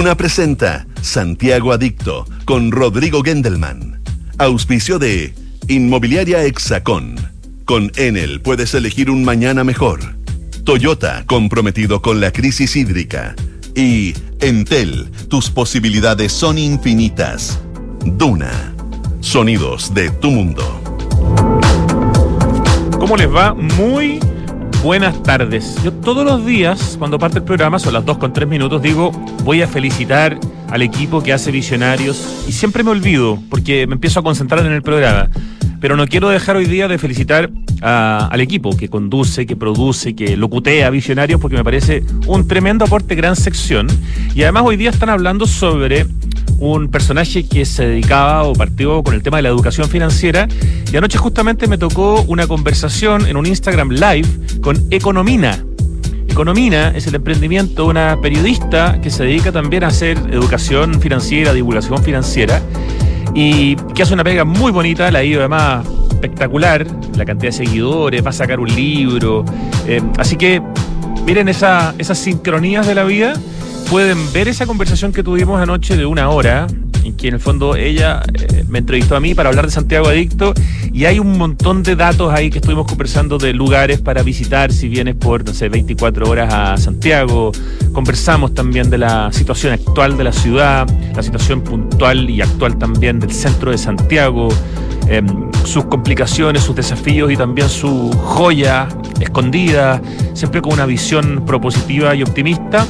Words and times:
Duna 0.00 0.14
presenta 0.14 0.86
Santiago 1.02 1.74
Adicto 1.74 2.24
con 2.46 2.72
Rodrigo 2.72 3.22
Gendelman. 3.22 4.00
Auspicio 4.38 4.98
de 4.98 5.34
Inmobiliaria 5.68 6.42
Hexacón. 6.42 7.16
Con 7.66 7.92
Enel 7.96 8.40
puedes 8.40 8.72
elegir 8.72 9.10
un 9.10 9.24
mañana 9.26 9.62
mejor. 9.62 10.00
Toyota, 10.64 11.24
comprometido 11.26 12.00
con 12.00 12.18
la 12.18 12.32
crisis 12.32 12.76
hídrica. 12.76 13.34
Y 13.74 14.14
Entel, 14.40 15.10
tus 15.28 15.50
posibilidades 15.50 16.32
son 16.32 16.56
infinitas. 16.56 17.60
Duna, 18.02 18.72
sonidos 19.20 19.92
de 19.92 20.08
tu 20.08 20.30
mundo. 20.30 20.80
¿Cómo 22.98 23.18
les 23.18 23.28
va? 23.30 23.52
Muy 23.52 24.18
buenas 24.82 25.22
tardes. 25.22 25.76
Yo 25.82 25.92
todos 25.92 26.24
los 26.24 26.44
días, 26.44 26.96
cuando 26.98 27.18
parte 27.18 27.38
el 27.38 27.44
programa, 27.44 27.78
son 27.78 27.92
las 27.92 28.04
2 28.04 28.18
con 28.18 28.32
3 28.32 28.48
minutos, 28.48 28.80
digo, 28.82 29.10
voy 29.44 29.62
a 29.62 29.68
felicitar 29.68 30.38
al 30.70 30.82
equipo 30.82 31.22
que 31.22 31.32
hace 31.32 31.50
Visionarios 31.50 32.44
y 32.48 32.52
siempre 32.52 32.82
me 32.82 32.90
olvido 32.90 33.38
porque 33.50 33.86
me 33.86 33.94
empiezo 33.94 34.20
a 34.20 34.22
concentrar 34.22 34.64
en 34.64 34.72
el 34.72 34.82
programa. 34.82 35.28
Pero 35.80 35.96
no 35.96 36.06
quiero 36.06 36.28
dejar 36.28 36.56
hoy 36.56 36.66
día 36.66 36.88
de 36.88 36.98
felicitar 36.98 37.50
al 37.80 38.40
equipo 38.40 38.76
que 38.76 38.88
conduce, 38.88 39.46
que 39.46 39.56
produce, 39.56 40.14
que 40.14 40.36
locutea 40.36 40.90
Visionarios, 40.90 41.40
porque 41.40 41.56
me 41.56 41.64
parece 41.64 42.04
un 42.26 42.46
tremendo 42.46 42.84
aporte, 42.84 43.14
gran 43.14 43.34
sección. 43.34 43.86
Y 44.34 44.42
además 44.42 44.64
hoy 44.66 44.76
día 44.76 44.90
están 44.90 45.08
hablando 45.08 45.46
sobre 45.46 46.06
un 46.58 46.88
personaje 46.88 47.48
que 47.48 47.64
se 47.64 47.86
dedicaba 47.86 48.44
o 48.44 48.52
partió 48.52 49.02
con 49.02 49.14
el 49.14 49.22
tema 49.22 49.38
de 49.38 49.44
la 49.44 49.48
educación 49.48 49.88
financiera. 49.88 50.46
Y 50.92 50.96
anoche 50.96 51.16
justamente 51.16 51.66
me 51.66 51.78
tocó 51.78 52.22
una 52.28 52.46
conversación 52.46 53.26
en 53.26 53.38
un 53.38 53.46
Instagram 53.46 53.90
Live 53.90 54.28
con 54.60 54.76
Economina. 54.90 55.64
Economina 56.28 56.92
es 56.94 57.06
el 57.06 57.14
emprendimiento 57.16 57.84
de 57.84 57.88
una 57.88 58.20
periodista 58.20 59.00
que 59.00 59.10
se 59.10 59.24
dedica 59.24 59.50
también 59.50 59.84
a 59.84 59.88
hacer 59.88 60.16
educación 60.30 61.00
financiera, 61.00 61.52
divulgación 61.52 62.02
financiera, 62.02 62.62
y 63.34 63.76
que 63.94 64.02
hace 64.02 64.14
una 64.14 64.24
pega 64.24 64.44
muy 64.44 64.72
bonita, 64.72 65.10
la 65.10 65.20
ha 65.20 65.24
ido 65.24 65.40
además 65.40 65.86
espectacular, 66.10 66.86
la 67.16 67.24
cantidad 67.24 67.52
de 67.52 67.56
seguidores, 67.56 68.24
va 68.24 68.30
a 68.30 68.32
sacar 68.32 68.60
un 68.60 68.68
libro. 68.74 69.44
Eh, 69.86 70.02
así 70.18 70.36
que 70.36 70.62
miren 71.24 71.48
esa, 71.48 71.94
esas 71.98 72.18
sincronías 72.18 72.86
de 72.86 72.94
la 72.94 73.04
vida 73.04 73.34
pueden 73.88 74.18
ver 74.32 74.48
esa 74.48 74.66
conversación 74.66 75.12
que 75.12 75.22
tuvimos 75.22 75.60
anoche 75.60 75.96
de 75.96 76.06
una 76.06 76.30
hora, 76.30 76.66
en 77.04 77.16
que 77.16 77.28
el 77.28 77.40
fondo 77.40 77.76
ella 77.76 78.22
eh, 78.34 78.64
me 78.68 78.78
entrevistó 78.78 79.16
a 79.16 79.20
mí 79.20 79.34
para 79.34 79.48
hablar 79.48 79.66
de 79.66 79.72
Santiago 79.72 80.08
Adicto 80.08 80.54
y 80.92 81.04
hay 81.04 81.18
un 81.18 81.38
montón 81.38 81.82
de 81.82 81.96
datos 81.96 82.32
ahí 82.32 82.50
que 82.50 82.58
estuvimos 82.58 82.86
conversando 82.86 83.38
de 83.38 83.52
lugares 83.52 84.00
para 84.00 84.22
visitar 84.22 84.72
si 84.72 84.88
vienes 84.88 85.14
por, 85.14 85.44
no 85.44 85.52
sé, 85.52 85.68
24 85.68 86.28
horas 86.28 86.52
a 86.52 86.76
Santiago. 86.76 87.52
Conversamos 87.92 88.54
también 88.54 88.90
de 88.90 88.98
la 88.98 89.32
situación 89.32 89.72
actual 89.72 90.16
de 90.16 90.24
la 90.24 90.32
ciudad, 90.32 90.88
la 91.14 91.22
situación 91.22 91.62
puntual 91.62 92.28
y 92.28 92.40
actual 92.42 92.78
también 92.78 93.20
del 93.20 93.32
centro 93.32 93.70
de 93.70 93.78
Santiago. 93.78 94.48
Em, 95.08 95.50
sus 95.64 95.86
complicaciones, 95.86 96.62
sus 96.62 96.76
desafíos 96.76 97.32
y 97.32 97.36
también 97.36 97.68
su 97.68 98.10
joya 98.12 98.86
escondida, 99.20 100.00
siempre 100.34 100.62
con 100.62 100.74
una 100.74 100.86
visión 100.86 101.44
propositiva 101.44 102.14
y 102.14 102.22
optimista. 102.22 102.86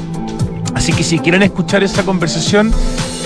Así 0.74 0.92
que 0.92 1.02
si 1.02 1.18
quieren 1.18 1.42
escuchar 1.42 1.82
esa 1.82 2.04
conversación, 2.04 2.72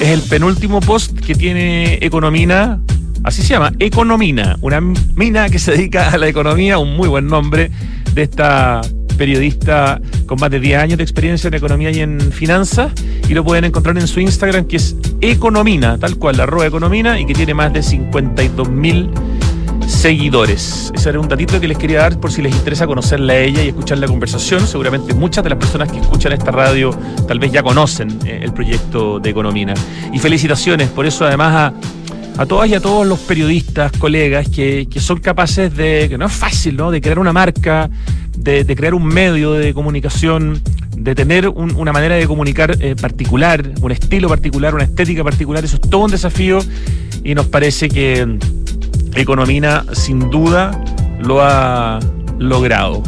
es 0.01 0.09
el 0.09 0.23
penúltimo 0.23 0.81
post 0.81 1.19
que 1.21 1.35
tiene 1.35 1.99
Economina, 2.01 2.81
así 3.23 3.43
se 3.43 3.49
llama, 3.49 3.73
Economina, 3.79 4.57
una 4.61 4.81
mina 4.81 5.49
que 5.49 5.59
se 5.59 5.73
dedica 5.73 6.11
a 6.11 6.19
la 6.19 6.29
economía, 6.29 6.79
un 6.79 6.97
muy 6.97 7.09
buen 7.09 7.27
nombre 7.27 7.71
de 8.15 8.23
esta 8.23 8.81
periodista 9.17 10.01
con 10.27 10.41
más 10.41 10.51
de 10.51 10.61
10 10.61 10.79
años 10.79 10.99
de 10.99 11.05
experiencia 11.05 11.49
en 11.49 11.55
economía 11.55 11.91
y 11.91 12.01
en 12.01 12.21
finanzas, 12.33 12.93
y 13.29 13.35
lo 13.35 13.45
pueden 13.45 13.65
encontrar 13.65 13.97
en 13.99 14.07
su 14.07 14.21
Instagram, 14.21 14.67
que 14.67 14.77
es 14.77 14.97
Economina, 15.21 15.99
tal 15.99 16.17
cual, 16.17 16.37
la 16.37 16.43
arroba 16.43 16.67
Economina, 16.67 17.19
y 17.19 17.27
que 17.27 17.35
tiene 17.35 17.55
más 17.55 17.73
de 17.73 17.83
52 17.83 18.69
mil 18.69 19.11
seguidores. 19.87 20.93
Ese 20.95 21.09
era 21.09 21.21
un 21.21 21.29
datito 21.29 21.61
que 21.61 21.69
les 21.69 21.79
quería 21.79 22.01
dar 22.01 22.19
por 22.19 22.33
si 22.33 22.43
les 22.43 22.55
interesa 22.55 22.87
conocerla 22.87 23.35
a 23.35 23.39
ella 23.39 23.63
y 23.63 23.69
escuchar 23.69 23.99
la 23.99 24.07
conversación. 24.07 24.67
Seguramente 24.67 25.15
muchas 25.15 25.45
de 25.45 25.51
las 25.51 25.59
personas 25.59 25.91
que 25.91 25.99
escuchan 25.99 26.33
esta 26.33 26.51
radio 26.51 26.91
tal 27.27 27.39
vez 27.39 27.53
ya 27.53 27.63
conocen 27.63 28.19
eh, 28.25 28.41
el 28.43 28.53
proyecto 28.53 29.21
de 29.21 29.31
Economina. 29.31 29.75
Y 30.13 30.19
felicitaciones 30.19 30.89
por 30.91 31.07
eso 31.07 31.25
además 31.25 31.55
a, 31.55 32.43
a 32.43 32.47
todas 32.47 32.69
y 32.69 32.75
a 32.75 32.81
todos 32.81 33.07
los 33.07 33.21
periodistas, 33.21 33.93
colegas 33.93 34.49
que, 34.49 34.89
que, 34.91 35.01
son 35.01 35.21
capaces 35.21 35.75
de, 35.75 36.07
que 36.09 36.19
no 36.19 36.27
es 36.27 36.33
fácil, 36.33 36.77
¿no? 36.77 36.91
De 36.91 37.01
crear 37.01 37.19
una 37.19 37.33
marca, 37.33 37.89
de, 38.37 38.65
crear 38.77 38.95
un 38.95 39.07
medio 39.07 39.53
de 39.53 39.73
comunicación, 39.73 40.61
de 40.97 41.15
tener 41.15 41.49
un, 41.49 41.75
una 41.77 41.93
manera 41.93 42.17
de 42.17 42.27
comunicar 42.27 42.77
eh, 42.81 42.97
particular, 42.97 43.63
un 43.81 43.93
estilo 43.93 44.29
particular, 44.29 44.75
una 44.75 44.85
estética 44.85 45.23
particular. 45.23 45.65
Eso 45.65 45.77
es 45.77 45.83
todo 45.89 46.05
un 46.05 46.11
desafío 46.11 46.59
y 47.23 47.35
nos 47.35 47.47
parece 47.47 47.89
que 47.89 48.39
Economina 49.15 49.85
sin 49.93 50.31
duda 50.31 50.73
lo 51.21 51.41
ha 51.41 52.01
logrado. 52.39 53.03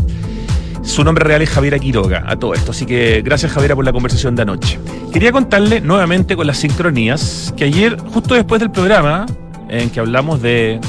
Su 0.82 1.02
nombre 1.02 1.24
real 1.24 1.42
es 1.42 1.50
Javiera 1.50 1.80
Quiroga, 1.80 2.22
a 2.26 2.36
todo 2.36 2.54
esto. 2.54 2.70
Así 2.70 2.86
que 2.86 3.22
gracias 3.22 3.52
Javiera 3.52 3.74
por 3.74 3.84
la 3.84 3.92
conversación 3.92 4.36
de 4.36 4.42
anoche. 4.42 4.78
Quería 5.12 5.32
contarle 5.32 5.80
nuevamente 5.80 6.36
con 6.36 6.46
las 6.46 6.58
sincronías 6.58 7.52
que 7.56 7.64
ayer, 7.64 7.98
justo 7.98 8.34
después 8.34 8.60
del 8.60 8.70
programa, 8.70 9.26
en 9.68 9.90
que 9.90 9.98
hablamos 9.98 10.40
de 10.42 10.80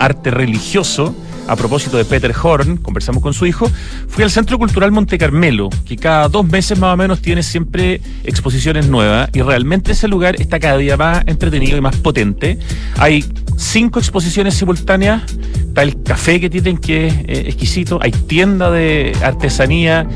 arte 0.00 0.32
religioso, 0.32 1.14
a 1.46 1.56
propósito 1.56 1.96
de 1.96 2.04
Peter 2.04 2.34
Horn, 2.40 2.78
conversamos 2.78 3.22
con 3.22 3.34
su 3.34 3.46
hijo, 3.46 3.70
fui 4.08 4.24
al 4.24 4.30
Centro 4.30 4.58
Cultural 4.58 4.92
Monte 4.92 5.18
Carmelo, 5.18 5.70
que 5.86 5.96
cada 5.96 6.28
dos 6.28 6.46
meses 6.46 6.78
más 6.78 6.94
o 6.94 6.96
menos 6.96 7.20
tiene 7.20 7.42
siempre 7.42 8.00
exposiciones 8.24 8.88
nuevas 8.88 9.30
y 9.32 9.42
realmente 9.42 9.92
ese 9.92 10.08
lugar 10.08 10.40
está 10.40 10.58
cada 10.58 10.78
día 10.78 10.96
más 10.96 11.22
entretenido 11.26 11.76
y 11.76 11.80
más 11.80 11.96
potente. 11.96 12.58
Hay 12.96 13.24
cinco 13.56 13.98
exposiciones 13.98 14.54
simultáneas, 14.54 15.22
está 15.58 15.82
el 15.82 16.02
café 16.02 16.40
que 16.40 16.50
tienen 16.50 16.78
que 16.78 17.08
es 17.08 17.14
eh, 17.14 17.44
exquisito, 17.46 17.98
hay 18.02 18.12
tienda 18.12 18.70
de 18.70 19.16
artesanía, 19.22 20.06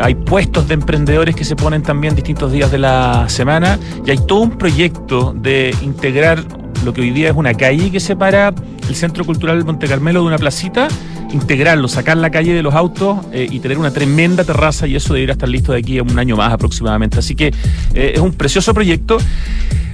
hay 0.00 0.14
puestos 0.14 0.68
de 0.68 0.74
emprendedores 0.74 1.34
que 1.34 1.44
se 1.44 1.56
ponen 1.56 1.82
también 1.82 2.14
distintos 2.14 2.52
días 2.52 2.70
de 2.70 2.78
la 2.78 3.28
semana 3.28 3.78
y 4.04 4.10
hay 4.10 4.18
todo 4.18 4.40
un 4.40 4.58
proyecto 4.58 5.34
de 5.36 5.74
integrar 5.82 6.44
lo 6.84 6.92
que 6.92 7.00
hoy 7.00 7.10
día 7.10 7.30
es 7.30 7.36
una 7.36 7.54
calle 7.54 7.90
que 7.90 8.00
separa 8.00 8.54
el 8.88 8.94
Centro 8.94 9.24
Cultural 9.24 9.64
Monte 9.64 9.86
Carmelo 9.86 10.20
de 10.20 10.26
una 10.26 10.38
placita, 10.38 10.88
integrarlo, 11.32 11.88
sacar 11.88 12.16
la 12.16 12.30
calle 12.30 12.54
de 12.54 12.62
los 12.62 12.74
autos 12.74 13.18
eh, 13.32 13.46
y 13.50 13.60
tener 13.60 13.78
una 13.78 13.90
tremenda 13.90 14.44
terraza 14.44 14.86
y 14.86 14.96
eso 14.96 15.12
debería 15.12 15.32
estar 15.32 15.48
listo 15.48 15.72
de 15.72 15.78
aquí 15.78 15.98
a 15.98 16.02
un 16.02 16.18
año 16.18 16.36
más 16.36 16.52
aproximadamente. 16.52 17.18
Así 17.18 17.34
que 17.34 17.48
eh, 17.94 18.12
es 18.14 18.20
un 18.20 18.32
precioso 18.32 18.72
proyecto. 18.72 19.18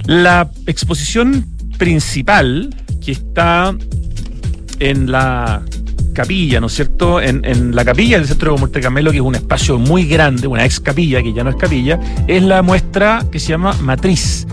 La 0.05 0.49
exposición 0.67 1.45
principal 1.77 2.73
que 3.03 3.11
está 3.11 3.75
en 4.79 5.11
la 5.11 5.63
capilla, 6.15 6.59
¿no 6.59 6.67
es 6.67 6.73
cierto? 6.73 7.21
En, 7.21 7.75
la 7.75 7.85
capilla 7.85 8.17
del 8.17 8.27
centro 8.27 8.55
de 8.55 8.59
Monte 8.59 8.81
Carmelo, 8.81 9.11
que 9.11 9.17
es 9.17 9.23
un 9.23 9.35
espacio 9.35 9.77
muy 9.77 10.05
grande, 10.05 10.47
una 10.47 10.65
ex 10.65 10.79
capilla, 10.79 11.21
que 11.21 11.33
ya 11.33 11.43
no 11.43 11.51
es 11.51 11.55
capilla, 11.57 11.99
es 12.27 12.41
la 12.41 12.63
muestra 12.63 13.23
que 13.31 13.39
se 13.39 13.49
llama 13.49 13.73
Matriz 13.81 14.47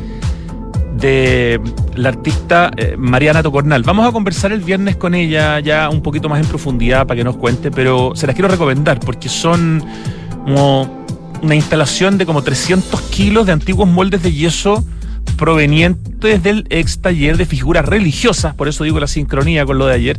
de 0.98 1.58
la 1.94 2.10
artista 2.10 2.70
eh, 2.76 2.96
Mariana 2.98 3.42
Tocornal. 3.42 3.82
Vamos 3.82 4.06
a 4.06 4.12
conversar 4.12 4.52
el 4.52 4.60
viernes 4.60 4.96
con 4.96 5.14
ella 5.14 5.58
ya 5.60 5.88
un 5.88 6.02
poquito 6.02 6.28
más 6.28 6.40
en 6.40 6.46
profundidad 6.46 7.06
para 7.06 7.16
que 7.16 7.24
nos 7.24 7.36
cuente, 7.36 7.70
pero 7.70 8.12
se 8.14 8.26
las 8.26 8.34
quiero 8.34 8.48
recomendar 8.48 9.00
porque 9.00 9.28
son 9.30 9.82
como 10.44 11.04
una 11.42 11.54
instalación 11.54 12.18
de 12.18 12.26
como 12.26 12.42
300 12.42 13.00
kilos 13.02 13.46
de 13.46 13.52
antiguos 13.52 13.88
moldes 13.88 14.22
de 14.22 14.32
yeso 14.32 14.84
provenientes 15.42 16.40
del 16.40 16.66
ex 16.70 17.00
taller 17.00 17.36
de 17.36 17.46
figuras 17.46 17.84
religiosas, 17.84 18.54
por 18.54 18.68
eso 18.68 18.84
digo 18.84 19.00
la 19.00 19.08
sincronía 19.08 19.66
con 19.66 19.76
lo 19.76 19.86
de 19.86 19.94
ayer, 19.94 20.16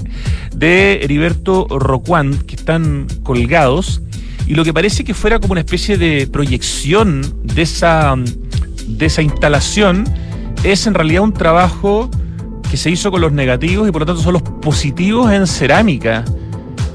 de 0.54 1.00
Heriberto 1.02 1.66
Rocuán, 1.70 2.40
que 2.40 2.58
están 2.58 3.08
colgados, 3.24 4.02
y 4.48 4.56
lo 4.56 4.66
que 4.66 4.74
parece 4.74 5.06
que 5.06 5.14
fuera 5.14 5.40
como 5.40 5.54
una 5.54 5.62
especie 5.62 5.98
de 5.98 6.28
proyección 6.28 7.22
de 7.42 7.62
esa, 7.62 8.16
de 8.86 9.06
esa 9.06 9.22
instalación 9.22 10.04
es 10.66 10.88
en 10.88 10.94
realidad 10.94 11.22
un 11.22 11.32
trabajo 11.32 12.12
que 12.70 12.76
se 12.76 12.92
hizo 12.92 13.10
con 13.10 13.22
los 13.22 13.32
negativos 13.32 13.88
y 13.88 13.94
por 13.94 14.02
lo 14.02 14.06
tanto 14.06 14.22
son 14.22 14.34
los 14.34 14.42
positivos 14.42 15.32
en 15.32 15.48
cerámica, 15.48 16.26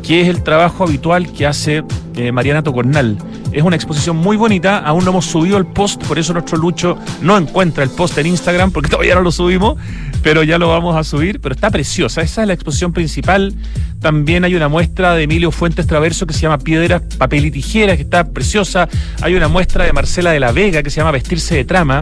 que 0.08 0.22
es 0.22 0.28
el 0.28 0.43
trabajo 0.43 0.84
habitual 0.84 1.31
que 1.31 1.46
hace 1.46 1.84
eh, 2.16 2.32
Mariana 2.32 2.62
Tocornal. 2.62 3.19
Es 3.52 3.62
una 3.62 3.76
exposición 3.76 4.16
muy 4.16 4.38
bonita, 4.38 4.78
aún 4.78 5.05
no 5.05 5.10
hemos 5.10 5.26
subido 5.26 5.58
el 5.58 5.66
post, 5.66 6.02
por 6.05 6.19
eso 6.19 6.32
nuestro 6.32 6.56
Lucho 6.56 6.96
no 7.20 7.37
encuentra 7.37 7.84
el 7.84 7.90
post 7.90 8.16
en 8.16 8.28
Instagram, 8.28 8.70
porque 8.70 8.88
todavía 8.90 9.16
no 9.16 9.20
lo 9.20 9.31
subimos, 9.31 9.76
pero 10.22 10.43
ya 10.43 10.56
lo 10.56 10.70
vamos 10.70 10.96
a 10.96 11.05
subir, 11.05 11.43
pero 11.43 11.55
está 11.55 11.70
preciosa, 11.70 12.22
esa 12.22 12.40
es 12.40 12.49
la 12.49 12.55
exposición 12.55 12.94
principal. 12.94 13.55
También 14.00 14.44
hay 14.44 14.55
una 14.55 14.69
muestra 14.69 15.12
de 15.14 15.25
Emilio 15.25 15.50
Fuentes 15.50 15.87
Traverso 15.87 16.26
que 16.26 16.32
se 16.32 16.40
llama 16.40 16.56
Piedras, 16.56 17.02
Papel 17.19 17.44
y 17.44 17.50
Tijera, 17.50 17.94
que 17.94 18.02
está 18.02 18.25
preciosa. 18.31 18.88
Hay 19.20 19.34
una 19.34 19.49
muestra 19.49 19.84
de 19.84 19.93
Marcela 19.93 20.31
de 20.31 20.40
la 20.40 20.52
Vega 20.52 20.82
que 20.82 20.88
se 20.88 20.96
llama 20.96 21.10
Vestirse 21.10 21.55
de 21.55 21.66
Trama 21.66 22.00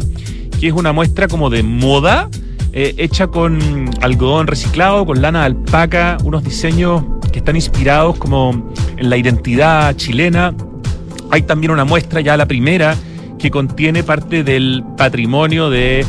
que 0.61 0.69
es 0.69 0.73
una 0.73 0.93
muestra 0.93 1.29
como 1.29 1.51
de 1.51 1.63
moda, 1.63 2.31
eh, 2.79 2.95
hecha 2.99 3.29
con 3.29 3.59
algodón 4.03 4.47
reciclado, 4.47 5.07
con 5.07 5.23
lana 5.23 5.41
de 5.41 5.47
alpaca, 5.47 6.19
unos 6.25 6.45
diseños 6.45 7.03
que 7.33 7.39
están 7.39 7.57
inspirados 7.57 8.19
como 8.19 8.71
en 8.99 9.09
la 9.09 9.17
identidad 9.17 9.97
chilena. 9.97 10.55
Hay 11.31 11.41
también 11.41 11.71
una 11.71 11.87
muestra, 11.87 12.21
ya 12.21 12.37
la 12.37 12.45
primera, 12.45 12.95
que 13.39 13.51
contiene 13.51 14.03
parte 14.03 14.45
del 14.45 14.85
patrimonio 14.99 15.71
de, 15.71 16.05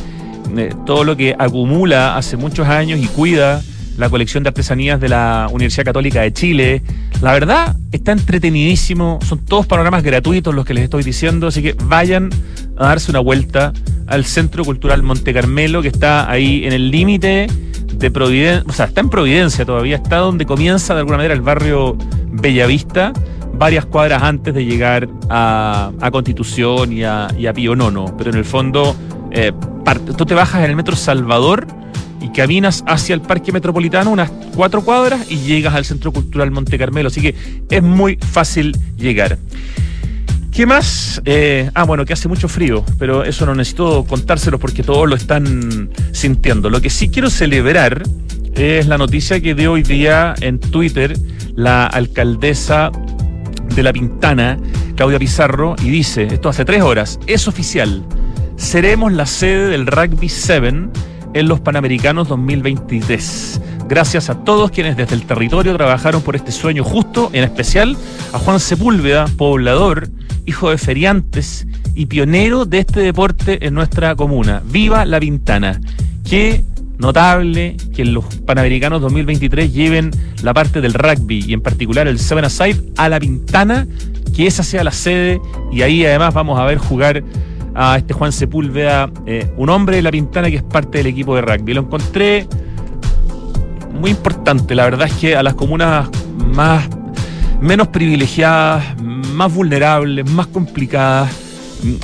de 0.54 0.76
todo 0.86 1.06
lo 1.06 1.16
que 1.16 1.38
acumula 1.40 2.18
hace 2.18 2.36
muchos 2.36 2.68
años 2.68 3.00
y 3.02 3.08
cuida 3.08 3.62
la 3.98 4.10
colección 4.10 4.44
de 4.44 4.50
artesanías 4.50 5.00
de 5.00 5.08
la 5.08 5.48
Universidad 5.50 5.86
Católica 5.86 6.20
de 6.20 6.34
Chile. 6.34 6.84
La 7.22 7.32
verdad, 7.32 7.78
está 7.94 8.12
entretenidísimo, 8.12 9.20
son 9.26 9.40
todos 9.46 9.66
panoramas 9.68 10.04
gratuitos 10.04 10.54
los 10.54 10.66
que 10.66 10.74
les 10.74 10.84
estoy 10.84 11.04
diciendo, 11.04 11.48
así 11.48 11.62
que 11.64 11.78
vayan 11.86 12.30
a 12.78 12.88
darse 12.88 13.12
una 13.12 13.20
vuelta 13.20 13.74
al 14.08 14.26
Centro 14.26 14.64
Cultural 14.64 15.04
Monte 15.04 15.34
Carmelo, 15.34 15.82
que 15.82 15.90
está 15.90 16.30
ahí 16.30 16.66
en 16.66 16.74
el 16.74 16.92
límite 16.92 17.48
de 17.94 18.12
Providencia, 18.12 18.64
o 18.68 18.74
sea, 18.74 18.86
está 18.86 19.02
en 19.02 19.10
Providencia 19.10 19.66
todavía, 19.66 19.98
está 19.98 20.18
donde 20.18 20.46
comienza 20.46 20.94
de 20.94 21.00
alguna 21.00 21.18
manera 21.18 21.34
el 21.34 21.42
barrio 21.42 21.98
Bellavista, 22.32 23.14
varias 23.54 23.86
cuadras 23.86 24.24
antes 24.24 24.54
de 24.54 24.66
llegar 24.66 25.10
a, 25.30 25.92
Constitución 26.12 26.94
y 26.94 27.04
a, 27.04 27.28
y 27.38 27.52
Pío 27.54 27.76
Nono, 27.76 28.16
pero 28.18 28.30
en 28.30 28.38
el 28.38 28.46
fondo, 28.46 28.96
eh, 29.32 29.52
tú 30.16 30.26
te 30.26 30.36
bajas 30.36 30.64
en 30.64 30.70
el 30.70 30.76
metro 30.76 30.96
Salvador 30.96 31.68
y 32.22 32.30
caminas 32.30 32.84
hacia 32.88 33.16
el 33.16 33.22
Parque 33.22 33.52
Metropolitano 33.52 34.12
unas 34.12 34.32
cuatro 34.56 34.84
cuadras 34.84 35.30
y 35.30 35.38
llegas 35.38 35.74
al 35.74 35.86
Centro 35.86 36.12
Cultural 36.12 36.52
Monte 36.52 36.78
Carmelo, 36.78 37.08
así 37.08 37.22
que 37.22 37.36
es 37.70 37.84
muy 37.84 38.18
fácil 38.18 38.78
llegar. 38.98 39.38
¿Qué 40.58 40.66
más? 40.66 41.22
Eh, 41.24 41.70
ah, 41.76 41.84
bueno, 41.84 42.04
que 42.04 42.14
hace 42.14 42.28
mucho 42.28 42.48
frío, 42.48 42.84
pero 42.98 43.24
eso 43.24 43.46
no 43.46 43.54
necesito 43.54 44.04
contárselos 44.06 44.60
porque 44.60 44.82
todos 44.82 45.08
lo 45.08 45.16
están 45.16 45.92
sintiendo. 46.14 46.72
Lo 46.72 46.82
que 46.82 46.90
sí 46.90 47.10
quiero 47.10 47.30
celebrar 47.30 48.02
es 48.56 48.88
la 48.88 48.98
noticia 48.98 49.40
que 49.40 49.54
dio 49.54 49.74
hoy 49.74 49.84
día 49.84 50.34
en 50.42 50.60
Twitter 50.60 51.16
la 51.56 51.86
alcaldesa 51.86 52.90
de 53.76 53.84
La 53.84 53.94
Pintana, 53.94 54.58
Claudia 54.96 55.20
Pizarro, 55.20 55.76
y 55.80 55.92
dice, 55.92 56.24
esto 56.24 56.50
hace 56.50 56.66
tres 56.66 56.82
horas, 56.82 57.20
es 57.28 57.48
oficial, 57.48 58.04
seremos 58.56 59.14
la 59.14 59.28
sede 59.28 59.68
del 59.68 59.86
Rugby 59.86 60.28
7 60.28 60.90
en 61.36 61.48
los 61.48 61.60
Panamericanos 61.60 62.30
2023. 62.30 63.62
Gracias 63.88 64.30
a 64.30 64.44
todos 64.44 64.70
quienes 64.70 64.98
desde 64.98 65.16
el 65.16 65.26
territorio 65.26 65.74
trabajaron 65.76 66.22
por 66.22 66.36
este 66.36 66.52
sueño 66.52 66.84
justo, 66.84 67.30
en 67.32 67.46
especial 67.46 67.96
a 68.34 68.38
Juan 68.38 68.60
Sepúlveda, 68.60 69.28
poblador, 69.38 70.10
hijo 70.46 70.70
de 70.70 70.78
feriantes 70.78 71.66
y 71.96 72.08
pionero 72.08 72.66
de 72.66 72.80
este 72.80 73.00
deporte 73.00 73.66
en 73.66 73.74
nuestra 73.74 74.14
comuna. 74.16 74.62
¡Viva 74.66 75.06
la 75.06 75.22
Pintana! 75.22 75.80
Qué 76.30 76.66
notable 76.98 77.78
que 77.96 78.04
los 78.04 78.26
Panamericanos 78.46 79.02
2023 79.02 79.74
lleven 79.74 80.12
la 80.44 80.54
parte 80.54 80.82
del 80.82 80.94
rugby 80.94 81.46
y 81.48 81.54
en 81.54 81.62
particular 81.62 82.10
el 82.10 82.20
Seven 82.20 82.44
Aside 82.44 82.92
a 82.98 83.08
la 83.08 83.22
Pintana, 83.22 83.88
que 84.36 84.48
esa 84.48 84.64
sea 84.64 84.84
la 84.84 84.92
sede 84.92 85.40
y 85.72 85.82
ahí 85.84 86.06
además 86.06 86.34
vamos 86.34 86.60
a 86.60 86.66
ver 86.66 86.78
jugar 86.78 87.24
a 87.74 87.96
este 87.98 88.14
Juan 88.14 88.34
Sepúlveda, 88.34 89.10
eh, 89.26 89.50
un 89.56 89.70
hombre 89.70 89.96
de 89.96 90.02
la 90.02 90.12
Pintana 90.12 90.50
que 90.50 90.58
es 90.58 90.64
parte 90.64 90.98
del 90.98 91.08
equipo 91.08 91.36
de 91.38 91.42
rugby. 91.42 91.74
Lo 91.74 91.82
encontré 91.82 92.48
muy 94.00 94.12
importante, 94.12 94.76
la 94.76 94.86
verdad 94.86 95.08
es 95.08 95.14
que 95.14 95.36
a 95.36 95.44
las 95.44 95.56
comunas 95.56 96.10
más 96.54 96.88
menos 97.62 97.88
privilegiadas, 97.90 99.02
más 99.02 99.54
vulnerables, 99.54 100.30
más 100.30 100.48
complicadas, 100.48 101.32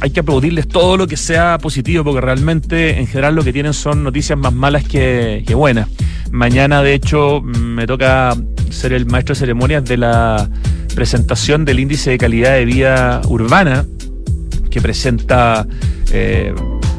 hay 0.02 0.12
que 0.12 0.20
aplaudirles 0.20 0.68
todo 0.68 0.98
lo 0.98 1.08
que 1.08 1.18
sea 1.18 1.58
positivo, 1.58 2.04
porque 2.04 2.22
realmente 2.22 3.00
en 3.00 3.08
general 3.08 3.36
lo 3.36 3.44
que 3.44 3.54
tienen 3.54 3.74
son 3.74 4.04
noticias 4.04 4.38
más 4.38 4.54
malas 4.54 4.84
que, 4.84 5.44
que 5.46 5.56
buenas. 5.56 5.88
Mañana, 6.32 6.82
de 6.82 6.94
hecho, 6.94 7.42
me 7.42 7.86
toca 7.86 8.36
ser 8.70 8.94
el 8.94 9.06
maestro 9.06 9.36
de 9.36 9.40
ceremonias 9.40 9.86
de 9.86 9.98
la 9.98 10.50
presentación 10.96 11.66
del 11.66 11.80
índice 11.80 12.12
de 12.12 12.18
calidad 12.18 12.54
de 12.54 12.66
vida 12.66 13.22
urbana 13.28 13.86
que 14.70 14.82
presenta 14.82 15.68
eh, 16.12 16.54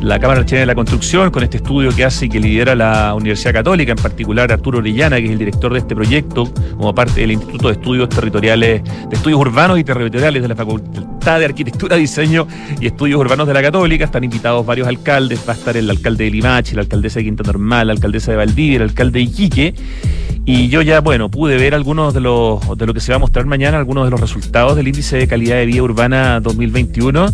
la 0.04 0.18
Cámara 0.18 0.44
Chilena 0.44 0.60
de 0.60 0.66
la 0.66 0.74
Construcción 0.74 1.30
con 1.30 1.42
este 1.42 1.56
estudio 1.56 1.90
que 1.90 2.04
hace 2.04 2.26
y 2.26 2.28
que 2.28 2.38
lidera 2.38 2.74
la 2.74 3.14
Universidad 3.14 3.54
Católica, 3.54 3.92
en 3.92 3.96
particular 3.96 4.52
Arturo 4.52 4.78
Orellana, 4.78 5.16
que 5.16 5.24
es 5.24 5.30
el 5.30 5.38
director 5.38 5.72
de 5.72 5.78
este 5.78 5.94
proyecto, 5.94 6.52
como 6.76 6.94
parte 6.94 7.22
del 7.22 7.32
Instituto 7.32 7.68
de 7.68 7.74
Estudios 7.74 8.10
Territoriales, 8.10 8.82
de 8.84 9.16
Estudios 9.16 9.40
Urbanos 9.40 9.78
y 9.78 9.84
Territoriales 9.84 10.42
de 10.42 10.48
la 10.48 10.56
Facultad 10.56 11.38
de 11.38 11.44
Arquitectura, 11.46 11.96
Diseño 11.96 12.46
y 12.80 12.86
Estudios 12.86 13.18
Urbanos 13.18 13.46
de 13.46 13.54
la 13.54 13.62
Católica. 13.62 14.04
Están 14.04 14.24
invitados 14.24 14.66
varios 14.66 14.86
alcaldes, 14.86 15.42
va 15.48 15.54
a 15.54 15.56
estar 15.56 15.74
el 15.74 15.88
alcalde 15.88 16.24
de 16.24 16.30
Limache, 16.30 16.74
la 16.74 16.82
alcaldesa 16.82 17.20
de 17.20 17.24
Quinta 17.24 17.42
Normal, 17.42 17.86
la 17.86 17.94
alcaldesa 17.94 18.30
de 18.30 18.36
Valdivia, 18.36 18.76
el 18.76 18.82
alcalde 18.82 19.20
de 19.20 19.24
Iquique. 19.24 19.74
Y 20.44 20.68
yo 20.68 20.82
ya, 20.82 21.00
bueno, 21.00 21.30
pude 21.30 21.56
ver 21.56 21.74
algunos 21.74 22.12
de 22.12 22.20
los 22.20 22.60
de 22.76 22.84
lo 22.84 22.92
que 22.92 23.00
se 23.00 23.10
va 23.10 23.16
a 23.16 23.18
mostrar 23.20 23.46
mañana, 23.46 23.78
algunos 23.78 24.04
de 24.04 24.10
los 24.10 24.20
resultados 24.20 24.76
del 24.76 24.86
índice 24.86 25.16
de 25.16 25.26
calidad 25.26 25.56
de 25.56 25.64
vida 25.64 25.82
urbana 25.82 26.40
2021 26.40 27.28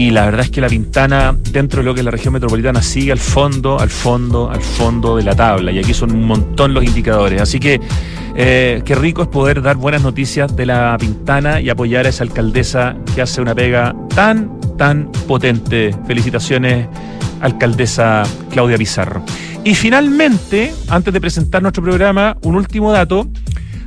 y 0.00 0.08
la 0.08 0.24
verdad 0.24 0.46
es 0.46 0.50
que 0.50 0.62
la 0.62 0.68
Pintana, 0.70 1.36
dentro 1.52 1.82
de 1.82 1.84
lo 1.84 1.92
que 1.92 2.00
es 2.00 2.04
la 2.06 2.10
región 2.10 2.32
metropolitana, 2.32 2.80
sigue 2.80 3.12
al 3.12 3.18
fondo, 3.18 3.78
al 3.78 3.90
fondo, 3.90 4.50
al 4.50 4.62
fondo 4.62 5.18
de 5.18 5.24
la 5.24 5.36
tabla. 5.36 5.72
Y 5.72 5.78
aquí 5.78 5.92
son 5.92 6.12
un 6.12 6.24
montón 6.24 6.72
los 6.72 6.82
indicadores. 6.82 7.38
Así 7.38 7.60
que 7.60 7.78
eh, 8.34 8.80
qué 8.82 8.94
rico 8.94 9.20
es 9.20 9.28
poder 9.28 9.60
dar 9.60 9.76
buenas 9.76 10.02
noticias 10.02 10.56
de 10.56 10.64
la 10.64 10.96
Pintana 10.98 11.60
y 11.60 11.68
apoyar 11.68 12.06
a 12.06 12.08
esa 12.08 12.24
alcaldesa 12.24 12.96
que 13.14 13.20
hace 13.20 13.42
una 13.42 13.54
pega 13.54 13.94
tan, 14.14 14.58
tan 14.78 15.12
potente. 15.28 15.94
Felicitaciones, 16.06 16.88
alcaldesa 17.42 18.22
Claudia 18.48 18.78
Pizarro. 18.78 19.22
Y 19.64 19.74
finalmente, 19.74 20.72
antes 20.88 21.12
de 21.12 21.20
presentar 21.20 21.60
nuestro 21.60 21.82
programa, 21.82 22.38
un 22.40 22.56
último 22.56 22.90
dato. 22.90 23.28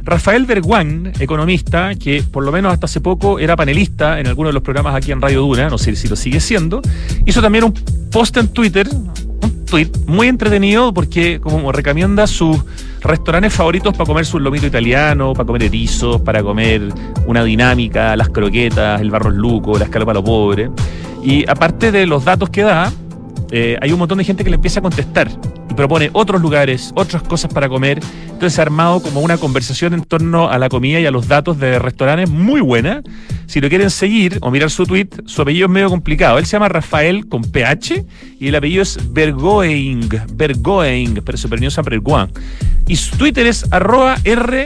Rafael 0.03 0.45
Berguán, 0.45 1.13
economista, 1.19 1.95
que 1.95 2.23
por 2.23 2.44
lo 2.44 2.51
menos 2.51 2.73
hasta 2.73 2.85
hace 2.85 3.00
poco 3.00 3.39
era 3.39 3.55
panelista 3.55 4.19
en 4.19 4.27
algunos 4.27 4.50
de 4.50 4.53
los 4.53 4.63
programas 4.63 4.95
aquí 4.95 5.11
en 5.11 5.21
Radio 5.21 5.41
Duna, 5.41 5.69
no 5.69 5.77
sé 5.77 5.95
si 5.95 6.07
lo 6.07 6.15
sigue 6.15 6.39
siendo, 6.39 6.81
hizo 7.25 7.41
también 7.41 7.63
un 7.63 7.73
post 8.11 8.35
en 8.38 8.50
Twitter, 8.50 8.88
un 8.89 9.65
tweet 9.65 9.89
muy 10.05 10.27
entretenido 10.27 10.94
porque 10.94 11.39
como 11.39 11.71
recomienda 11.71 12.27
sus 12.27 12.57
restaurantes 13.01 13.53
favoritos 13.53 13.94
para 13.94 14.05
comer 14.05 14.25
su 14.25 14.39
lomito 14.39 14.67
italiano, 14.67 15.33
para 15.33 15.45
comer 15.45 15.63
erizos, 15.63 16.21
para 16.21 16.44
comer 16.44 16.89
una 17.25 17.44
dinámica, 17.44 18.15
las 18.15 18.29
croquetas, 18.29 19.00
el 19.01 19.09
barros 19.09 19.33
luco, 19.33 19.77
la 19.77 19.85
escalopa 19.85 20.11
a 20.11 20.15
lo 20.15 20.23
pobre. 20.23 20.69
Y 21.23 21.50
aparte 21.50 21.91
de 21.91 22.05
los 22.05 22.25
datos 22.25 22.50
que 22.50 22.63
da, 22.63 22.91
eh, 23.51 23.77
hay 23.81 23.91
un 23.91 24.00
montón 24.00 24.17
de 24.17 24.23
gente 24.23 24.44
que 24.44 24.50
le 24.50 24.55
empieza 24.55 24.79
a 24.79 24.83
contestar 24.83 25.29
y 25.69 25.73
propone 25.73 26.09
otros 26.13 26.41
lugares, 26.41 26.91
otras 26.95 27.23
cosas 27.23 27.53
para 27.53 27.69
comer. 27.69 28.00
Entonces 28.33 28.56
se 28.56 28.62
ha 28.62 28.63
armado 28.63 29.01
como 29.01 29.21
una 29.21 29.38
conversación 29.38 29.94
en 29.94 30.03
torno 30.03 30.50
a 30.50 30.57
la 30.57 30.68
comida 30.68 31.00
y 31.00 31.06
a 31.06 31.12
los 31.12 31.27
datos 31.27 31.59
de 31.59 31.80
restaurantes 31.80 32.30
muy 32.30 32.59
buena. 32.59 33.01
Si 33.45 33.62
lo 33.62 33.69
quieren 33.69 33.89
seguir 33.89 34.38
o 34.41 34.51
mirar 34.51 34.69
su 34.69 34.85
tweet, 34.85 35.07
su 35.25 35.41
apellido 35.41 35.68
es 35.68 35.71
medio 35.71 35.89
complicado. 35.89 36.38
Él 36.39 36.45
se 36.45 36.53
llama 36.53 36.68
Rafael 36.68 37.27
con 37.30 37.44
PH 37.44 38.06
y 38.39 38.47
el 38.47 38.56
apellido 38.56 38.83
es 38.83 39.00
Bergoeing, 39.13 40.10
Bergoeing, 40.34 41.22
pero 41.24 41.38
se 41.38 41.48
pronuncia 41.48 41.81
Bergoin. 41.84 42.27
Y 42.88 42.98
su 42.98 43.15
Twitter 43.15 43.48
es 43.48 43.65
arroba 43.72 44.17
R 44.24 44.65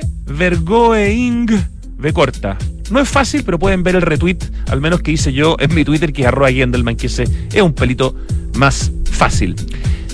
corta. 2.14 2.58
No 2.90 3.00
es 3.00 3.10
fácil, 3.10 3.44
pero 3.44 3.60
pueden 3.60 3.84
ver 3.84 3.96
el 3.96 4.02
retweet, 4.02 4.38
al 4.70 4.80
menos 4.80 5.02
que 5.02 5.12
hice 5.12 5.34
yo 5.34 5.58
en 5.60 5.76
mi 5.76 5.84
Twitter, 5.84 6.14
que 6.14 6.22
es 6.22 6.28
arroba 6.28 6.52
Gendelman, 6.52 6.96
que 6.96 7.08
ese 7.08 7.24
es 7.52 7.62
un 7.62 7.74
pelito 7.74 8.16
más 8.56 8.92
fácil. 9.12 9.56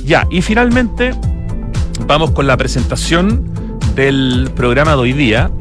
Ya, 0.05 0.27
y 0.31 0.41
finalmente 0.41 1.11
vamos 2.07 2.31
con 2.31 2.47
la 2.47 2.57
presentación 2.57 3.77
del 3.95 4.51
programa 4.55 4.91
de 4.91 4.97
hoy 4.97 5.13
día. 5.13 5.51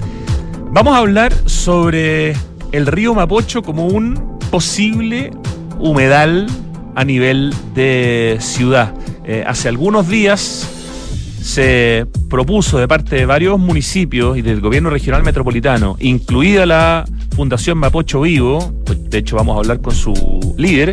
Vamos 0.70 0.94
a 0.94 0.98
hablar 0.98 1.32
sobre 1.46 2.34
el 2.72 2.86
río 2.86 3.14
Mapocho 3.14 3.62
como 3.62 3.86
un 3.86 4.38
posible 4.50 5.30
humedal 5.78 6.46
a 6.94 7.04
nivel 7.04 7.54
de 7.74 8.38
ciudad. 8.40 8.94
Eh, 9.24 9.44
hace 9.46 9.68
algunos 9.68 10.08
días 10.08 10.68
se 11.40 12.06
propuso 12.28 12.78
de 12.78 12.88
parte 12.88 13.16
de 13.16 13.26
varios 13.26 13.58
municipios 13.58 14.38
y 14.38 14.42
del 14.42 14.60
gobierno 14.60 14.90
regional 14.90 15.22
metropolitano, 15.22 15.96
incluida 16.00 16.66
la 16.66 17.04
Fundación 17.34 17.78
Mapocho 17.78 18.20
Vivo, 18.22 18.72
pues, 18.84 19.10
de 19.10 19.18
hecho 19.18 19.36
vamos 19.36 19.56
a 19.56 19.58
hablar 19.58 19.80
con 19.80 19.94
su 19.94 20.54
líder, 20.56 20.92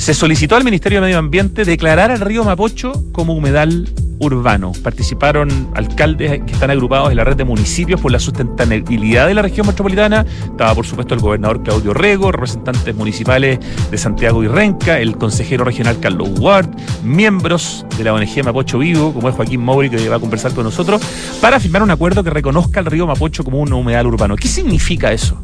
se 0.00 0.14
solicitó 0.14 0.56
al 0.56 0.64
Ministerio 0.64 1.00
de 1.00 1.08
Medio 1.08 1.18
Ambiente 1.18 1.66
declarar 1.66 2.10
al 2.10 2.20
río 2.20 2.42
Mapocho 2.42 3.04
como 3.12 3.34
humedal 3.34 3.86
urbano. 4.18 4.72
Participaron 4.82 5.68
alcaldes 5.74 6.40
que 6.46 6.52
están 6.52 6.70
agrupados 6.70 7.10
en 7.10 7.18
la 7.18 7.24
red 7.24 7.36
de 7.36 7.44
municipios 7.44 8.00
por 8.00 8.10
la 8.10 8.18
sustentabilidad 8.18 9.26
de 9.26 9.34
la 9.34 9.42
región 9.42 9.66
metropolitana. 9.66 10.24
Estaba, 10.44 10.74
por 10.74 10.86
supuesto, 10.86 11.12
el 11.12 11.20
gobernador 11.20 11.62
Claudio 11.62 11.92
Rego, 11.92 12.32
representantes 12.32 12.94
municipales 12.94 13.58
de 13.90 13.98
Santiago 13.98 14.42
y 14.42 14.48
Renca, 14.48 14.98
el 15.00 15.18
consejero 15.18 15.64
regional 15.64 16.00
Carlos 16.00 16.30
Ward, 16.40 16.70
miembros 17.04 17.84
de 17.98 18.04
la 18.04 18.14
ONG 18.14 18.42
Mapocho 18.42 18.78
Vivo, 18.78 19.12
como 19.12 19.28
es 19.28 19.34
Joaquín 19.34 19.60
Mowry, 19.60 19.90
que 19.90 20.08
va 20.08 20.16
a 20.16 20.20
conversar 20.20 20.54
con 20.54 20.64
nosotros, 20.64 21.02
para 21.42 21.60
firmar 21.60 21.82
un 21.82 21.90
acuerdo 21.90 22.24
que 22.24 22.30
reconozca 22.30 22.80
al 22.80 22.86
río 22.86 23.06
Mapocho 23.06 23.44
como 23.44 23.60
un 23.60 23.70
humedal 23.70 24.06
urbano. 24.06 24.34
¿Qué 24.36 24.48
significa 24.48 25.12
eso? 25.12 25.42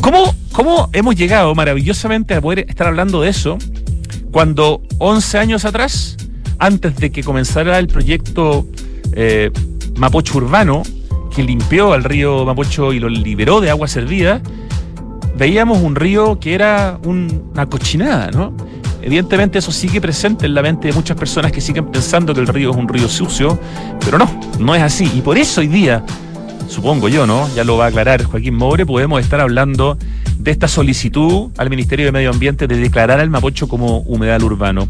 ¿Cómo, 0.00 0.34
¿Cómo 0.56 0.88
hemos 0.94 1.14
llegado 1.14 1.54
maravillosamente 1.54 2.32
a 2.32 2.40
poder 2.40 2.60
estar 2.66 2.86
hablando 2.86 3.20
de 3.20 3.28
eso 3.28 3.58
cuando 4.30 4.80
11 4.96 5.36
años 5.36 5.66
atrás, 5.66 6.16
antes 6.58 6.96
de 6.96 7.12
que 7.12 7.22
comenzara 7.22 7.78
el 7.78 7.88
proyecto 7.88 8.66
eh, 9.12 9.50
Mapocho 9.96 10.38
Urbano, 10.38 10.82
que 11.34 11.42
limpió 11.42 11.92
al 11.92 12.04
río 12.04 12.46
Mapocho 12.46 12.94
y 12.94 13.00
lo 13.00 13.10
liberó 13.10 13.60
de 13.60 13.68
agua 13.68 13.86
servida, 13.86 14.40
veíamos 15.36 15.82
un 15.82 15.94
río 15.94 16.40
que 16.40 16.54
era 16.54 16.98
una 17.04 17.66
cochinada, 17.66 18.30
¿no? 18.30 18.56
Evidentemente 19.02 19.58
eso 19.58 19.70
sigue 19.70 20.00
presente 20.00 20.46
en 20.46 20.54
la 20.54 20.62
mente 20.62 20.88
de 20.88 20.94
muchas 20.94 21.18
personas 21.18 21.52
que 21.52 21.60
siguen 21.60 21.90
pensando 21.90 22.32
que 22.32 22.40
el 22.40 22.46
río 22.46 22.70
es 22.70 22.76
un 22.76 22.88
río 22.88 23.10
sucio, 23.10 23.60
pero 24.02 24.16
no, 24.16 24.40
no 24.58 24.74
es 24.74 24.82
así. 24.82 25.04
Y 25.14 25.20
por 25.20 25.36
eso 25.36 25.60
hoy 25.60 25.68
día, 25.68 26.02
supongo 26.68 27.08
yo, 27.08 27.26
¿no? 27.26 27.48
Ya 27.54 27.64
lo 27.64 27.76
va 27.76 27.86
a 27.86 27.88
aclarar 27.88 28.24
Joaquín 28.24 28.54
Moure, 28.54 28.86
podemos 28.86 29.20
estar 29.20 29.40
hablando 29.40 29.98
de 30.38 30.50
esta 30.50 30.68
solicitud 30.68 31.50
al 31.56 31.70
Ministerio 31.70 32.06
de 32.06 32.12
Medio 32.12 32.30
Ambiente 32.30 32.66
de 32.66 32.76
declarar 32.76 33.20
al 33.20 33.30
Mapocho 33.30 33.68
como 33.68 33.98
humedal 34.00 34.44
urbano. 34.44 34.88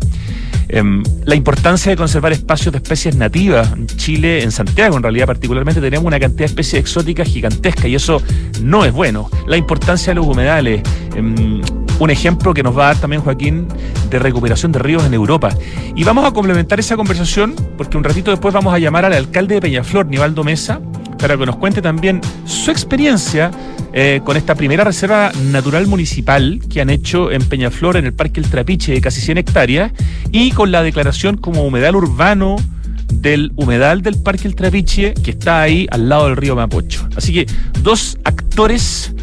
Em, 0.69 1.03
la 1.25 1.37
importancia 1.37 1.91
de 1.91 1.97
conservar 1.97 2.33
espacios 2.33 2.73
de 2.73 2.79
especies 2.79 3.17
nativas. 3.17 3.73
En 3.73 3.87
Chile, 3.87 4.43
en 4.43 4.51
Santiago 4.51 4.97
en 4.97 5.03
realidad 5.03 5.27
particularmente, 5.27 5.81
tenemos 5.81 6.05
una 6.05 6.19
cantidad 6.19 6.41
de 6.41 6.47
especies 6.47 6.81
exóticas 6.81 7.29
gigantesca 7.29 7.87
y 7.87 7.95
eso 7.95 8.21
no 8.63 8.85
es 8.85 8.93
bueno. 8.93 9.31
La 9.47 9.57
importancia 9.57 10.11
de 10.11 10.17
los 10.17 10.27
humedales. 10.27 10.83
Em, 11.15 11.63
un 11.99 12.11
ejemplo 12.11 12.53
que 12.53 12.63
nos 12.63 12.77
va 12.77 12.85
a 12.85 12.87
dar 12.93 13.01
también 13.01 13.23
Joaquín 13.23 13.69
de 14.11 14.19
recuperación 14.19 14.73
de 14.73 14.81
ríos 14.81 15.05
en 15.05 15.15
Europa. 15.15 15.51
Y 15.95 16.05
vamos 16.05 16.27
a 16.27 16.33
complementar 16.33 16.79
esa 16.81 16.97
conversación 16.97 17.55
porque 17.79 17.97
un 17.97 18.05
ratito 18.05 18.31
después 18.31 18.53
vamos 18.53 18.75
a 18.75 18.79
llamar 18.79 19.05
al 19.05 19.15
alcalde 19.15 19.55
de 19.55 19.61
Peñaflor, 19.61 20.07
Nivaldo 20.07 20.45
Mesa, 20.45 20.81
para 21.19 21.37
que 21.37 21.47
nos 21.47 21.57
cuente 21.57 21.83
también 21.83 22.21
su 22.45 22.71
experiencia 22.71 23.51
eh, 23.93 24.21
con 24.25 24.37
esta 24.37 24.55
primera 24.55 24.85
reserva 24.85 25.33
natural 25.51 25.87
municipal 25.87 26.61
que 26.71 26.81
han 26.81 26.91
hecho 26.91 27.31
en 27.31 27.43
Peñaflor, 27.43 27.97
en 27.97 28.07
el 28.07 28.13
Parque 28.13 28.41
El 28.41 28.51
Trapiche, 28.51 28.93
de 28.93 29.01
casi 29.01 29.21
100 29.21 29.39
hectáreas, 29.39 29.93
y 30.33 30.51
con 30.51 30.71
la 30.71 30.83
declaración 30.83 31.37
como 31.37 31.65
humedal 31.65 31.97
urbano 31.97 32.57
del 33.13 33.53
humedal 33.57 34.03
del 34.03 34.21
Parque 34.23 34.49
El 34.49 34.55
Trapiche, 34.55 35.15
que 35.15 35.31
está 35.31 35.63
ahí 35.63 35.87
al 35.91 36.09
lado 36.09 36.27
del 36.27 36.37
río 36.37 36.57
Mapocho. 36.57 37.09
Así 37.17 37.33
que 37.33 37.47
dos 37.83 38.19
actores 38.25 39.15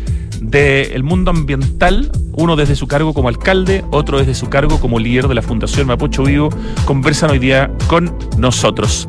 del 0.43 1.03
mundo 1.03 1.31
ambiental, 1.31 2.11
uno 2.33 2.55
desde 2.55 2.75
su 2.75 2.87
cargo 2.87 3.13
como 3.13 3.29
alcalde, 3.29 3.83
otro 3.91 4.19
desde 4.19 4.35
su 4.35 4.49
cargo 4.49 4.79
como 4.79 4.99
líder 4.99 5.27
de 5.27 5.35
la 5.35 5.41
Fundación 5.41 5.87
Mapocho 5.87 6.23
Vivo, 6.23 6.49
conversan 6.85 7.31
hoy 7.31 7.39
día 7.39 7.71
con 7.87 8.15
nosotros. 8.37 9.07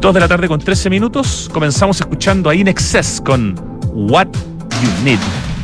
Dos 0.00 0.14
de 0.14 0.20
la 0.20 0.28
tarde 0.28 0.48
con 0.48 0.60
13 0.60 0.90
minutos, 0.90 1.50
comenzamos 1.52 2.00
escuchando 2.00 2.50
a 2.50 2.54
In 2.54 2.68
Excess 2.68 3.22
con 3.24 3.54
What 3.94 4.28
You 4.82 5.04
Need. 5.04 5.55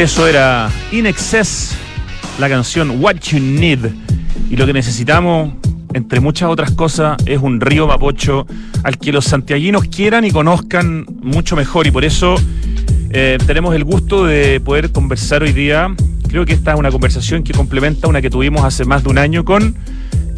Eso 0.00 0.26
era 0.26 0.70
In 0.92 1.04
Excess, 1.04 1.76
la 2.38 2.48
canción 2.48 3.02
What 3.02 3.16
You 3.16 3.38
Need. 3.38 3.80
Y 4.48 4.56
lo 4.56 4.64
que 4.64 4.72
necesitamos, 4.72 5.52
entre 5.92 6.20
muchas 6.20 6.48
otras 6.48 6.70
cosas, 6.70 7.18
es 7.26 7.38
un 7.38 7.60
río 7.60 7.86
Mapocho 7.86 8.46
al 8.82 8.96
que 8.96 9.12
los 9.12 9.26
santiaguinos 9.26 9.84
quieran 9.88 10.24
y 10.24 10.30
conozcan 10.30 11.04
mucho 11.20 11.54
mejor. 11.54 11.86
Y 11.86 11.90
por 11.90 12.06
eso 12.06 12.36
eh, 13.10 13.36
tenemos 13.46 13.74
el 13.74 13.84
gusto 13.84 14.24
de 14.24 14.58
poder 14.60 14.90
conversar 14.90 15.42
hoy 15.42 15.52
día. 15.52 15.94
Creo 16.30 16.46
que 16.46 16.54
esta 16.54 16.72
es 16.72 16.78
una 16.78 16.90
conversación 16.90 17.42
que 17.42 17.52
complementa 17.52 18.08
una 18.08 18.22
que 18.22 18.30
tuvimos 18.30 18.64
hace 18.64 18.86
más 18.86 19.04
de 19.04 19.10
un 19.10 19.18
año 19.18 19.44
con 19.44 19.76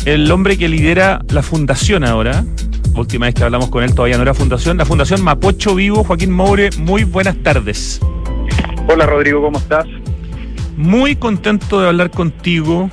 el 0.04 0.28
hombre 0.33 0.59
que 0.59 0.69
lidera 0.69 1.23
la 1.28 1.45
fundación 1.45 2.02
ahora. 2.02 2.45
Última 2.97 3.26
vez 3.26 3.37
que 3.37 3.45
hablamos 3.45 3.69
con 3.69 3.85
él 3.85 3.95
todavía 3.95 4.16
no 4.16 4.25
era 4.25 4.35
fundación. 4.35 4.76
La 4.76 4.87
fundación 4.87 5.23
Mapocho 5.23 5.76
Vivo, 5.76 6.02
Joaquín 6.02 6.33
Moure, 6.33 6.71
muy 6.78 7.04
buenas 7.04 7.37
tardes. 7.45 8.00
Hola 8.88 9.06
Rodrigo, 9.06 9.40
¿cómo 9.40 9.58
estás? 9.58 9.86
Muy 10.76 11.16
contento 11.16 11.80
de 11.80 11.88
hablar 11.88 12.10
contigo 12.10 12.90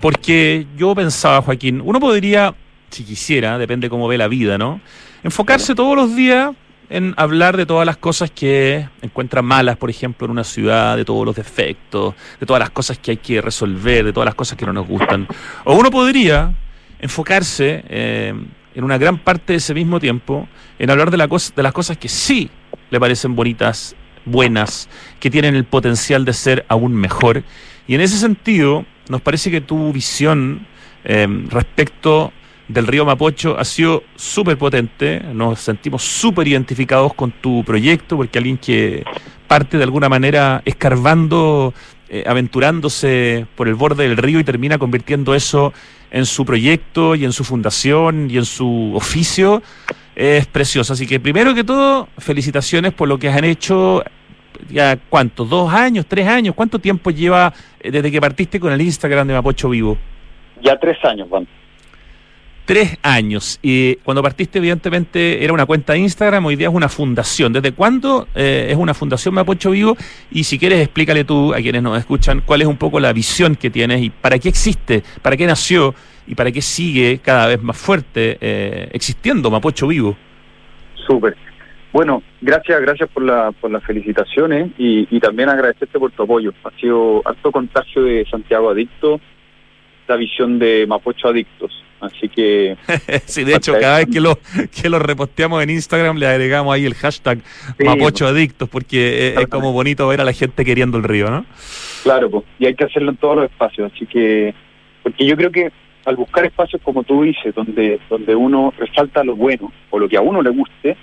porque 0.00 0.66
yo 0.76 0.94
pensaba, 0.94 1.42
Joaquín, 1.42 1.82
uno 1.84 1.98
podría, 1.98 2.54
si 2.90 3.04
quisiera, 3.04 3.58
depende 3.58 3.88
cómo 3.88 4.06
ve 4.06 4.18
la 4.18 4.28
vida, 4.28 4.58
¿no? 4.58 4.80
Enfocarse 5.22 5.74
todos 5.74 5.96
los 5.96 6.14
días 6.14 6.52
en 6.90 7.14
hablar 7.16 7.56
de 7.56 7.66
todas 7.66 7.86
las 7.86 7.96
cosas 7.96 8.30
que 8.30 8.88
encuentran 9.00 9.44
malas, 9.44 9.76
por 9.76 9.90
ejemplo, 9.90 10.26
en 10.26 10.32
una 10.32 10.44
ciudad, 10.44 10.96
de 10.96 11.04
todos 11.04 11.24
los 11.24 11.36
defectos, 11.36 12.14
de 12.38 12.46
todas 12.46 12.60
las 12.60 12.70
cosas 12.70 12.98
que 12.98 13.12
hay 13.12 13.16
que 13.16 13.40
resolver, 13.40 14.04
de 14.04 14.12
todas 14.12 14.26
las 14.26 14.34
cosas 14.34 14.58
que 14.58 14.66
no 14.66 14.72
nos 14.72 14.86
gustan. 14.86 15.26
O 15.64 15.74
uno 15.74 15.90
podría 15.90 16.52
enfocarse 17.00 17.84
eh, 17.88 18.34
en 18.74 18.84
una 18.84 18.98
gran 18.98 19.18
parte 19.18 19.52
de 19.52 19.58
ese 19.58 19.72
mismo 19.72 20.00
tiempo 20.00 20.48
en 20.78 20.90
hablar 20.90 21.10
de, 21.10 21.16
la 21.16 21.26
de 21.26 21.62
las 21.62 21.72
cosas 21.72 21.96
que 21.96 22.08
sí 22.08 22.50
le 22.90 22.98
parecen 22.98 23.36
bonitas, 23.36 23.94
buenas, 24.24 24.88
que 25.18 25.30
tienen 25.30 25.54
el 25.54 25.64
potencial 25.64 26.24
de 26.24 26.32
ser 26.32 26.64
aún 26.68 26.94
mejor. 26.94 27.42
Y 27.86 27.94
en 27.94 28.00
ese 28.00 28.18
sentido, 28.18 28.84
nos 29.08 29.20
parece 29.20 29.50
que 29.50 29.60
tu 29.60 29.92
visión 29.92 30.66
eh, 31.04 31.26
respecto 31.48 32.32
del 32.68 32.86
río 32.86 33.04
Mapocho 33.04 33.58
ha 33.58 33.64
sido 33.64 34.04
súper 34.14 34.56
potente, 34.56 35.20
nos 35.34 35.60
sentimos 35.60 36.02
súper 36.02 36.46
identificados 36.46 37.14
con 37.14 37.32
tu 37.32 37.64
proyecto, 37.64 38.16
porque 38.16 38.38
alguien 38.38 38.58
que 38.58 39.02
parte 39.48 39.76
de 39.76 39.82
alguna 39.82 40.08
manera 40.08 40.62
escarbando, 40.64 41.74
eh, 42.08 42.22
aventurándose 42.26 43.46
por 43.56 43.66
el 43.66 43.74
borde 43.74 44.08
del 44.08 44.16
río 44.16 44.38
y 44.38 44.44
termina 44.44 44.78
convirtiendo 44.78 45.34
eso 45.34 45.72
en 46.12 46.26
su 46.26 46.44
proyecto 46.44 47.16
y 47.16 47.24
en 47.24 47.32
su 47.32 47.42
fundación 47.42 48.30
y 48.30 48.36
en 48.36 48.44
su 48.44 48.92
oficio, 48.94 49.62
es 50.20 50.46
precioso. 50.46 50.92
Así 50.92 51.06
que 51.06 51.18
primero 51.18 51.54
que 51.54 51.64
todo, 51.64 52.08
felicitaciones 52.18 52.92
por 52.92 53.08
lo 53.08 53.18
que 53.18 53.28
han 53.28 53.44
hecho. 53.44 54.04
Ya, 54.68 54.96
¿cuánto? 55.08 55.46
¿Dos 55.46 55.72
años? 55.72 56.04
¿Tres 56.06 56.28
años? 56.28 56.54
¿Cuánto 56.54 56.78
tiempo 56.78 57.10
lleva 57.10 57.52
eh, 57.80 57.90
desde 57.90 58.10
que 58.10 58.20
partiste 58.20 58.60
con 58.60 58.72
el 58.72 58.80
Instagram 58.82 59.26
de 59.26 59.34
Mapocho 59.34 59.70
Vivo? 59.70 59.96
Ya 60.62 60.78
tres 60.78 60.98
años, 61.04 61.26
Juan 61.30 61.46
tres 62.70 62.98
años. 63.02 63.58
Y 63.62 63.96
cuando 63.96 64.22
partiste, 64.22 64.58
evidentemente, 64.58 65.42
era 65.42 65.52
una 65.52 65.66
cuenta 65.66 65.92
de 65.92 65.98
Instagram, 65.98 66.46
hoy 66.46 66.54
día 66.54 66.68
es 66.68 66.72
una 66.72 66.88
fundación. 66.88 67.52
¿Desde 67.52 67.72
cuándo 67.72 68.28
eh, 68.32 68.68
es 68.70 68.76
una 68.76 68.94
fundación 68.94 69.34
Mapocho 69.34 69.72
Vivo? 69.72 69.96
Y 70.30 70.44
si 70.44 70.56
quieres, 70.56 70.78
explícale 70.80 71.24
tú 71.24 71.52
a 71.52 71.56
quienes 71.56 71.82
nos 71.82 71.98
escuchan 71.98 72.44
cuál 72.46 72.62
es 72.62 72.68
un 72.68 72.76
poco 72.76 73.00
la 73.00 73.12
visión 73.12 73.56
que 73.56 73.70
tienes 73.70 74.02
y 74.02 74.10
para 74.10 74.38
qué 74.38 74.48
existe, 74.48 75.02
para 75.20 75.36
qué 75.36 75.48
nació 75.48 75.96
y 76.30 76.34
para 76.36 76.52
qué 76.52 76.62
sigue 76.62 77.18
cada 77.18 77.48
vez 77.48 77.60
más 77.60 77.76
fuerte 77.76 78.38
eh, 78.40 78.88
existiendo 78.92 79.50
Mapocho 79.50 79.88
Vivo. 79.88 80.16
Súper. 81.06 81.36
Bueno, 81.92 82.22
gracias, 82.40 82.80
gracias 82.80 83.08
por, 83.10 83.24
la, 83.24 83.50
por 83.50 83.70
las 83.70 83.82
felicitaciones 83.82 84.70
y, 84.78 85.08
y 85.10 85.18
también 85.18 85.48
agradecerte 85.48 85.98
por 85.98 86.12
tu 86.12 86.22
apoyo. 86.22 86.54
Ha 86.62 86.70
sido 86.78 87.20
alto 87.24 87.50
contagio 87.50 88.04
de 88.04 88.24
Santiago 88.30 88.70
Adicto, 88.70 89.20
la 90.06 90.14
visión 90.14 90.60
de 90.60 90.86
Mapocho 90.86 91.28
Adictos 91.28 91.72
Así 92.00 92.28
que. 92.28 92.76
sí, 93.26 93.44
de 93.44 93.54
hecho, 93.54 93.74
cada 93.78 93.98
vez 93.98 94.06
que 94.10 94.20
lo, 94.20 94.38
que 94.70 94.88
lo 94.88 94.98
reposteamos 94.98 95.62
en 95.62 95.70
Instagram 95.70 96.16
le 96.16 96.26
agregamos 96.26 96.74
ahí 96.74 96.86
el 96.86 96.94
hashtag 96.94 97.40
Mapocho 97.78 98.26
Adictos, 98.26 98.68
porque 98.68 99.34
es, 99.36 99.46
como 99.48 99.72
bonito 99.72 100.08
ver 100.08 100.20
a 100.20 100.24
la 100.24 100.32
gente 100.32 100.64
queriendo 100.64 100.96
el 100.96 101.04
río, 101.04 101.30
¿no? 101.30 101.44
Claro, 102.02 102.30
pues, 102.30 102.44
y 102.58 102.66
hay 102.66 102.74
que 102.74 102.84
hacerlo 102.84 103.10
en 103.10 103.16
todos 103.18 103.36
los 103.36 103.44
espacios. 103.50 103.92
Así 103.94 104.06
que. 104.06 104.54
Porque 105.02 105.26
yo 105.26 105.36
creo 105.36 105.50
que 105.50 105.70
al 106.04 106.16
buscar 106.16 106.44
espacios 106.44 106.80
como 106.82 107.02
tú 107.02 107.22
dices, 107.22 107.54
donde, 107.54 108.00
donde 108.08 108.34
uno 108.34 108.72
resalta 108.78 109.22
lo 109.24 109.36
bueno 109.36 109.72
o 109.90 109.98
lo 109.98 110.08
que 110.08 110.16
a 110.16 110.22
uno 110.22 110.42
le 110.42 110.50
guste, 110.50 110.96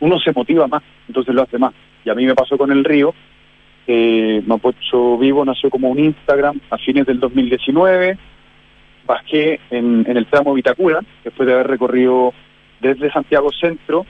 uno 0.00 0.18
se 0.18 0.32
motiva 0.32 0.66
más, 0.66 0.82
entonces 1.08 1.34
lo 1.34 1.42
hace 1.42 1.58
más. 1.58 1.72
Y 2.04 2.10
a 2.10 2.14
mí 2.14 2.26
me 2.26 2.34
pasó 2.34 2.58
con 2.58 2.70
el 2.72 2.84
río. 2.84 3.14
Eh, 3.86 4.42
Mapocho 4.46 5.18
Vivo 5.18 5.44
nació 5.44 5.70
como 5.70 5.90
un 5.90 5.98
Instagram 5.98 6.60
a 6.70 6.78
fines 6.78 7.06
del 7.06 7.20
2019 7.20 8.18
bajé 9.06 9.60
en, 9.70 10.04
el 10.06 10.26
tramo 10.26 10.54
Vitacura, 10.54 11.00
después 11.22 11.46
de 11.46 11.54
haber 11.54 11.68
recorrido 11.68 12.32
desde 12.80 13.12
Santiago 13.12 13.50
Centro, 13.52 14.06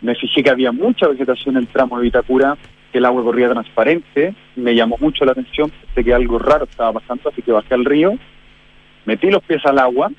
me 0.00 0.14
fijé 0.14 0.42
que 0.42 0.50
había 0.50 0.72
mucha 0.72 1.08
vegetación 1.08 1.56
en 1.56 1.62
el 1.62 1.68
tramo 1.68 1.98
de 1.98 2.04
Vitacura, 2.04 2.56
que 2.92 2.98
el 2.98 3.04
agua 3.04 3.22
corría 3.22 3.50
transparente, 3.50 4.34
me 4.56 4.74
llamó 4.74 4.96
mucho 4.98 5.24
la 5.24 5.32
atención, 5.32 5.70
pensé 5.70 6.04
que 6.04 6.14
algo 6.14 6.38
raro 6.38 6.64
estaba 6.64 6.94
pasando, 6.94 7.28
así 7.28 7.42
que 7.42 7.52
bajé 7.52 7.74
al 7.74 7.84
río, 7.84 8.14
metí 9.04 9.30
los 9.30 9.42
pies 9.42 9.64
al 9.64 9.78
agua 9.78 10.10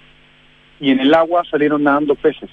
y 0.79 0.91
en 0.91 0.99
el 0.99 1.13
agua 1.13 1.43
salieron 1.49 1.83
nadando 1.83 2.15
peces. 2.15 2.49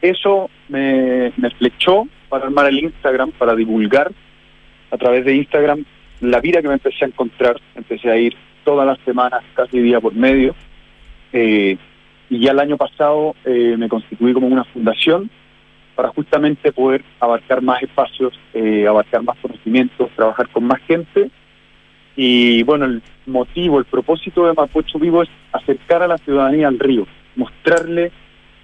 Eso 0.00 0.50
me, 0.68 1.32
me 1.36 1.50
flechó 1.50 2.06
para 2.28 2.46
armar 2.46 2.66
el 2.66 2.78
Instagram, 2.78 3.32
para 3.32 3.54
divulgar 3.54 4.12
a 4.90 4.96
través 4.96 5.24
de 5.24 5.34
Instagram 5.34 5.84
la 6.20 6.40
vida 6.40 6.62
que 6.62 6.68
me 6.68 6.74
empecé 6.74 7.04
a 7.04 7.08
encontrar, 7.08 7.60
empecé 7.74 8.10
a 8.10 8.16
ir 8.16 8.34
todas 8.64 8.86
las 8.86 8.98
semanas, 9.04 9.42
casi 9.54 9.78
día 9.80 10.00
por 10.00 10.14
medio. 10.14 10.54
Eh, 11.32 11.76
y 12.28 12.40
ya 12.40 12.52
el 12.52 12.58
año 12.58 12.76
pasado 12.76 13.36
eh, 13.44 13.76
me 13.78 13.88
constituí 13.88 14.32
como 14.32 14.48
una 14.48 14.64
fundación 14.64 15.30
para 15.94 16.08
justamente 16.08 16.72
poder 16.72 17.04
abarcar 17.20 17.62
más 17.62 17.82
espacios, 17.82 18.38
eh, 18.54 18.86
abarcar 18.86 19.22
más 19.22 19.36
conocimientos, 19.38 20.10
trabajar 20.16 20.48
con 20.48 20.64
más 20.64 20.80
gente. 20.82 21.30
Y 22.16 22.62
bueno, 22.62 22.86
el 22.86 23.02
motivo, 23.26 23.78
el 23.78 23.84
propósito 23.84 24.46
de 24.46 24.54
Mapocho 24.54 24.98
Vivo 24.98 25.22
es 25.22 25.28
acercar 25.52 26.02
a 26.02 26.08
la 26.08 26.18
ciudadanía 26.18 26.68
al 26.68 26.78
río, 26.78 27.06
mostrarle 27.36 28.10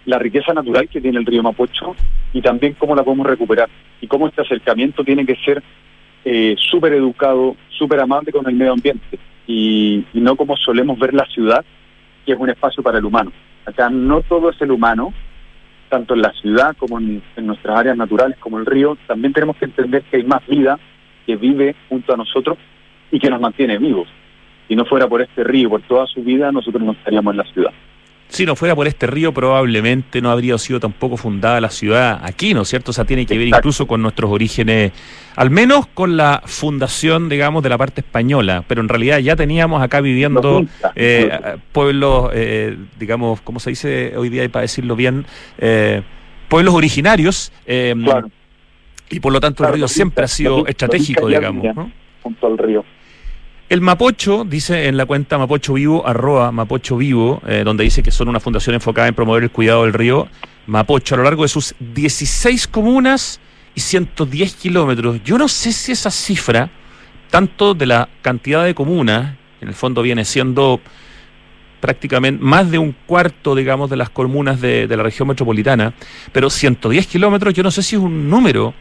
la 0.07 0.19
riqueza 0.19 0.53
natural 0.53 0.89
que 0.89 1.01
tiene 1.01 1.19
el 1.19 1.27
río 1.27 1.43
Mapocho 1.43 1.95
y 2.33 2.41
también 2.41 2.75
cómo 2.79 2.97
la 2.97 3.05
podemos 3.05 3.27
recuperar 3.27 3.69
y 4.01 4.07
cómo 4.07 4.27
este 4.27 4.41
acercamiento 4.41 5.05
tiene 5.05 5.27
que 5.27 5.37
ser 5.37 5.63
eh, 6.25 6.57
súper 6.59 6.95
educado, 6.95 7.57
súper 7.69 8.01
amable 8.01 8.33
con 8.33 8.49
el 8.49 8.55
medio 8.55 8.73
ambiente 8.73 9.19
y, 9.47 10.05
no 10.15 10.37
como 10.37 10.57
solemos 10.57 10.99
ver 10.99 11.15
la 11.15 11.27
ciudad, 11.27 11.65
que 12.25 12.33
es 12.33 12.39
un 12.39 12.49
espacio 12.49 12.83
para 12.83 12.99
el 12.99 13.05
humano. 13.05 13.33
Acá 13.67 13.91
no 13.91 14.23
todo 14.23 14.51
es 14.51 14.61
el 14.63 14.71
humano, 14.71 15.13
tanto 15.89 16.15
en 16.15 16.23
la 16.23 16.33
ciudad 16.33 16.77
como 16.77 16.99
en, 16.99 17.23
nuestras 17.37 17.79
áreas 17.79 17.97
naturales, 17.97 18.39
como 18.39 18.59
el 18.59 18.67
río. 18.67 18.97
También 19.07 19.33
tenemos 19.33 19.57
que 19.57 19.67
entender 19.67 20.03
que 20.05 20.19
hay 20.19 20.25
más 20.25 20.47
vida 20.47 20.79
que 21.27 21.37
vive 21.37 21.75
junto 21.89 22.15
a 22.15 22.17
nosotros 22.17 22.57
y 23.13 23.21
que 23.21 23.31
nos 23.31 23.41
mantiene 23.41 23.79
vivos. 23.79 24.09
Si 24.67 24.75
no 24.75 24.85
fuera 24.85 25.07
por 25.07 25.23
este 25.23 25.45
río, 25.45 25.69
por 25.69 25.83
toda 25.83 26.07
su 26.07 26.23
vida, 26.23 26.51
nosotros 26.51 26.83
no 26.83 26.93
estaríamos 26.93 27.33
en 27.33 27.37
la 27.37 27.45
ciudad. 27.53 27.71
Si 28.29 28.47
no 28.47 28.57
fuera 28.57 28.75
por 28.75 28.87
este 28.87 29.07
río, 29.07 29.35
probablemente 29.35 30.23
no 30.23 30.31
habría 30.31 30.57
sido 30.57 30.81
tampoco 30.81 31.19
fundada 31.19 31.61
la 31.61 31.69
ciudad 31.69 32.19
aquí, 32.23 32.55
¿no 32.55 32.63
es 32.63 32.69
cierto? 32.69 32.91
O 32.91 32.95
sea, 32.95 33.05
tiene 33.05 33.27
que 33.27 33.37
ver 33.37 33.49
incluso 33.49 33.87
con 33.87 34.01
nuestros 34.01 34.31
orígenes, 34.31 34.93
al 35.37 35.51
menos 35.51 35.87
con 35.89 36.17
la 36.17 36.41
fundación, 36.47 37.29
digamos, 37.29 37.63
de 37.63 37.69
la 37.69 37.77
parte 37.77 38.01
española, 38.01 38.65
pero 38.67 38.81
en 38.81 38.89
realidad 38.89 39.19
ya 39.19 39.37
teníamos 39.37 39.83
acá 39.83 40.01
viviendo 40.01 40.65
eh, 40.95 41.59
pueblos, 41.73 42.31
eh, 42.33 42.79
digamos, 42.99 43.43
¿cómo 43.43 43.61
se 43.61 43.69
dice 43.69 44.17
hoy 44.17 44.31
día, 44.31 44.49
para 44.49 44.63
decirlo 44.63 44.97
bien? 44.97 45.27
Eh, 45.59 46.01
pueblos 46.49 46.75
originarios. 46.75 47.53
Y 47.67 49.21
por 49.21 49.31
lo 49.31 49.41
tanto 49.41 49.67
el 49.67 49.75
río 49.75 49.89
siempre 49.89 50.25
ha 50.25 50.29
sido 50.29 50.67
estratégico, 50.67 51.29
digamos. 51.29 51.77
¿no? 51.77 51.93
Junto 52.23 52.47
al 52.47 52.57
río. 52.57 52.83
El 53.73 53.81
Mapocho, 53.81 54.45
dice 54.45 54.87
en 54.87 54.99
la 54.99 55.07
cuenta 55.07 55.39
Mapocho 55.39 55.73
Vivo, 55.73 56.07
arroba 56.07 56.53
Mapocho 56.53 56.99
Vivo, 56.99 57.41
eh, 57.47 57.63
donde 57.65 57.85
dice 57.85 58.03
que 58.03 58.11
son 58.11 58.29
una 58.29 58.39
fundación 58.39 58.75
enfocada 58.75 59.09
en 59.09 59.15
promover 59.15 59.45
el 59.45 59.51
cuidado 59.51 59.85
del 59.85 59.95
río 59.95 60.29
Mapocho 60.67 61.15
a 61.15 61.17
lo 61.17 61.25
largo 61.25 61.43
de 61.45 61.49
sus 61.49 61.75
16 61.81 62.67
comunas 62.67 63.41
y 63.75 63.81
110 63.81 64.57
kilómetros. 64.57 65.25
Yo 65.25 65.39
no 65.39 65.49
sé 65.49 65.73
si 65.73 65.91
esa 65.91 66.11
cifra, 66.11 66.69
tanto 67.31 67.73
de 67.73 67.87
la 67.87 68.11
cantidad 68.21 68.63
de 68.63 68.75
comunas, 68.75 69.37
en 69.63 69.69
el 69.69 69.75
fondo 69.75 70.03
viene 70.03 70.27
siendo 70.27 70.79
prácticamente 71.81 72.45
más 72.45 72.71
de 72.71 72.77
un 72.77 72.95
cuarto, 73.07 73.55
digamos, 73.55 73.89
de 73.89 73.97
las 73.97 74.11
comunas 74.11 74.61
de, 74.61 74.87
de 74.87 74.97
la 74.99 75.03
región 75.03 75.29
metropolitana, 75.29 75.95
pero 76.31 76.51
110 76.51 77.07
kilómetros, 77.07 77.55
yo 77.55 77.63
no 77.63 77.71
sé 77.71 77.83
si 77.83 77.97
es 77.97 78.03
un 78.03 78.29
número 78.29 78.75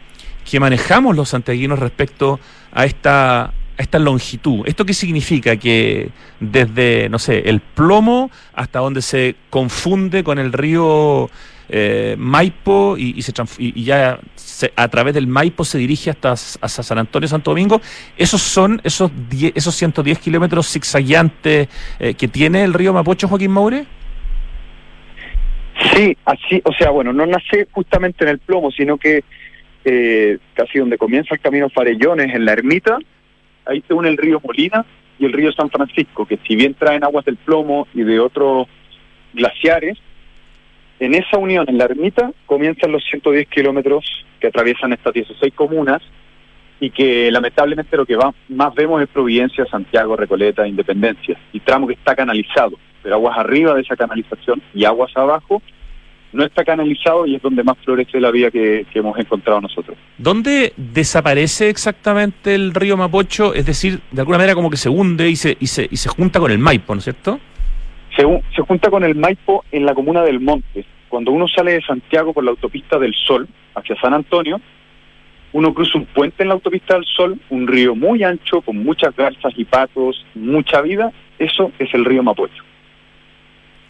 que 0.44 0.60
manejamos 0.60 1.16
los 1.16 1.30
santiaguinos 1.30 1.80
respecto 1.80 2.42
a 2.74 2.84
esta 2.84 3.54
esta 3.78 4.00
longitud. 4.00 4.64
¿Esto 4.66 4.86
qué 4.86 4.94
significa? 4.94 5.56
Que 5.58 6.10
desde, 6.40 7.10
no 7.10 7.20
sé, 7.20 7.50
el 7.50 7.60
plomo 7.60 8.32
hasta 8.54 8.80
donde 8.80 9.02
se 9.02 9.36
confunde 9.50 10.24
con 10.24 10.40
el 10.40 10.54
río 10.54 11.30
eh, 11.74 12.16
Maipo 12.18 12.98
y, 12.98 13.22
se, 13.22 13.34
y 13.58 13.84
ya 13.84 14.20
a 14.76 14.88
través 14.90 15.14
del 15.14 15.28
Maipo 15.28 15.64
se 15.64 15.78
dirige 15.78 16.10
hasta, 16.10 16.36
San 16.36 16.98
Antonio, 16.98 17.30
Santo 17.30 17.52
Domingo, 17.52 17.82
esos 18.18 18.42
son 18.42 18.82
esos, 18.84 19.10
esos 19.56 19.74
110 19.76 20.20
kilómetros 20.20 20.70
zigzagueantes 20.70 21.70
eh, 22.00 22.14
que 22.14 22.28
tiene 22.28 22.64
el 22.64 22.74
río 22.74 22.94
Mapocho, 22.94 23.28
Joaquín 23.28 23.52
Maure. 23.52 23.86
Sí, 25.96 26.16
así, 26.26 26.62
o 26.66 26.74
sea, 26.74 26.92
bueno, 26.92 27.14
no 27.14 27.26
nace 27.26 27.68
justamente 27.72 28.24
en 28.26 28.32
el 28.32 28.40
plomo, 28.40 28.70
sino 28.72 28.98
que 28.98 29.24
eh, 29.84 30.38
casi 30.54 30.78
donde 30.78 30.98
comienza 30.98 31.34
el 31.34 31.42
camino 31.42 31.70
Farellones, 31.70 32.36
en 32.36 32.46
la 32.46 32.54
ermita, 32.54 33.00
ahí 33.66 33.84
se 33.88 33.94
une 33.94 34.10
el 34.10 34.18
río 34.18 34.42
Molina 34.44 34.86
y 35.20 35.26
el 35.26 35.34
río 35.34 35.52
San 35.52 35.70
Francisco, 35.70 36.26
que 36.26 36.40
si 36.48 36.56
bien 36.56 36.74
traen 36.74 37.04
aguas 37.04 37.26
del 37.26 37.38
plomo 37.38 37.88
y 37.94 38.04
de 38.04 38.20
otros 38.20 38.68
glaciares. 39.34 39.98
En 41.00 41.16
esa 41.16 41.38
unión, 41.38 41.66
en 41.68 41.78
la 41.78 41.86
ermita, 41.86 42.32
comienzan 42.46 42.92
los 42.92 43.04
110 43.06 43.48
kilómetros 43.48 44.06
que 44.40 44.48
atraviesan 44.48 44.94
estas 44.94 45.14
16 45.14 45.54
comunas 45.54 46.02
y 46.80 46.90
que 46.90 47.32
lamentablemente 47.32 47.96
lo 47.96 48.06
que 48.06 48.16
va, 48.16 48.34
más 48.50 48.74
vemos 48.74 49.02
es 49.02 49.08
Providencia, 49.08 49.66
Santiago, 49.66 50.16
Recoleta, 50.16 50.68
Independencia, 50.68 51.38
y 51.54 51.60
tramo 51.60 51.88
que 51.88 51.94
está 51.94 52.16
canalizado, 52.16 52.78
pero 53.04 53.16
aguas 53.16 53.38
arriba 53.38 53.76
de 53.76 53.82
esa 53.82 53.96
canalización 53.96 54.62
y 54.74 54.86
aguas 54.86 55.16
abajo 55.16 55.62
no 56.34 56.46
está 56.46 56.64
canalizado 56.64 57.26
y 57.26 57.36
es 57.36 57.42
donde 57.42 57.64
más 57.64 57.78
florece 57.84 58.20
la 58.20 58.32
vía 58.32 58.52
que, 58.52 58.86
hemos 58.94 59.18
encontrado 59.18 59.62
nosotros. 59.62 59.98
¿Dónde 60.18 60.74
desaparece 60.78 61.70
exactamente 61.70 62.56
el 62.56 62.74
río 62.74 62.98
Mapocho? 62.98 63.54
Es 63.54 63.66
decir, 63.66 64.00
de 64.12 64.22
alguna 64.22 64.38
manera 64.38 64.56
como 64.56 64.70
que 64.70 64.78
se 64.78 64.90
hunde 64.90 65.30
y 65.30 65.36
se, 65.36 65.58
y 65.60 65.68
se, 65.68 65.88
y 65.90 65.98
se 65.98 66.10
junta 66.10 66.40
con 66.40 66.52
el 66.52 66.60
Maipo, 66.60 66.94
¿no 66.94 67.00
es 67.00 67.06
cierto? 67.06 67.40
Se, 68.16 68.24
se 68.56 68.62
junta 68.62 68.90
con 68.90 69.04
el 69.04 69.16
Maipo 69.16 69.64
en 69.72 69.86
la 69.86 69.94
comuna 69.94 70.24
del 70.24 70.40
Monte. 70.40 70.86
Cuando 71.10 71.32
uno 71.32 71.48
sale 71.48 71.74
de 71.74 71.82
Santiago 71.82 72.34
por 72.34 72.44
la 72.44 72.52
autopista 72.52 72.98
del 72.98 73.14
Sol 73.14 73.48
hacia 73.76 74.00
San 74.00 74.14
Antonio, 74.14 74.62
uno 75.54 75.74
cruza 75.74 75.98
un 75.98 76.06
puente 76.06 76.44
en 76.44 76.50
la 76.50 76.56
autopista 76.56 76.94
del 76.94 77.06
Sol, 77.06 77.38
un 77.50 77.68
río 77.68 77.96
muy 77.96 78.24
ancho, 78.24 78.62
con 78.62 78.78
muchas 78.78 79.16
garzas 79.16 79.54
y 79.58 79.66
patos, 79.66 80.26
mucha 80.34 80.82
vida, 80.82 81.12
eso 81.40 81.72
es 81.80 81.94
el 81.94 82.06
río 82.06 82.24
Mapocho. 82.24 82.64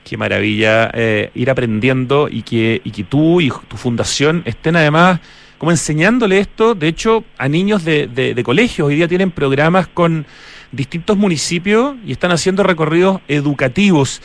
Qué 0.03 0.17
maravilla 0.17 0.89
eh, 0.93 1.31
ir 1.35 1.49
aprendiendo 1.49 2.27
y 2.29 2.41
que, 2.41 2.81
y 2.83 2.91
que 2.91 3.03
tú 3.03 3.39
y 3.41 3.51
tu 3.67 3.77
fundación 3.77 4.41
estén 4.45 4.75
además 4.75 5.19
como 5.57 5.71
enseñándole 5.71 6.39
esto, 6.39 6.73
de 6.73 6.87
hecho, 6.87 7.23
a 7.37 7.47
niños 7.47 7.85
de, 7.85 8.07
de, 8.07 8.33
de 8.33 8.43
colegios. 8.43 8.87
Hoy 8.87 8.95
día 8.95 9.07
tienen 9.07 9.29
programas 9.29 9.87
con 9.87 10.25
distintos 10.71 11.17
municipios 11.17 11.95
y 12.03 12.11
están 12.11 12.31
haciendo 12.31 12.63
recorridos 12.63 13.21
educativos. 13.27 14.23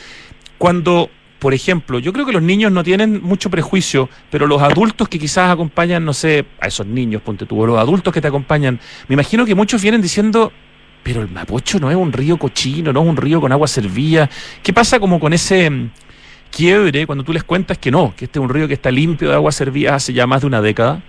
Cuando 0.57 1.11
por 1.39 1.53
ejemplo, 1.53 1.99
yo 1.99 2.13
creo 2.13 2.25
que 2.25 2.31
los 2.31 2.41
niños 2.41 2.71
no 2.71 2.83
tienen 2.83 3.21
mucho 3.21 3.49
prejuicio, 3.49 4.09
pero 4.31 4.47
los 4.47 4.61
adultos 4.61 5.07
que 5.07 5.19
quizás 5.19 5.51
acompañan, 5.51 6.03
no 6.03 6.13
sé, 6.13 6.45
a 6.59 6.67
esos 6.67 6.87
niños, 6.87 7.21
ponte 7.21 7.45
tú, 7.45 7.65
los 7.65 7.77
adultos 7.77 8.13
que 8.13 8.21
te 8.21 8.27
acompañan, 8.27 8.79
me 9.07 9.13
imagino 9.13 9.45
que 9.45 9.53
muchos 9.53 9.81
vienen 9.81 10.01
diciendo, 10.01 10.51
pero 11.07 11.21
el 11.21 11.29
Mapocho 11.29 11.79
no 11.79 11.89
es 11.89 11.95
un 11.95 12.11
río 12.11 12.37
cochino, 12.37 12.91
no 12.91 13.01
es 13.01 13.07
un 13.07 13.15
río 13.15 13.39
con 13.39 13.53
agua 13.53 13.69
servida. 13.69 14.29
¿Qué 14.61 14.73
pasa 14.73 14.99
como 14.99 15.21
con 15.21 15.31
ese 15.31 15.69
mm, 15.69 15.89
quiebre 16.51 17.05
cuando 17.05 17.23
tú 17.23 17.31
les 17.31 17.45
cuentas 17.45 17.77
que 17.77 17.89
no, 17.89 18.13
que 18.13 18.25
este 18.25 18.39
es 18.39 18.43
un 18.43 18.49
río 18.49 18.67
que 18.67 18.73
está 18.73 18.91
limpio 18.91 19.29
de 19.29 19.35
agua 19.35 19.53
servida 19.53 19.95
hace 19.95 20.11
ya 20.11 20.27
más 20.27 20.41
de 20.41 20.47
una 20.47 20.61
década? 20.61 21.01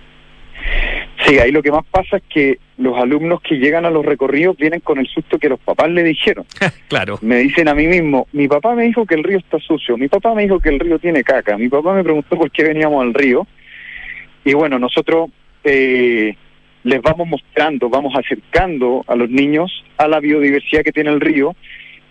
Sí, 1.25 1.37
ahí 1.37 1.51
lo 1.51 1.61
que 1.61 1.69
más 1.69 1.83
pasa 1.91 2.15
es 2.15 2.23
que 2.29 2.59
los 2.77 2.97
alumnos 2.97 3.41
que 3.41 3.55
llegan 3.55 3.83
a 3.83 3.89
los 3.89 4.05
recorridos 4.05 4.55
vienen 4.55 4.79
con 4.79 4.99
el 4.99 5.07
susto 5.07 5.37
que 5.37 5.49
los 5.49 5.59
papás 5.59 5.89
le 5.89 6.01
dijeron. 6.01 6.45
claro. 6.87 7.19
Me 7.21 7.39
dicen 7.39 7.67
a 7.67 7.75
mí 7.75 7.85
mismo, 7.87 8.29
mi 8.31 8.47
papá 8.47 8.75
me 8.75 8.83
dijo 8.83 9.05
que 9.05 9.15
el 9.15 9.23
río 9.25 9.39
está 9.39 9.59
sucio, 9.59 9.97
mi 9.97 10.07
papá 10.07 10.33
me 10.33 10.43
dijo 10.43 10.61
que 10.61 10.69
el 10.69 10.79
río 10.79 10.97
tiene 10.97 11.25
caca, 11.25 11.57
mi 11.57 11.67
papá 11.67 11.93
me 11.93 12.05
preguntó 12.05 12.37
por 12.37 12.49
qué 12.51 12.63
veníamos 12.63 13.01
al 13.01 13.13
río. 13.13 13.45
Y 14.45 14.53
bueno, 14.53 14.79
nosotros 14.79 15.29
eh, 15.65 16.37
les 16.83 17.01
vamos 17.01 17.27
mostrando, 17.27 17.89
vamos 17.89 18.13
acercando 18.15 19.03
a 19.07 19.15
los 19.15 19.29
niños 19.29 19.83
a 19.97 20.07
la 20.07 20.19
biodiversidad 20.19 20.83
que 20.83 20.91
tiene 20.91 21.09
el 21.09 21.19
río. 21.19 21.55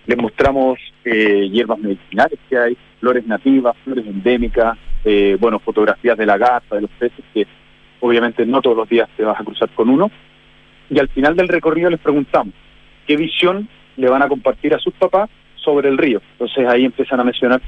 Les 0.06 0.16
mostramos 0.16 0.78
eh, 1.04 1.48
hierbas 1.50 1.78
medicinales 1.78 2.38
que 2.48 2.58
hay, 2.58 2.76
flores 3.00 3.26
nativas, 3.26 3.76
flores 3.84 4.06
endémicas, 4.06 4.76
eh, 5.04 5.36
bueno, 5.40 5.58
fotografías 5.58 6.16
de 6.16 6.26
la 6.26 6.38
gata, 6.38 6.76
de 6.76 6.82
los 6.82 6.90
peces 6.98 7.24
que 7.32 7.46
obviamente 8.00 8.46
no 8.46 8.60
todos 8.60 8.76
los 8.76 8.88
días 8.88 9.08
te 9.16 9.24
vas 9.24 9.40
a 9.40 9.44
cruzar 9.44 9.68
con 9.70 9.88
uno, 9.88 10.10
y 10.90 10.98
al 10.98 11.08
final 11.08 11.36
del 11.36 11.48
recorrido 11.48 11.90
les 11.90 12.00
preguntamos 12.00 12.54
qué 13.06 13.16
visión 13.16 13.68
le 13.96 14.08
van 14.08 14.22
a 14.22 14.28
compartir 14.28 14.74
a 14.74 14.78
sus 14.78 14.94
papás 14.94 15.28
sobre 15.56 15.88
el 15.88 15.98
río. 15.98 16.22
Entonces 16.32 16.66
ahí 16.66 16.84
empiezan 16.84 17.20
a 17.20 17.24
mencionar 17.24 17.60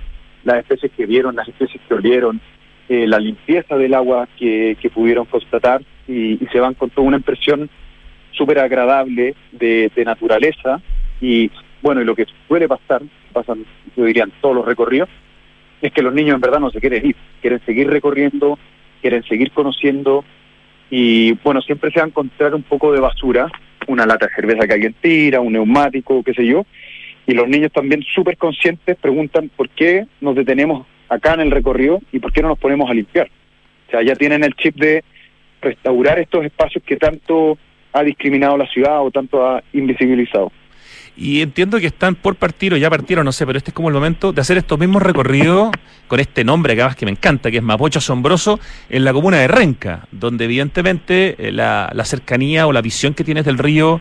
las 0.44 0.58
especies 0.58 0.92
que 0.96 1.06
vieron, 1.06 1.36
las 1.36 1.48
especies 1.48 1.82
que 1.86 1.94
olieron, 1.94 2.40
eh, 2.88 3.06
la 3.06 3.18
limpieza 3.18 3.76
del 3.76 3.94
agua 3.94 4.28
que, 4.36 4.76
pudieron 4.92 5.26
constatar 5.26 5.82
y, 6.10 6.38
se 6.52 6.60
van 6.60 6.74
con 6.74 6.90
toda 6.90 7.06
una 7.06 7.16
impresión 7.18 7.70
súper 8.32 8.58
agradable 8.58 9.34
de, 9.52 9.90
de, 9.94 10.04
naturaleza 10.04 10.80
y 11.20 11.50
bueno, 11.82 12.02
y 12.02 12.04
lo 12.04 12.14
que 12.14 12.26
suele 12.48 12.68
pasar, 12.68 13.02
pasan, 13.32 13.64
yo 13.96 14.04
diría, 14.04 14.24
en 14.24 14.32
todos 14.40 14.54
los 14.54 14.66
recorridos, 14.66 15.08
es 15.80 15.92
que 15.92 16.02
los 16.02 16.12
niños 16.12 16.34
en 16.34 16.40
verdad 16.40 16.60
no 16.60 16.70
se 16.70 16.80
quieren 16.80 17.06
ir, 17.06 17.16
quieren 17.40 17.60
seguir 17.64 17.88
recorriendo, 17.88 18.58
quieren 19.00 19.22
seguir 19.24 19.50
conociendo 19.52 20.24
y 20.90 21.32
bueno, 21.44 21.62
siempre 21.62 21.90
se 21.90 22.00
va 22.00 22.04
a 22.04 22.08
encontrar 22.08 22.54
un 22.54 22.62
poco 22.62 22.92
de 22.92 23.00
basura, 23.00 23.50
una 23.86 24.04
lata 24.04 24.26
de 24.26 24.34
cerveza 24.34 24.66
que 24.66 24.74
alguien 24.74 24.94
tira, 25.00 25.40
un 25.40 25.52
neumático, 25.52 26.22
qué 26.22 26.34
sé 26.34 26.44
yo, 26.44 26.66
y 27.26 27.32
los 27.32 27.48
niños 27.48 27.72
también 27.72 28.02
súper 28.02 28.36
conscientes 28.36 28.96
preguntan 28.96 29.50
por 29.56 29.68
qué 29.70 30.06
nos 30.20 30.34
detenemos 30.34 30.86
acá 31.08 31.34
en 31.34 31.40
el 31.40 31.50
recorrido 31.50 32.00
y 32.12 32.18
por 32.18 32.32
qué 32.32 32.42
no 32.42 32.48
nos 32.48 32.58
ponemos 32.58 32.90
a 32.90 32.94
limpiar. 32.94 33.30
O 33.88 33.90
sea, 33.90 34.02
ya 34.02 34.14
tienen 34.16 34.44
el 34.44 34.54
chip 34.54 34.76
de 34.76 35.04
restaurar 35.60 36.18
estos 36.18 36.44
espacios 36.44 36.82
que 36.84 36.96
tanto 36.96 37.58
ha 37.92 38.02
discriminado 38.02 38.56
la 38.56 38.66
ciudad 38.66 39.04
o 39.04 39.10
tanto 39.10 39.46
ha 39.46 39.62
invisibilizado. 39.72 40.52
Y 41.16 41.42
entiendo 41.42 41.78
que 41.78 41.86
están 41.86 42.14
por 42.14 42.36
partir 42.36 42.72
o 42.72 42.76
ya 42.76 42.88
partieron, 42.88 43.24
no 43.24 43.32
sé, 43.32 43.44
pero 43.44 43.58
este 43.58 43.70
es 43.70 43.74
como 43.74 43.88
el 43.88 43.94
momento 43.94 44.32
de 44.32 44.40
hacer 44.40 44.56
estos 44.56 44.78
mismos 44.78 45.02
recorridos 45.02 45.70
con 46.08 46.18
este 46.18 46.44
nombre 46.44 46.74
que 46.74 46.86
que 46.96 47.04
me 47.04 47.12
encanta, 47.12 47.50
que 47.50 47.58
es 47.58 47.62
Mapocho 47.62 47.98
Asombroso, 47.98 48.58
en 48.88 49.04
la 49.04 49.12
comuna 49.12 49.38
de 49.38 49.48
Renca, 49.48 50.06
donde 50.12 50.46
evidentemente 50.46 51.36
eh, 51.38 51.52
la, 51.52 51.90
la 51.92 52.04
cercanía 52.04 52.66
o 52.66 52.72
la 52.72 52.80
visión 52.80 53.12
que 53.12 53.24
tienes 53.24 53.44
del 53.44 53.58
río 53.58 54.00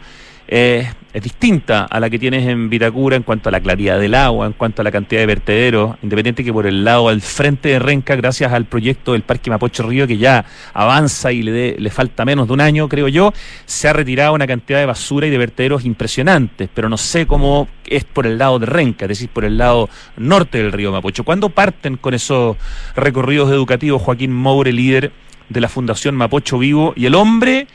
es 0.51 1.23
distinta 1.23 1.85
a 1.85 1.99
la 1.99 2.09
que 2.09 2.17
tienes 2.17 2.47
en 2.47 2.69
Vitacura 2.69 3.15
en 3.15 3.21
cuanto 3.21 3.49
a 3.49 3.51
la 3.51 3.59
claridad 3.59 3.99
del 3.99 4.15
agua, 4.15 4.47
en 4.47 4.53
cuanto 4.53 4.81
a 4.81 4.83
la 4.83 4.91
cantidad 4.91 5.21
de 5.21 5.27
vertederos, 5.27 5.95
independiente 6.01 6.43
que 6.43 6.51
por 6.51 6.65
el 6.65 6.83
lado 6.83 7.09
al 7.09 7.21
frente 7.21 7.69
de 7.69 7.79
Renca, 7.79 8.15
gracias 8.15 8.51
al 8.51 8.65
proyecto 8.65 9.13
del 9.13 9.21
Parque 9.21 9.51
Mapocho 9.51 9.83
Río, 9.83 10.07
que 10.07 10.17
ya 10.17 10.45
avanza 10.73 11.31
y 11.31 11.43
le, 11.43 11.79
le 11.79 11.89
falta 11.91 12.25
menos 12.25 12.47
de 12.47 12.53
un 12.53 12.61
año, 12.61 12.89
creo 12.89 13.07
yo, 13.07 13.31
se 13.65 13.87
ha 13.87 13.93
retirado 13.93 14.33
una 14.33 14.47
cantidad 14.47 14.79
de 14.79 14.87
basura 14.87 15.27
y 15.27 15.29
de 15.29 15.37
vertederos 15.37 15.85
impresionantes, 15.85 16.69
pero 16.73 16.89
no 16.89 16.97
sé 16.97 17.27
cómo 17.27 17.67
es 17.85 18.03
por 18.03 18.25
el 18.25 18.39
lado 18.39 18.57
de 18.57 18.65
Renca, 18.65 19.05
es 19.05 19.09
decir, 19.09 19.29
por 19.29 19.45
el 19.45 19.57
lado 19.57 19.87
norte 20.17 20.57
del 20.57 20.71
río 20.71 20.91
Mapocho. 20.91 21.23
¿Cuándo 21.23 21.49
parten 21.49 21.97
con 21.97 22.15
esos 22.15 22.57
recorridos 22.95 23.51
educativos, 23.51 24.01
Joaquín 24.01 24.33
Moure, 24.33 24.71
líder 24.71 25.11
de 25.47 25.61
la 25.61 25.69
Fundación 25.69 26.15
Mapocho 26.15 26.57
Vivo, 26.57 26.93
y 26.95 27.05
el 27.05 27.15
hombre 27.15 27.67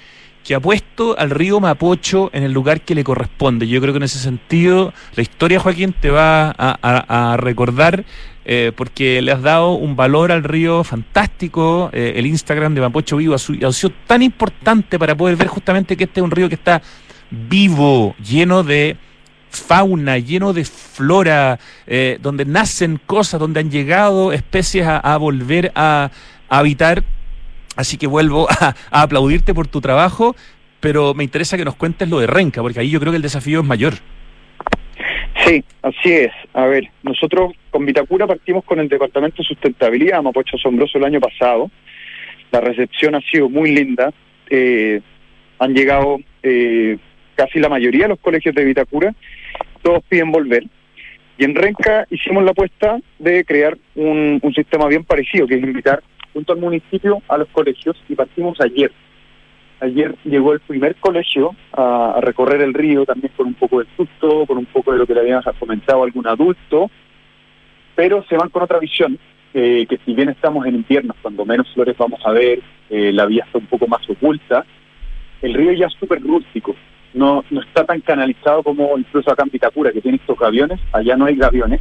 que 0.45 0.55
ha 0.55 0.61
puesto 0.61 1.19
al 1.19 1.31
río 1.31 1.59
Mapocho 1.59 2.31
en 2.35 2.43
el 2.43 2.53
lugar 2.53 2.83
que 2.83 2.95
le 2.95 3.03
corresponde. 3.03 3.67
Yo 3.67 3.81
creo 3.81 3.95
que 3.95 3.97
en 3.97 4.05
ese 4.05 4.19
sentido 4.19 4.93
la 5.17 5.23
historia, 5.23 5.59
Joaquín, 5.59 5.95
te 5.99 6.11
va 6.11 6.55
a, 6.57 7.37
recordar 7.39 8.05
eh, 8.45 8.71
porque 8.77 9.23
le 9.23 9.33
has 9.33 9.43
dado 9.43 9.73
un 9.73 9.97
valor 9.97 10.31
al 10.31 10.45
río 10.45 10.85
fantástico. 10.85 11.89
Eh, 11.95 12.13
el 12.17 12.27
Instagram 12.27 12.75
de 12.75 12.83
Mapocho 12.83 13.17
Vivo 13.17 13.35
ha, 13.35 13.39
sido 13.39 13.93
tan 14.07 14.23
importante 14.23 14.99
para 14.99 15.17
poder 15.17 15.37
ver 15.37 15.49
justamente 15.49 15.97
que 15.97 16.05
este 16.05 16.21
es 16.21 16.25
un 16.25 16.31
río 16.31 16.49
que 16.51 16.57
está 16.57 16.83
vivo, 17.31 18.15
lleno 18.23 18.63
de 18.63 18.99
fauna, 19.49 20.19
lleno 20.19 20.53
de 20.53 20.65
flora, 20.65 21.59
eh, 21.87 22.19
donde 22.21 22.45
nacen 22.45 23.01
cosas, 23.07 23.41
donde 23.41 23.61
han 23.61 23.71
llegado 23.71 24.33
especies 24.33 24.87
a, 24.87 25.17
volver 25.17 25.73
a 25.75 26.11
habitar 26.49 27.03
Así 27.77 27.97
que 27.97 28.07
vuelvo 28.07 28.49
a, 28.61 28.75
aplaudirte 28.91 29.55
por 29.55 29.67
tu 29.69 29.81
trabajo, 29.81 30.37
pero 30.81 31.15
me 31.15 31.25
interesa 31.25 31.57
que 31.57 31.65
nos 31.65 31.77
cuentes 31.77 32.09
lo 32.09 32.21
de 32.21 32.27
Renca, 32.27 32.63
porque 32.63 32.81
ahí 32.81 32.91
yo 32.91 33.01
creo 33.01 33.13
que 33.13 33.17
el 33.17 33.23
desafío 33.23 33.61
es 33.61 33.67
mayor. 33.67 33.95
Sí, 35.45 35.63
así 35.83 36.13
es. 36.13 36.33
A 36.55 36.67
ver, 36.67 36.89
nosotros 37.03 37.53
con 37.71 37.85
Vitacura 37.85 38.27
partimos 38.27 38.65
con 38.65 38.81
el 38.81 38.89
Departamento 38.89 39.39
de 39.39 39.49
Sustentabilidad 39.49 40.23
Mapocho 40.23 40.57
Asombroso 40.57 40.99
el 40.99 41.05
año 41.05 41.21
pasado. 41.21 41.71
La 42.51 42.61
recepción 42.61 43.15
ha 43.15 43.21
sido 43.21 43.49
muy 43.49 43.73
linda. 43.75 44.13
Eh, 44.49 45.01
han 45.59 45.75
llegado 45.75 46.19
eh, 46.43 46.97
casi 47.35 47.59
la 47.59 47.69
mayoría 47.69 48.05
de 48.05 48.11
los 48.11 48.21
colegios 48.21 48.55
de 48.55 48.65
Vitacura. 48.65 49.15
Todos 49.83 50.03
piden 50.09 50.31
volver. 50.31 50.65
Y 51.37 51.45
en 51.45 51.55
Renca 51.55 52.07
hicimos 52.11 52.45
la 52.45 52.53
apuesta 52.53 52.99
de 53.19 53.45
crear 53.45 53.77
un, 53.97 54.39
un 54.41 54.55
sistema 54.55 54.87
bien 54.87 55.05
parecido, 55.05 55.47
que 55.47 55.57
es 55.57 55.63
invitar 55.63 56.03
junto 56.35 56.53
al 56.53 56.59
municipio 56.59 57.23
a 57.29 57.39
los 57.39 57.49
colegios 57.49 57.97
y 58.09 58.15
partimos 58.15 58.61
ayer. 58.61 58.93
Ayer 59.81 60.15
llegó 60.25 60.53
el 60.53 60.61
primer 60.61 60.97
colegio 60.97 61.55
a, 61.73 62.19
recorrer 62.21 62.61
el 62.63 62.75
río 62.75 63.07
también 63.07 63.33
con 63.37 63.47
un 63.47 63.55
poco 63.55 63.81
de 63.81 63.87
susto, 63.97 64.45
con 64.47 64.59
un 64.59 64.67
poco 64.67 64.93
de 64.93 64.99
lo 64.99 65.07
que 65.07 65.15
le 65.15 65.21
habíamos 65.21 65.45
comentado 65.59 66.03
a 66.03 66.07
algún 66.07 66.27
adulto, 66.27 66.91
pero 67.95 68.25
se 68.29 68.37
van 68.37 68.51
con 68.51 68.63
otra 68.63 68.79
visión, 68.79 69.19
eh, 69.53 69.87
que 69.89 69.99
si 70.05 70.15
bien 70.15 70.29
estamos 70.29 70.67
en 70.67 70.77
invierno, 70.77 71.15
cuando 71.23 71.45
menos 71.45 71.73
flores 71.73 71.97
vamos 71.97 72.21
a 72.25 72.33
ver, 72.33 72.61
eh, 72.91 73.13
la 73.13 73.27
vía 73.27 73.45
está 73.47 73.59
un 73.59 73.67
poco 73.67 73.87
más 73.87 74.09
oculta, 74.09 74.65
el 75.43 75.55
río 75.55 75.73
ya 75.73 75.87
es 75.87 75.93
súper 75.95 76.21
rústico, 76.21 76.75
no, 77.13 77.45
no 77.51 77.61
está 77.61 77.85
tan 77.85 78.01
canalizado 78.01 78.63
como 78.63 78.99
incluso 78.99 79.31
acá 79.31 79.45
en 79.45 79.51
que 79.51 80.01
tiene 80.01 80.17
estos 80.17 80.39
gaviones, 80.39 80.81
allá 80.93 81.17
no 81.17 81.27
hay 81.27 81.37
gaviones, 81.37 81.81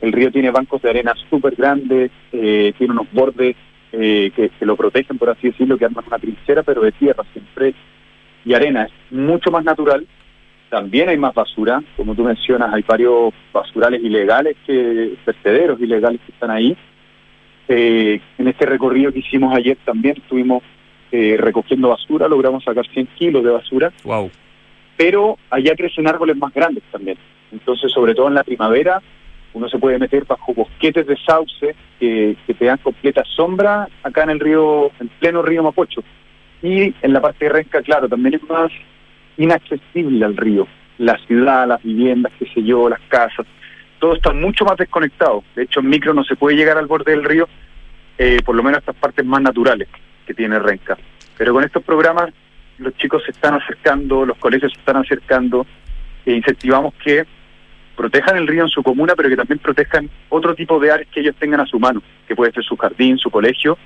el 0.00 0.12
río 0.12 0.30
tiene 0.30 0.50
bancos 0.50 0.82
de 0.82 0.90
arena 0.90 1.14
súper 1.28 1.54
grandes, 1.54 2.10
eh, 2.32 2.72
tiene 2.78 2.92
unos 2.92 3.12
bordes 3.12 3.56
eh, 3.92 4.30
que, 4.34 4.50
lo 4.60 4.76
protegen, 4.76 5.18
por 5.18 5.30
así 5.30 5.48
decirlo, 5.48 5.76
que 5.76 5.84
arman 5.84 6.04
una 6.06 6.18
trinchera, 6.18 6.62
pero 6.62 6.82
de 6.82 6.92
tierra 6.92 7.24
siempre 7.32 7.74
y 8.44 8.54
arena. 8.54 8.84
Es 8.84 8.92
mucho 9.12 9.50
más 9.50 9.64
natural 9.64 10.06
también 10.70 11.08
hay 11.08 11.18
más 11.18 11.34
basura, 11.34 11.82
como 11.96 12.14
tú 12.14 12.22
mencionas, 12.22 12.72
hay 12.72 12.82
varios 12.86 13.34
basurales 13.52 14.02
ilegales, 14.02 14.56
que 14.64 15.14
vertederos 15.26 15.80
ilegales 15.80 16.20
que 16.24 16.32
están 16.32 16.50
ahí. 16.50 16.76
Eh, 17.68 18.20
en 18.38 18.48
este 18.48 18.66
recorrido 18.66 19.12
que 19.12 19.18
hicimos 19.18 19.54
ayer 19.54 19.76
también 19.84 20.16
estuvimos 20.16 20.62
eh, 21.12 21.36
recogiendo 21.38 21.88
basura, 21.88 22.28
logramos 22.28 22.64
sacar 22.64 22.86
100 22.86 23.08
kilos 23.18 23.44
de 23.44 23.50
basura. 23.50 23.92
Wow. 24.04 24.30
Pero 24.96 25.38
allá 25.50 25.74
crecen 25.74 26.06
árboles 26.06 26.36
más 26.36 26.54
grandes 26.54 26.84
también. 26.92 27.18
Entonces, 27.50 27.90
sobre 27.90 28.14
todo 28.14 28.28
en 28.28 28.34
la 28.34 28.44
primavera, 28.44 29.02
uno 29.52 29.68
se 29.68 29.78
puede 29.78 29.98
meter 29.98 30.24
bajo 30.24 30.54
bosquetes 30.54 31.06
de 31.06 31.16
sauce 31.16 31.74
que, 31.98 32.36
que 32.46 32.54
te 32.54 32.64
dan 32.64 32.78
completa 32.78 33.22
sombra 33.36 33.88
acá 34.02 34.22
en 34.22 34.30
el 34.30 34.40
río, 34.40 34.90
en 35.00 35.08
pleno 35.18 35.42
río 35.42 35.62
Mapocho. 35.62 36.02
Y 36.62 36.94
en 37.02 37.12
la 37.12 37.20
parte 37.20 37.46
de 37.46 37.52
Renca, 37.52 37.82
claro, 37.82 38.08
también 38.08 38.34
es 38.34 38.48
más 38.48 38.70
inaccesible 39.36 40.24
al 40.24 40.36
río. 40.36 40.66
La 40.98 41.16
ciudad, 41.26 41.66
las 41.66 41.82
viviendas, 41.82 42.32
qué 42.38 42.46
sé 42.52 42.62
yo, 42.62 42.88
las 42.88 43.00
casas, 43.08 43.46
todo 43.98 44.14
está 44.14 44.32
mucho 44.32 44.64
más 44.64 44.76
desconectado. 44.76 45.44
De 45.54 45.62
hecho, 45.62 45.80
en 45.80 45.88
micro 45.88 46.12
no 46.12 46.24
se 46.24 46.36
puede 46.36 46.56
llegar 46.56 46.76
al 46.76 46.86
borde 46.86 47.12
del 47.12 47.24
río, 47.24 47.48
eh, 48.18 48.38
por 48.44 48.54
lo 48.54 48.62
menos 48.62 48.78
a 48.78 48.80
estas 48.80 48.96
partes 48.96 49.24
más 49.24 49.40
naturales 49.40 49.88
que 50.26 50.34
tiene 50.34 50.58
Renca. 50.58 50.98
Pero 51.36 51.52
con 51.52 51.64
estos 51.64 51.82
programas 51.82 52.30
los 52.78 52.96
chicos 52.96 53.22
se 53.24 53.30
están 53.30 53.54
acercando, 53.54 54.24
los 54.24 54.38
colegios 54.38 54.72
se 54.72 54.78
están 54.78 54.96
acercando 54.96 55.66
e 56.24 56.32
incentivamos 56.32 56.94
que 56.94 57.26
protejan 58.00 58.38
el 58.38 58.46
río 58.46 58.62
en 58.62 58.70
su 58.70 58.82
comuna, 58.82 59.12
pero 59.14 59.28
que 59.28 59.36
también 59.36 59.58
protejan 59.58 60.08
otro 60.30 60.54
tipo 60.54 60.80
de 60.80 60.90
áreas 60.90 61.08
que 61.12 61.20
ellos 61.20 61.36
tengan 61.38 61.60
a 61.60 61.66
su 61.66 61.78
mano, 61.78 62.02
que 62.26 62.34
puede 62.34 62.50
ser 62.50 62.64
su 62.64 62.74
jardín, 62.74 63.18
su 63.18 63.28
colegio, 63.28 63.76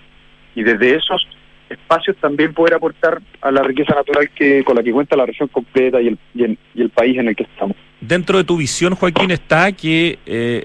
y 0.54 0.62
desde 0.62 0.94
esos 0.94 1.26
espacios 1.68 2.16
también 2.18 2.54
poder 2.54 2.74
aportar 2.74 3.20
a 3.40 3.50
la 3.50 3.64
riqueza 3.64 3.92
natural 3.92 4.30
que 4.30 4.62
con 4.62 4.76
la 4.76 4.84
que 4.84 4.92
cuenta 4.92 5.16
la 5.16 5.26
región 5.26 5.48
completa 5.48 6.00
y 6.00 6.06
el, 6.06 6.18
y 6.32 6.80
el, 6.80 6.90
país 6.90 7.18
en 7.18 7.26
el 7.26 7.34
que 7.34 7.42
estamos. 7.42 7.76
Dentro 8.00 8.38
de 8.38 8.44
tu 8.44 8.56
visión, 8.56 8.94
Joaquín, 8.94 9.32
está 9.32 9.72
que 9.72 10.20
eh, 10.26 10.64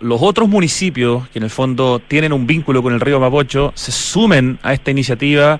los 0.00 0.20
otros 0.20 0.46
municipios, 0.46 1.26
que 1.30 1.38
en 1.38 1.44
el 1.44 1.50
fondo 1.50 1.98
tienen 1.98 2.34
un 2.34 2.46
vínculo 2.46 2.82
con 2.82 2.92
el 2.92 3.00
río 3.00 3.18
Mapocho, 3.18 3.72
se 3.74 3.90
sumen 3.90 4.58
a 4.62 4.74
esta 4.74 4.90
iniciativa 4.90 5.58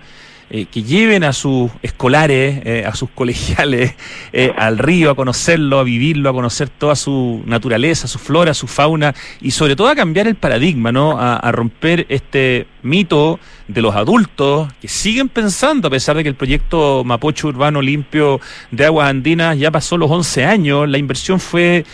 eh, 0.54 0.66
que 0.66 0.82
lleven 0.82 1.24
a 1.24 1.32
sus 1.32 1.70
escolares, 1.80 2.60
eh, 2.66 2.84
a 2.86 2.94
sus 2.94 3.08
colegiales, 3.14 3.94
eh, 4.34 4.52
al 4.54 4.76
río 4.76 5.10
a 5.10 5.14
conocerlo, 5.14 5.78
a 5.78 5.82
vivirlo, 5.82 6.28
a 6.28 6.34
conocer 6.34 6.68
toda 6.68 6.94
su 6.94 7.42
naturaleza, 7.46 8.06
su 8.06 8.18
flora, 8.18 8.52
su 8.52 8.66
fauna 8.66 9.14
y 9.40 9.52
sobre 9.52 9.76
todo 9.76 9.88
a 9.88 9.94
cambiar 9.94 10.28
el 10.28 10.34
paradigma, 10.34 10.92
¿no? 10.92 11.16
A, 11.18 11.50
romper 11.52 12.04
este 12.10 12.66
mito 12.82 13.40
de 13.66 13.80
los 13.80 13.94
adultos 13.94 14.70
que 14.78 14.88
siguen 14.88 15.30
pensando, 15.30 15.88
a 15.88 15.90
pesar 15.90 16.16
de 16.18 16.22
que 16.22 16.28
el 16.28 16.34
proyecto 16.34 17.02
Mapocho 17.02 17.48
Urbano 17.48 17.80
Limpio 17.80 18.38
de 18.70 18.84
Aguas 18.84 19.08
Andinas 19.08 19.58
ya 19.58 19.70
pasó 19.70 19.96
los 19.96 20.10
11 20.10 20.44
años, 20.44 20.86
la 20.86 20.98
inversión 20.98 21.40
fue 21.40 21.86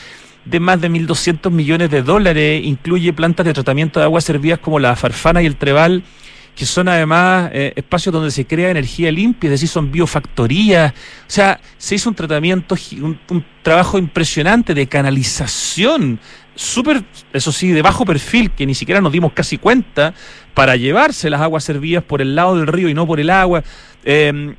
de 0.44 0.58
más 0.58 0.80
de 0.80 0.90
1.200 0.90 1.52
millones 1.52 1.90
de 1.90 2.02
dólares, 2.02 2.64
incluye 2.64 3.12
plantas 3.12 3.46
de 3.46 3.52
tratamiento 3.52 4.00
de 4.00 4.06
aguas 4.06 4.24
servidas 4.24 4.58
como 4.58 4.80
la 4.80 4.96
Farfana 4.96 5.42
y 5.42 5.46
el 5.46 5.54
Trebal, 5.54 6.02
que 6.58 6.66
son 6.66 6.88
además 6.88 7.50
eh, 7.54 7.72
espacios 7.76 8.12
donde 8.12 8.32
se 8.32 8.44
crea 8.44 8.70
energía 8.70 9.12
limpia, 9.12 9.46
es 9.46 9.52
decir, 9.52 9.68
son 9.68 9.92
biofactorías. 9.92 10.92
O 10.92 11.30
sea, 11.30 11.60
se 11.76 11.94
hizo 11.94 12.08
un 12.08 12.16
tratamiento, 12.16 12.74
un, 13.00 13.44
trabajo 13.62 13.96
impresionante 13.96 14.74
de 14.74 14.88
canalización, 14.88 16.18
súper, 16.56 17.04
eso 17.32 17.52
sí, 17.52 17.70
de 17.70 17.80
bajo 17.80 18.04
perfil, 18.04 18.50
que 18.50 18.66
ni 18.66 18.74
siquiera 18.74 19.00
nos 19.00 19.12
dimos 19.12 19.34
casi 19.34 19.56
cuenta, 19.56 20.14
para 20.52 20.74
llevarse 20.74 21.30
las 21.30 21.42
aguas 21.42 21.62
servidas 21.62 22.02
por 22.02 22.20
el 22.20 22.34
lado 22.34 22.56
del 22.56 22.66
río 22.66 22.88
y 22.88 22.94
no 22.94 23.06
por 23.06 23.20
el 23.20 23.30
agua. 23.30 23.62
Eh, 24.04 24.56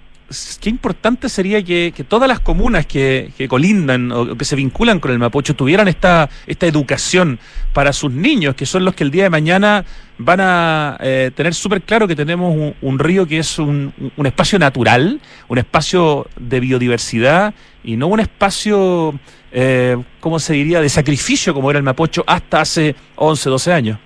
qué 0.62 0.70
importante 0.70 1.30
sería 1.30 1.64
que, 1.64 1.94
todas 2.08 2.28
las 2.28 2.40
comunas 2.40 2.86
que, 2.86 3.32
colindan 3.48 4.12
o 4.12 4.38
que 4.38 4.46
se 4.46 4.56
vinculan 4.56 5.00
con 5.00 5.12
el 5.12 5.20
Mapocho 5.20 5.56
tuvieran 5.56 5.88
esta, 5.88 6.30
esta 6.48 6.68
educación 6.68 7.40
para 7.74 7.94
sus 7.94 8.12
niños, 8.12 8.56
que 8.56 8.66
son 8.66 8.86
los 8.86 8.94
que 8.96 9.04
el 9.04 9.12
día 9.12 9.24
de 9.24 9.30
mañana 9.30 9.86
van 10.18 10.40
a 10.42 10.98
eh, 11.02 11.32
tener 11.34 11.54
súper 11.54 11.82
claro 11.82 12.08
que 12.08 12.16
tenemos 12.16 12.74
un, 12.82 13.00
río 13.00 13.26
que 13.26 13.40
es 13.40 13.58
un, 13.58 13.94
un, 14.16 14.26
espacio 14.26 14.60
natural, 14.60 15.20
un 15.48 15.58
espacio 15.58 16.28
de 16.40 16.60
biodiversidad 16.60 17.54
y 17.84 17.96
no 17.96 18.08
un 18.08 18.20
espacio, 18.20 19.18
eh, 19.52 19.98
¿cómo 20.20 20.40
se 20.40 20.54
diría?, 20.54 20.82
de 20.82 20.90
sacrificio 20.90 21.54
como 21.54 21.70
era 21.70 21.78
el 21.78 21.84
Mapocho 21.84 22.24
hasta 22.28 22.62
hace 22.62 22.96
11, 23.16 23.50
12 23.50 23.74
años. 23.74 24.00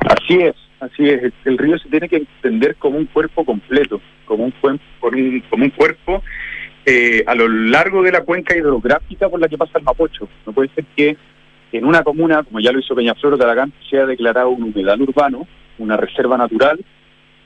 Así 0.00 0.34
es, 0.34 0.54
así 0.80 1.08
es. 1.08 1.32
El 1.44 1.58
río 1.58 1.78
se 1.78 1.88
tiene 1.88 2.08
que 2.08 2.16
entender 2.16 2.76
como 2.76 2.98
un 2.98 3.06
cuerpo 3.06 3.44
completo 3.44 4.00
como 4.24 4.44
un, 4.44 4.52
como 5.50 5.64
un 5.64 5.70
cuerpo 5.70 6.22
eh, 6.86 7.24
a 7.26 7.34
lo 7.34 7.48
largo 7.48 8.02
de 8.02 8.12
la 8.12 8.22
cuenca 8.22 8.56
hidrográfica 8.56 9.28
por 9.28 9.40
la 9.40 9.48
que 9.48 9.58
pasa 9.58 9.78
el 9.78 9.84
Mapocho. 9.84 10.28
No 10.46 10.52
puede 10.52 10.68
ser 10.74 10.84
que 10.96 11.16
en 11.72 11.84
una 11.84 12.02
comuna, 12.02 12.42
como 12.42 12.60
ya 12.60 12.72
lo 12.72 12.78
hizo 12.78 12.94
Peñaflor 12.94 13.34
o 13.34 13.38
Talagán, 13.38 13.72
sea 13.90 14.06
declarado 14.06 14.50
un 14.50 14.64
humedal 14.64 15.00
urbano, 15.02 15.46
una 15.78 15.96
reserva 15.96 16.36
natural, 16.36 16.84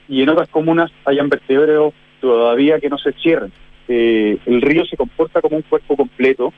y 0.09 0.23
en 0.23 0.29
otras 0.29 0.49
comunas 0.49 0.91
hayan 1.05 1.29
vertederos 1.29 1.95
todavía 2.21 2.81
que 2.81 2.91
no 2.91 2.99
se 2.99 3.13
cierren. 3.13 3.53
Eh, 3.87 4.37
el 4.45 4.61
río 4.61 4.85
se 4.85 4.97
comporta 4.97 5.41
como 5.41 5.57
un 5.57 5.63
cuerpo 5.63 5.97
completo, 5.97 6.53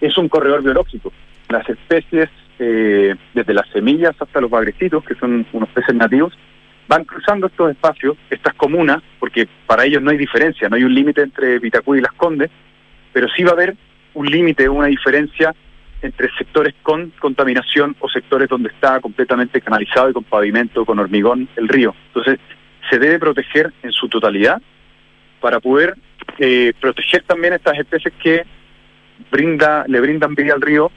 es 0.00 0.18
un 0.18 0.28
corredor 0.28 0.62
biológico. 0.62 1.12
Las 1.48 1.68
especies, 1.68 2.28
eh, 2.58 3.14
desde 3.32 3.54
las 3.54 3.68
semillas 3.70 4.14
hasta 4.18 4.40
los 4.40 4.50
bagrecitos, 4.50 5.04
que 5.04 5.14
son 5.14 5.46
unos 5.52 5.68
peces 5.70 5.94
nativos, 5.94 6.32
van 6.86 7.04
cruzando 7.04 7.46
estos 7.46 7.70
espacios, 7.70 8.16
estas 8.30 8.54
comunas, 8.54 9.02
porque 9.18 9.48
para 9.66 9.84
ellos 9.84 10.02
no 10.02 10.10
hay 10.10 10.18
diferencia, 10.18 10.68
no 10.68 10.76
hay 10.76 10.84
un 10.84 10.94
límite 10.94 11.22
entre 11.22 11.58
Vitacú 11.58 11.94
y 11.94 12.00
Las 12.00 12.12
Condes, 12.12 12.50
pero 13.12 13.28
sí 13.28 13.42
va 13.42 13.50
a 13.50 13.54
haber 13.54 13.74
un 14.14 14.26
límite, 14.26 14.68
una 14.68 14.86
diferencia 14.86 15.54
entre 16.02 16.28
sectores 16.36 16.74
con 16.82 17.10
contaminación 17.18 17.96
o 18.00 18.08
sectores 18.08 18.48
donde 18.48 18.68
está 18.68 19.00
completamente 19.00 19.60
canalizado 19.60 20.10
y 20.10 20.12
con 20.12 20.24
pavimento, 20.24 20.84
con 20.84 20.98
hormigón, 20.98 21.48
el 21.56 21.68
río. 21.68 21.94
Entonces, 22.08 22.38
se 22.90 22.98
debe 22.98 23.18
proteger 23.18 23.72
en 23.82 23.92
su 23.92 24.08
totalidad 24.08 24.60
para 25.40 25.60
poder 25.60 25.94
eh, 26.38 26.74
proteger 26.78 27.22
también 27.22 27.54
estas 27.54 27.78
especies 27.78 28.12
que 28.22 28.44
brinda, 29.30 29.84
le 29.88 30.00
brindan 30.00 30.34
vida 30.34 30.54
al 30.54 30.60
río 30.60 30.90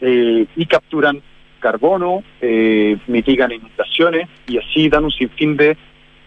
eh, 0.00 0.46
y 0.56 0.66
capturan 0.66 1.22
carbono, 1.60 2.22
eh, 2.40 2.96
mitigan 3.06 3.52
inundaciones 3.52 4.28
y 4.46 4.58
así 4.58 4.88
dan 4.88 5.04
un 5.04 5.10
sinfín 5.10 5.56
de 5.56 5.76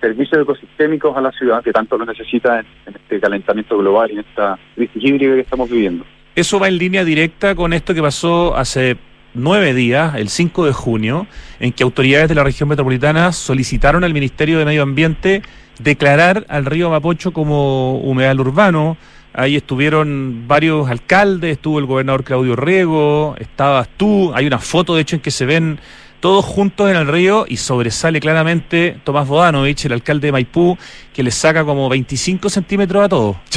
servicios 0.02 0.42
ecosistémicos 0.42 1.16
a 1.16 1.22
la 1.22 1.32
ciudad 1.32 1.64
que 1.64 1.72
tanto 1.72 1.98
lo 1.98 2.06
necesita 2.06 2.60
en, 2.60 2.96
este 2.96 3.20
calentamiento 3.20 3.78
global 3.78 4.10
y 4.10 4.14
en 4.14 4.20
esta 4.20 4.58
crisis 4.76 5.04
hídrica 5.04 5.36
que 5.36 5.42
estamos 5.42 5.70
viviendo. 5.70 6.06
Eso 6.36 6.60
va 6.60 6.68
en 6.68 6.78
línea 6.78 7.04
directa 7.04 7.56
con 7.56 7.74
esto 7.74 7.94
que 7.94 8.02
pasó 8.02 8.56
hace 8.56 8.98
nueve 9.34 9.74
días, 9.74 10.16
el 10.16 10.30
5 10.30 10.66
de 10.66 10.74
junio, 10.74 11.28
en 11.60 11.72
que 11.74 11.84
autoridades 11.84 12.30
de 12.30 12.36
la 12.36 12.44
región 12.44 12.70
metropolitana 12.70 13.32
solicitaron 13.32 14.04
al 14.04 14.14
Ministerio 14.14 14.60
de 14.60 14.66
Medio 14.66 14.84
Ambiente 14.84 15.42
declarar 15.80 16.46
al 16.50 16.66
río 16.66 16.90
Mapocho 16.90 17.32
como 17.32 18.00
humedal 18.00 18.40
urbano, 18.40 18.98
Ahí 19.34 19.56
estuvieron 19.56 20.48
varios 20.48 20.90
alcaldes, 20.90 21.54
estuvo 21.54 21.80
el 21.80 21.86
gobernador 21.86 22.24
Claudio 22.24 22.56
Riego, 22.56 23.36
estabas 23.40 23.88
tú, 23.96 24.32
hay 24.34 24.48
una 24.48 24.58
foto 24.58 24.96
de 24.96 25.02
hecho 25.02 25.16
en 25.16 25.22
que 25.22 25.32
se 25.32 25.46
ven 25.46 25.80
todos 26.20 26.44
juntos 26.44 26.90
en 26.90 26.98
el 26.98 27.08
río 27.08 27.46
y 27.48 27.58
sobresale 27.58 28.20
claramente 28.20 28.98
Tomás 29.04 29.28
Bodanovich, 29.28 29.86
el 29.86 29.94
alcalde 29.94 30.28
de 30.28 30.32
Maipú, 30.32 30.78
que 31.14 31.24
le 31.24 31.32
saca 31.32 31.64
como 31.64 31.88
25 31.90 32.50
centímetros 32.50 33.06
a 33.06 33.10
todos. 33.10 33.38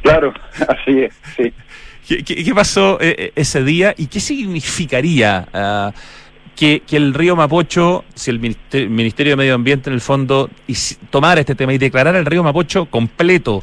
Claro, 0.00 0.32
así 0.68 1.00
es, 1.00 1.14
sí. 1.36 1.52
¿Qué, 2.24 2.54
pasó 2.54 2.98
eh, 3.00 3.16
eh, 3.18 3.32
ese 3.34 3.64
día 3.64 3.94
y 3.98 4.06
qué 4.06 4.20
significaría 4.20 5.46
ah, 5.52 5.92
que, 6.56 6.82
el 6.90 7.12
río 7.12 7.36
Mapocho, 7.36 8.04
si 8.14 8.30
el 8.30 8.38
Ministerio, 8.38 9.32
de 9.32 9.36
Medio 9.36 9.54
Ambiente 9.54 9.90
en 9.90 9.94
el 9.94 10.00
fondo 10.00 10.48
tomara 11.10 11.40
este 11.40 11.54
tema 11.54 11.74
y 11.74 11.78
declarara 11.78 12.18
el 12.18 12.26
río 12.26 12.42
Mapocho 12.42 12.86
completo 12.86 13.62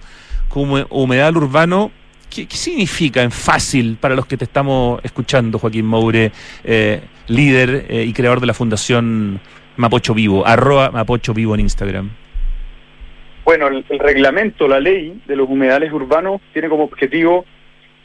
como 0.50 0.78
humedal 0.90 1.38
urbano, 1.38 1.92
¿qué, 2.30 2.48
significa 2.50 3.22
en 3.22 3.32
fácil 3.32 3.98
para 4.00 4.16
los 4.16 4.26
que 4.26 4.38
te 4.38 4.46
estamos 4.46 5.00
escuchando, 5.04 5.60
Joaquín 5.60 5.86
Moure, 5.86 6.32
eh, 6.64 7.02
líder 7.28 7.86
eh, 7.90 8.04
y 8.04 8.14
creador 8.14 8.40
de 8.40 8.48
la 8.48 8.54
Fundación 8.54 9.40
Mapocho 9.78 10.14
Vivo, 10.14 10.46
arroba 10.46 10.92
Mapocho 10.92 11.34
Vivo 11.34 11.56
en 11.56 11.62
Instagram? 11.62 12.10
Bueno, 13.44 13.68
el, 13.68 13.86
reglamento, 14.00 14.68
la 14.68 14.80
ley 14.80 15.22
de 15.28 15.36
los 15.36 15.48
humedales 15.48 15.94
urbanos 15.94 16.42
tiene 16.52 16.68
como 16.68 16.84
objetivo 16.84 17.46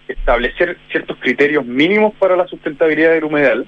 establecer 0.06 0.76
ciertos 0.90 1.16
criterios 1.18 1.64
mínimos 1.64 2.12
para 2.18 2.36
la 2.36 2.46
sustentabilidad 2.46 3.12
del 3.12 3.24
humedal, 3.24 3.66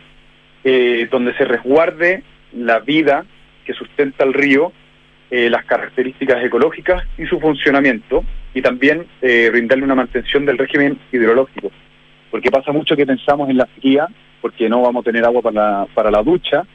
eh, 0.64 1.08
donde 1.10 1.34
se 1.34 1.44
resguarde 1.44 2.22
la 2.52 2.80
vida 2.80 3.24
que 3.64 3.72
sustenta 3.72 4.24
el 4.24 4.34
río 4.34 4.72
eh, 5.34 5.48
las 5.48 5.64
características 5.64 6.44
ecológicas 6.44 7.04
y 7.16 7.24
su 7.24 7.40
funcionamiento, 7.40 8.22
y 8.52 8.60
también 8.60 9.06
eh, 9.22 9.48
brindarle 9.50 9.82
una 9.82 9.94
mantención 9.94 10.44
del 10.44 10.58
régimen 10.58 10.98
hidrológico. 11.10 11.72
Porque 12.30 12.50
pasa 12.50 12.70
mucho 12.70 12.94
que 12.94 13.06
pensamos 13.06 13.48
en 13.48 13.56
la 13.56 13.66
sequía, 13.74 14.08
porque 14.42 14.68
no 14.68 14.82
vamos 14.82 15.00
a 15.00 15.04
tener 15.04 15.24
agua 15.24 15.40
para 15.40 15.54
la, 15.54 15.86
para 15.94 16.10
la 16.10 16.22
ducha, 16.22 16.66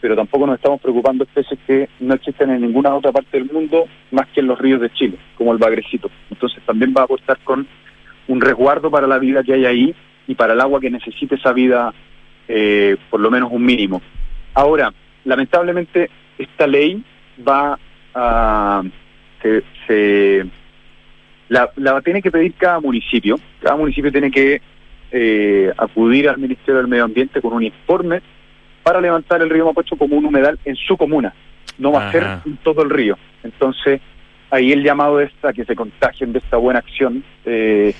pero 0.00 0.14
tampoco 0.14 0.46
nos 0.46 0.54
estamos 0.54 0.80
preocupando 0.80 1.24
especies 1.24 1.58
que 1.66 1.88
no 1.98 2.14
existen 2.14 2.50
en 2.50 2.60
ninguna 2.60 2.94
otra 2.94 3.10
parte 3.10 3.38
del 3.38 3.50
mundo 3.50 3.88
más 4.12 4.28
que 4.28 4.38
en 4.38 4.46
los 4.46 4.58
ríos 4.60 4.80
de 4.80 4.90
Chile, 4.90 5.18
como 5.36 5.52
el 5.52 5.58
bagrecito. 5.58 6.08
Entonces 6.30 6.62
también 6.64 6.94
va 6.96 7.00
a 7.00 7.04
aportar 7.06 7.38
con 7.42 7.66
un 8.28 8.40
resguardo 8.40 8.88
para 8.88 9.08
la 9.08 9.18
vida 9.18 9.42
que 9.42 9.54
hay 9.54 9.66
ahí 9.66 9.94
y 10.28 10.36
para 10.36 10.52
el 10.52 10.60
agua 10.60 10.78
que 10.78 10.90
necesite 10.90 11.34
esa 11.34 11.52
vida, 11.52 11.92
eh, 12.46 12.96
por 13.10 13.18
lo 13.18 13.32
menos 13.32 13.50
un 13.50 13.64
mínimo. 13.64 14.00
Ahora, 14.54 14.92
lamentablemente, 15.24 16.08
esta 16.38 16.68
ley 16.68 17.02
va 17.44 17.76
a... 18.16 18.82
Se, 19.86 20.44
la, 21.48 21.70
la 21.76 22.00
tiene 22.00 22.20
que 22.20 22.32
pedir 22.32 22.54
cada 22.54 22.80
municipio. 22.80 23.38
Cada 23.62 23.76
municipio 23.76 24.10
tiene 24.10 24.30
que 24.30 24.60
eh, 25.12 25.72
acudir 25.76 26.28
al 26.28 26.38
Ministerio 26.38 26.78
del 26.78 26.88
Medio 26.88 27.04
Ambiente 27.04 27.40
con 27.40 27.52
un 27.52 27.62
informe 27.62 28.22
para 28.82 29.00
levantar 29.00 29.40
el 29.42 29.50
río 29.50 29.66
Mapocho 29.66 29.96
como 29.96 30.16
un 30.16 30.24
humedal 30.24 30.58
en 30.64 30.74
su 30.74 30.96
comuna. 30.96 31.32
No 31.78 31.92
va 31.92 32.08
a 32.08 32.12
ser 32.12 32.24
en 32.44 32.56
todo 32.58 32.82
el 32.82 32.90
río. 32.90 33.16
Entonces, 33.44 34.00
ahí 34.50 34.72
el 34.72 34.82
llamado 34.82 35.20
es 35.20 35.30
a 35.42 35.52
que 35.52 35.64
se 35.64 35.76
contagien 35.76 36.32
de 36.32 36.40
esta 36.40 36.56
buena 36.56 36.80
acción 36.80 37.22
eh, 37.44 37.94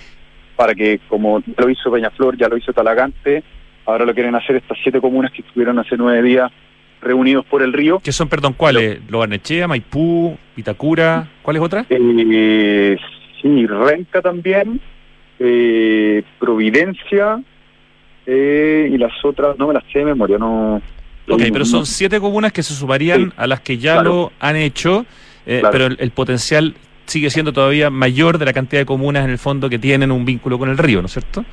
para 0.57 0.75
que, 0.75 1.01
como 1.09 1.43
lo 1.57 1.69
hizo 1.69 1.93
Peñaflor, 1.93 2.37
ya 2.37 2.49
lo 2.49 2.57
hizo 2.57 2.73
Talagante, 2.73 3.45
ahora 3.85 4.05
lo 4.05 4.15
quieren 4.15 4.35
hacer 4.35 4.57
estas 4.57 4.79
siete 4.83 5.01
comunas 5.01 5.31
que 5.31 5.43
estuvieron 5.43 5.79
hace 5.79 5.97
nueve 5.97 6.23
días 6.23 6.51
reunidos 7.01 7.45
por 7.47 7.63
el 7.63 7.73
río. 7.73 8.01
¿Qué 8.03 8.13
son, 8.13 8.29
perdón, 8.29 8.55
cuáles? 8.57 9.01
Loanechea, 9.09 9.69
Maipú, 9.69 10.37
Vitacura, 10.57 11.29
¿cuáles 11.43 11.63
otras? 11.63 11.87
Eh, 11.91 12.97
sí, 13.41 13.67
Renca 13.67 14.23
también, 14.23 14.81
eh, 15.39 16.23
Providencia 16.39 17.41
eh, 18.27 18.89
y 18.93 18.99
las 18.99 19.13
otras, 19.25 19.57
no 19.59 19.69
me 19.69 19.75
las 19.75 19.85
sé 19.93 20.01
de 20.01 20.07
memoria, 20.07 20.37
no. 20.39 20.83
Ok, 21.29 21.43
pero 21.53 21.65
son 21.65 21.87
siete 21.87 22.21
comunas 22.21 22.53
que 22.53 22.63
se 22.63 22.75
sumarían 22.75 23.33
a 23.37 23.47
las 23.47 23.61
que 23.61 23.79
ya 23.79 24.03
lo 24.03 24.33
han 24.39 24.57
hecho, 24.57 25.07
eh, 25.45 25.63
pero 25.73 25.87
el, 25.87 26.11
potencial 26.11 26.75
sigue 27.05 27.31
siendo 27.31 27.53
todavía 27.53 27.91
mayor 27.91 28.39
de 28.39 28.45
la 28.45 28.53
cantidad 28.53 28.83
de 28.83 28.87
comunas 28.87 29.25
en 29.25 29.31
el 29.31 29.39
fondo 29.39 29.69
que 29.69 29.79
tienen 29.79 30.13
un 30.13 30.25
vínculo 30.25 30.59
con 30.59 30.69
el 30.69 30.79
río, 30.79 31.01
¿no 31.01 31.07
es 31.07 31.13
cierto? 31.13 31.45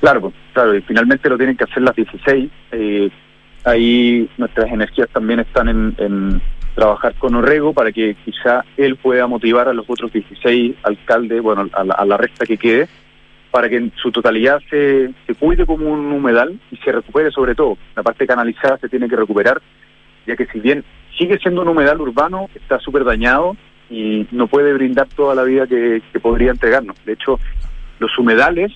Claro, 0.00 0.32
claro, 0.52 0.76
y 0.76 0.82
finalmente 0.82 1.28
lo 1.28 1.36
tienen 1.36 1.56
que 1.56 1.64
hacer 1.64 1.82
las 1.82 1.96
16. 1.96 2.50
Eh, 2.72 3.10
ahí 3.66 4.28
nuestras 4.38 4.70
energías 4.70 5.08
también 5.10 5.40
están 5.40 5.68
en, 5.68 6.40
trabajar 6.74 7.14
con 7.14 7.34
Orrego 7.34 7.72
para 7.72 7.90
que 7.90 8.16
quizá 8.24 8.64
él 8.76 8.96
pueda 8.96 9.26
motivar 9.26 9.66
a 9.68 9.72
los 9.72 9.88
otros 9.88 10.12
16 10.12 10.76
alcaldes, 10.82 11.42
bueno, 11.42 11.68
a 11.72 11.84
la, 11.84 11.94
a 11.94 12.04
la 12.04 12.18
resta 12.18 12.44
que 12.44 12.58
quede, 12.58 12.86
para 13.50 13.68
que 13.70 13.76
en 13.76 13.92
su 13.96 14.12
totalidad 14.12 14.60
se, 14.68 15.10
se 15.26 15.34
cuide 15.34 15.64
como 15.64 15.90
un 15.90 16.12
humedal 16.12 16.60
y 16.70 16.76
se 16.76 16.92
recupere 16.92 17.30
sobre 17.30 17.54
todo. 17.54 17.78
La 17.94 18.02
parte 18.02 18.26
canalizada 18.26 18.76
se 18.76 18.90
tiene 18.90 19.08
que 19.08 19.16
recuperar, 19.16 19.62
ya 20.26 20.36
que 20.36 20.46
si 20.46 20.60
bien 20.60 20.84
sigue 21.16 21.38
siendo 21.38 21.62
un 21.62 21.68
humedal 21.68 22.00
urbano, 22.00 22.48
está 22.54 22.78
súper 22.78 23.04
dañado 23.04 23.56
y 23.88 24.26
no 24.30 24.46
puede 24.46 24.72
brindar 24.72 25.08
toda 25.08 25.34
la 25.34 25.44
vida 25.44 25.66
que, 25.66 26.02
podría 26.20 26.50
entregarnos. 26.50 26.96
De 27.04 27.12
hecho, 27.12 27.38
los 27.98 28.16
humedales, 28.18 28.72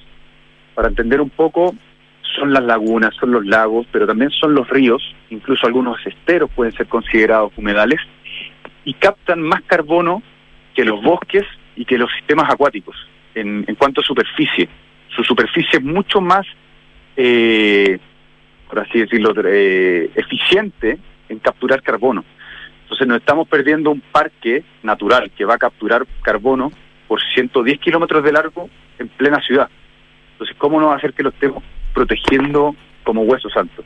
para 0.75 0.89
entender 0.89 1.21
un 1.21 1.31
poco, 1.31 1.75
son 2.35 2.53
las 2.53 2.65
lagunas, 2.65 3.15
son 3.19 3.33
los 3.33 3.45
lagos, 3.47 3.87
pero 3.91 4.07
también 4.07 4.31
son 4.31 4.55
los 4.55 4.69
ríos, 4.69 5.03
incluso 5.31 5.67
algunos 5.67 6.05
esteros 6.07 6.51
pueden 6.51 6.73
ser 6.73 6.87
considerados 6.87 7.53
humedales, 7.57 8.01
y 8.85 8.95
captan 8.95 9.43
más 9.43 9.63
carbono 9.63 10.23
que 10.75 10.85
los 10.85 11.03
bosques 11.03 11.45
y 11.77 11.85
que 11.85 11.99
los 11.99 12.11
sistemas 12.13 12.51
acuáticos 12.51 12.97
en, 13.35 13.65
cuanto 13.77 14.01
a 14.01 14.05
superficie. 14.05 14.69
Su 15.09 15.23
superficie 15.23 15.79
es 15.79 15.85
mucho 15.85 16.21
más, 16.21 16.47
eh, 17.17 17.99
por 18.69 18.81
así 18.81 19.01
decirlo, 19.01 19.33
eh, 19.45 20.11
eficiente 20.15 20.99
en 21.29 21.39
capturar 21.39 21.83
carbono. 21.83 22.25
Entonces 22.83 23.07
nos 23.07 23.19
estamos 23.19 23.49
perdiendo 23.49 23.91
un 23.91 24.01
parque 24.01 24.65
natural 24.83 25.31
que 25.37 25.45
va 25.45 25.55
a 25.55 25.59
capturar 25.59 26.07
carbono 26.23 26.73
por 27.07 27.21
110 27.23 27.79
kilómetros 27.81 28.25
de 28.25 28.33
largo 28.33 28.69
en 28.99 29.09
plena 29.09 29.41
ciudad. 29.41 29.69
Entonces, 30.33 30.57
¿cómo 30.59 30.81
no 30.81 30.93
hacer 30.93 31.13
que 31.13 31.23
lo 31.23 31.31
estemos 31.31 31.63
protegiendo 31.95 32.75
como 33.05 33.23
hueso 33.23 33.49
santo? 33.51 33.85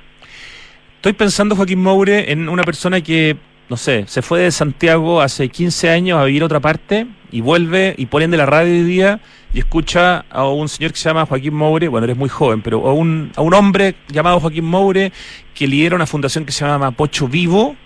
Estoy 0.97 1.13
pensando, 1.13 1.55
Joaquín 1.55 1.83
Moure, 1.83 2.33
en 2.33 2.49
una 2.49 2.63
persona 2.63 3.01
que 3.01 3.37
no 3.69 3.77
sé, 3.77 4.05
se 4.07 4.21
fue 4.21 4.41
de 4.41 4.51
Santiago 4.51 5.21
hace 5.21 5.49
15 5.49 5.91
años 5.91 6.19
a 6.19 6.25
vivir 6.25 6.43
a 6.43 6.47
otra 6.47 6.61
parte 6.61 7.07
y 7.33 7.41
vuelve 7.41 7.95
y 7.97 8.07
ponen 8.07 8.31
de 8.31 8.37
la 8.37 8.47
radio 8.47 8.73
hoy 8.73 8.83
día 8.83 9.21
y 9.55 9.61
escucha 9.61 10.25
a 10.31 10.47
un 10.49 10.69
señor 10.69 10.93
que 10.93 10.99
se 10.99 11.09
llama 11.09 11.27
Joaquín 11.27 11.55
Moure, 11.55 11.89
bueno, 11.89 12.05
eres 12.05 12.17
muy 12.17 12.29
joven, 12.29 12.61
pero 12.61 12.87
a 12.87 12.93
un, 12.93 13.33
a 13.37 13.41
un 13.41 13.55
hombre 13.55 13.95
llamado 14.09 14.41
Joaquín 14.41 14.65
Moure 14.65 15.13
que 15.55 15.67
lidera 15.67 15.97
una 15.97 16.07
fundación 16.07 16.45
que 16.45 16.53
se 16.53 16.65
llama 16.65 16.91
Mapocho 16.91 17.27
Vivo, 17.27 17.77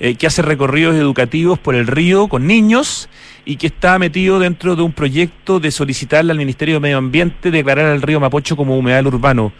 eh, 0.00 0.16
que 0.16 0.26
hace 0.26 0.42
recorridos 0.42 0.96
educativos 0.96 1.58
por 1.58 1.74
el 1.74 1.86
río 1.86 2.28
con 2.28 2.46
niños 2.46 3.08
y 3.44 3.56
que 3.56 3.68
está 3.68 3.98
metido 3.98 4.38
dentro 4.38 4.74
de 4.74 4.82
un 4.82 4.92
proyecto 4.92 5.60
de 5.60 5.70
solicitarle 5.70 6.32
al 6.32 6.38
Ministerio 6.38 6.74
de 6.74 6.80
Medio 6.80 6.98
Ambiente 6.98 7.50
declarar 7.50 7.86
al 7.86 8.02
río 8.02 8.20
Mapocho 8.20 8.56
como 8.56 8.76
humedal 8.76 9.06
urbano. 9.06 9.52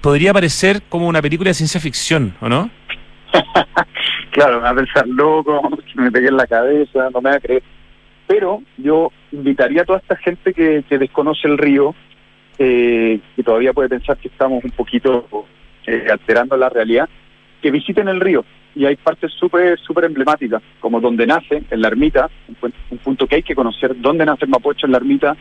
Podría 0.00 0.32
parecer 0.32 0.82
como 0.88 1.08
una 1.08 1.20
película 1.20 1.50
de 1.50 1.54
ciencia 1.54 1.80
ficción, 1.80 2.34
¿o 2.40 2.48
no? 2.48 2.70
claro, 4.36 4.56
me 4.56 4.64
va 4.64 4.70
a 4.70 4.74
pensar 4.74 5.08
loco, 5.08 5.62
que 5.92 6.00
me 6.00 6.12
pegué 6.12 6.28
en 6.28 6.36
la 6.36 6.46
cabeza, 6.46 7.08
no 7.10 7.20
me 7.20 7.30
va 7.30 7.36
a 7.36 7.40
creer. 7.40 7.62
Pero 8.26 8.62
yo 8.76 9.10
invitaría 9.32 9.82
a 9.82 9.84
toda 9.84 9.98
esta 9.98 10.16
gente 10.16 10.52
que, 10.52 10.84
desconoce 10.98 11.48
el 11.48 11.58
río, 11.58 11.94
eh, 12.58 13.20
que 13.34 13.42
todavía 13.42 13.72
puede 13.72 13.88
pensar 13.88 14.16
que 14.18 14.28
estamos 14.28 14.62
un 14.62 14.70
poquito 14.72 15.26
eh, 15.86 16.06
alterando 16.10 16.56
la 16.56 16.68
realidad, 16.68 17.08
que 17.62 17.70
visiten 17.70 18.08
el 18.08 18.20
río. 18.20 18.44
Y 18.74 18.84
hay 18.84 18.96
partes 18.96 19.32
súper 19.32 19.78
súper 19.78 20.04
emblemáticas, 20.04 20.62
como 20.80 21.00
donde 21.00 21.26
nace, 21.26 21.62
en 21.70 21.80
la 21.80 21.88
ermita, 21.88 22.28
un, 22.60 22.72
un, 22.90 22.98
punto 22.98 23.26
que 23.26 23.36
hay 23.36 23.42
que 23.42 23.54
conocer, 23.54 23.98
dónde 23.98 24.26
nace 24.26 24.44
el 24.44 24.50
Mapocho 24.50 24.84
en 24.84 24.92
la 24.92 24.98
ermita, 24.98 25.34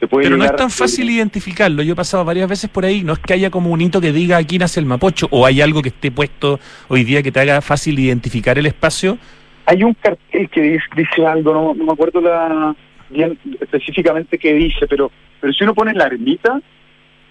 pero 0.00 0.36
no 0.36 0.44
es 0.44 0.56
tan 0.56 0.70
fácil 0.70 1.10
identificarlo. 1.10 1.82
Yo 1.82 1.94
he 1.94 1.96
pasado 1.96 2.24
varias 2.24 2.48
veces 2.48 2.70
por 2.70 2.84
ahí. 2.84 3.02
No 3.02 3.14
es 3.14 3.18
que 3.18 3.34
haya 3.34 3.50
como 3.50 3.70
un 3.70 3.80
hito 3.80 4.00
que 4.00 4.12
diga 4.12 4.36
aquí 4.36 4.58
nace 4.58 4.78
el 4.80 4.86
Mapocho 4.86 5.26
o 5.30 5.44
hay 5.44 5.60
algo 5.60 5.82
que 5.82 5.88
esté 5.88 6.10
puesto 6.10 6.60
hoy 6.88 7.04
día 7.04 7.22
que 7.22 7.32
te 7.32 7.40
haga 7.40 7.60
fácil 7.60 7.98
identificar 7.98 8.58
el 8.58 8.66
espacio. 8.66 9.18
Hay 9.66 9.82
un 9.82 9.94
cartel 9.94 10.48
que 10.48 10.78
dice, 10.96 11.26
algo, 11.26 11.52
no, 11.52 11.74
me 11.74 11.92
acuerdo 11.92 12.20
la, 12.20 12.74
bien 13.10 13.38
específicamente 13.60 14.38
qué 14.38 14.54
dice, 14.54 14.86
pero, 14.86 15.10
pero 15.40 15.52
si 15.52 15.64
uno 15.64 15.74
pone 15.74 15.92
la 15.92 16.06
ermita, 16.06 16.60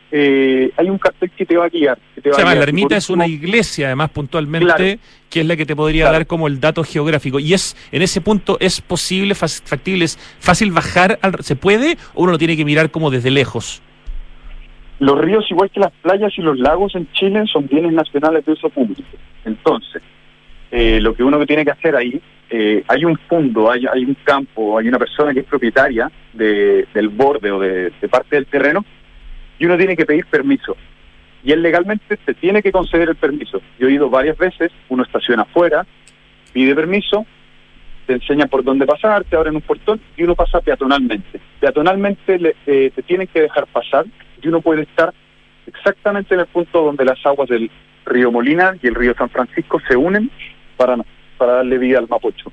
eh, 0.09 0.71
hay 0.77 0.89
un 0.89 0.97
cartel 0.97 1.29
que 1.31 1.45
te 1.45 1.57
va 1.57 1.65
a 1.65 1.69
guiar. 1.69 1.97
Que 2.21 2.29
la 2.29 2.53
ermita 2.53 2.95
es 2.95 3.09
una 3.09 3.27
iglesia, 3.27 3.87
además, 3.87 4.09
puntualmente, 4.11 4.99
que 5.29 5.41
es 5.41 5.45
la 5.45 5.55
que 5.55 5.65
te 5.65 5.75
podría 5.75 6.11
dar 6.11 6.27
como 6.27 6.47
el 6.47 6.59
dato 6.59 6.83
geográfico. 6.83 7.39
Y 7.39 7.53
es 7.53 7.75
en 7.91 8.01
ese 8.01 8.21
punto, 8.21 8.57
¿es 8.59 8.81
posible, 8.81 9.35
factible, 9.35 10.05
es 10.05 10.17
fácil 10.39 10.71
bajar? 10.71 11.19
¿Se 11.41 11.55
puede 11.55 11.97
o 12.13 12.23
uno 12.23 12.33
lo 12.33 12.37
tiene 12.37 12.55
que 12.55 12.65
mirar 12.65 12.89
como 12.89 13.11
desde 13.11 13.31
lejos? 13.31 13.81
Los 14.99 15.19
ríos, 15.19 15.45
igual 15.51 15.69
que 15.69 15.79
las 15.79 15.91
playas 16.01 16.33
y 16.37 16.41
los 16.41 16.57
lagos 16.57 16.95
en 16.95 17.11
Chile, 17.11 17.43
son 17.51 17.67
bienes 17.67 17.93
nacionales 17.93 18.45
de 18.45 18.53
uso 18.53 18.69
público. 18.69 19.03
Entonces, 19.45 20.01
eh, 20.71 20.99
lo 21.01 21.13
que 21.13 21.23
uno 21.23 21.45
tiene 21.45 21.63
que 21.63 21.71
hacer 21.71 21.95
ahí, 21.95 22.19
eh, 22.49 22.83
hay 22.87 23.05
un 23.05 23.17
fondo, 23.27 23.69
hay, 23.69 23.85
hay, 23.85 24.05
un 24.05 24.15
campo, 24.23 24.77
hay 24.77 24.87
una 24.87 24.97
persona 24.97 25.33
que 25.33 25.41
es 25.41 25.45
propietaria 25.45 26.09
de, 26.33 26.87
del 26.93 27.09
borde 27.09 27.51
o 27.51 27.59
de 27.59 27.91
parte 28.09 28.37
del 28.37 28.45
terreno 28.47 28.83
y 29.59 29.65
uno 29.65 29.77
tiene 29.77 29.95
que 29.95 30.05
pedir 30.05 30.25
permiso. 30.25 30.75
Y 31.43 31.51
él 31.51 31.61
legalmente 31.61 32.17
se 32.25 32.33
tiene 32.33 32.61
que 32.61 32.71
conceder 32.71 33.09
el 33.09 33.15
permiso. 33.15 33.61
Yo 33.79 33.87
he 33.87 33.93
ido 33.93 34.09
varias 34.09 34.37
veces, 34.37 34.71
uno 34.89 35.03
estaciona 35.03 35.43
afuera, 35.43 35.85
pide 36.51 36.75
permiso, 36.75 37.25
te 38.05 38.13
enseña 38.13 38.47
por 38.47 38.63
dónde 38.63 38.85
pasar, 38.85 39.23
te 39.25 39.35
abren 39.35 39.55
un 39.55 39.61
portón 39.61 39.99
y 40.15 40.23
uno 40.23 40.35
pasa 40.35 40.61
peatonalmente. 40.61 41.39
Peatonalmente 41.59 42.39
le, 42.39 42.55
eh, 42.65 42.91
te 42.93 43.03
tienen 43.03 43.27
que 43.27 43.41
dejar 43.41 43.67
pasar 43.67 44.05
y 44.41 44.47
uno 44.47 44.61
puede 44.61 44.83
estar 44.83 45.13
exactamente 45.67 46.33
en 46.33 46.41
el 46.41 46.47
punto 46.47 46.83
donde 46.83 47.05
las 47.05 47.23
aguas 47.25 47.49
del 47.49 47.69
río 48.05 48.31
Molina 48.31 48.75
y 48.81 48.87
el 48.87 48.95
río 48.95 49.13
San 49.17 49.29
Francisco 49.29 49.79
se 49.87 49.95
unen 49.95 50.31
para, 50.77 50.97
para 51.37 51.53
darle 51.53 51.77
vida 51.77 51.99
al 51.99 52.07
Mapocho. 52.07 52.51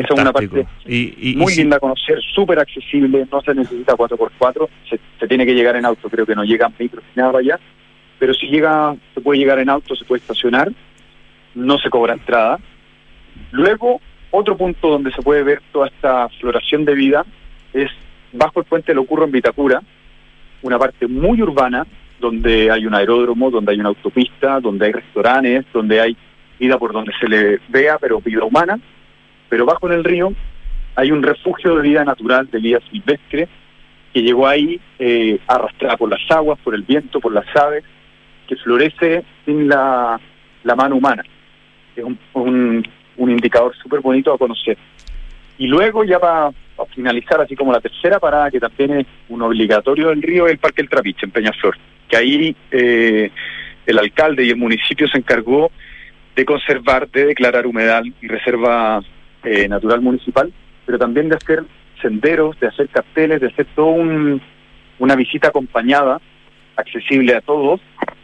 Esa 0.00 0.14
es 0.14 0.20
una 0.20 0.32
parte 0.32 0.66
y, 0.86 1.34
muy 1.36 1.54
linda 1.54 1.76
a 1.76 1.80
conocer, 1.80 2.20
súper 2.34 2.58
accesible, 2.58 3.26
no 3.30 3.40
se 3.42 3.54
necesita 3.54 3.94
4x4, 3.94 4.68
se, 4.90 5.00
se, 5.20 5.28
tiene 5.28 5.46
que 5.46 5.54
llegar 5.54 5.76
en 5.76 5.84
auto, 5.84 6.08
creo 6.08 6.26
que 6.26 6.34
no 6.34 6.44
llega 6.44 6.70
micro 6.78 7.00
ni 7.14 7.22
nada 7.22 7.38
allá, 7.38 7.58
pero 8.18 8.34
si 8.34 8.46
llega, 8.46 8.96
se 9.14 9.20
puede 9.20 9.38
llegar 9.38 9.58
en 9.58 9.68
auto, 9.68 9.94
se 9.94 10.04
puede 10.04 10.20
estacionar, 10.20 10.70
no 11.54 11.78
se 11.78 11.90
cobra 11.90 12.14
entrada. 12.14 12.58
Luego, 13.52 14.00
otro 14.30 14.56
punto 14.56 14.88
donde 14.88 15.12
se 15.12 15.22
puede 15.22 15.42
ver 15.42 15.62
toda 15.72 15.86
esta 15.86 16.28
floración 16.40 16.84
de 16.84 16.94
vida 16.94 17.24
es 17.72 17.90
bajo 18.32 18.60
el 18.60 18.66
puente 18.66 18.94
Lo 18.94 19.04
Curro 19.04 19.24
en 19.24 19.32
Vitacura, 19.32 19.82
una 20.62 20.78
parte 20.78 21.06
muy 21.06 21.42
urbana, 21.42 21.86
donde 22.18 22.70
hay 22.70 22.86
un 22.86 22.94
aeródromo, 22.94 23.50
donde 23.50 23.72
hay 23.72 23.80
una 23.80 23.90
autopista, 23.90 24.60
donde 24.60 24.86
hay 24.86 24.92
restaurantes, 24.92 25.66
donde 25.72 26.00
hay 26.00 26.16
vida 26.58 26.78
por 26.78 26.92
donde 26.92 27.12
se 27.20 27.28
le 27.28 27.60
vea, 27.68 27.98
pero 27.98 28.20
vida 28.20 28.44
humana, 28.44 28.78
pero 29.48 29.66
bajo 29.66 29.86
en 29.86 29.94
el 29.94 30.04
río 30.04 30.32
hay 30.96 31.10
un 31.10 31.22
refugio 31.22 31.76
de 31.76 31.82
vida 31.82 32.04
natural, 32.04 32.48
de 32.50 32.58
vida 32.58 32.78
silvestre, 32.90 33.48
que 34.12 34.22
llegó 34.22 34.46
ahí 34.46 34.80
eh, 34.98 35.38
arrastrada 35.46 35.96
por 35.96 36.08
las 36.08 36.20
aguas, 36.30 36.58
por 36.62 36.74
el 36.74 36.82
viento, 36.82 37.20
por 37.20 37.32
las 37.32 37.46
aves, 37.56 37.82
que 38.46 38.56
florece 38.56 39.24
sin 39.44 39.68
la, 39.68 40.20
mano 40.76 40.96
humana. 40.96 41.24
Es 41.96 42.04
un, 42.04 42.86
un, 43.16 43.30
indicador 43.30 43.74
súper 43.76 44.00
bonito 44.00 44.32
a 44.32 44.38
conocer. 44.38 44.78
Y 45.58 45.66
luego 45.66 46.04
ya 46.04 46.18
para 46.18 46.52
finalizar, 46.94 47.40
así 47.40 47.56
como 47.56 47.72
la 47.72 47.80
tercera 47.80 48.20
parada, 48.20 48.50
que 48.50 48.60
también 48.60 49.00
es 49.00 49.06
un 49.28 49.42
obligatorio 49.42 50.08
del 50.08 50.22
río, 50.22 50.46
es 50.46 50.52
el 50.52 50.58
Parque 50.58 50.82
El 50.82 50.88
Trapiche, 50.88 51.26
en 51.26 51.32
Peñaflor, 51.32 51.76
que 52.08 52.16
ahí 52.16 52.56
eh, 52.70 53.30
el 53.86 53.98
alcalde 53.98 54.44
y 54.44 54.50
el 54.50 54.56
municipio 54.56 55.08
se 55.08 55.18
encargó 55.18 55.70
de 56.34 56.44
conservar, 56.44 57.08
de 57.10 57.26
declarar 57.26 57.66
humedal 57.66 58.12
y 58.20 58.26
reserva 58.26 59.00
eh, 59.44 59.68
natural 59.68 60.00
municipal, 60.00 60.52
pero 60.86 60.98
también 60.98 61.28
de 61.28 61.36
hacer 61.36 61.64
senderos, 62.00 62.58
de 62.60 62.68
hacer 62.68 62.88
carteles, 62.88 63.40
de 63.40 63.48
hacer 63.48 63.66
toda 63.74 63.92
un, 63.92 64.40
una 64.98 65.16
visita 65.16 65.48
acompañada, 65.48 66.20
accesible 66.76 67.34
a 67.34 67.40
todos, 67.40 67.80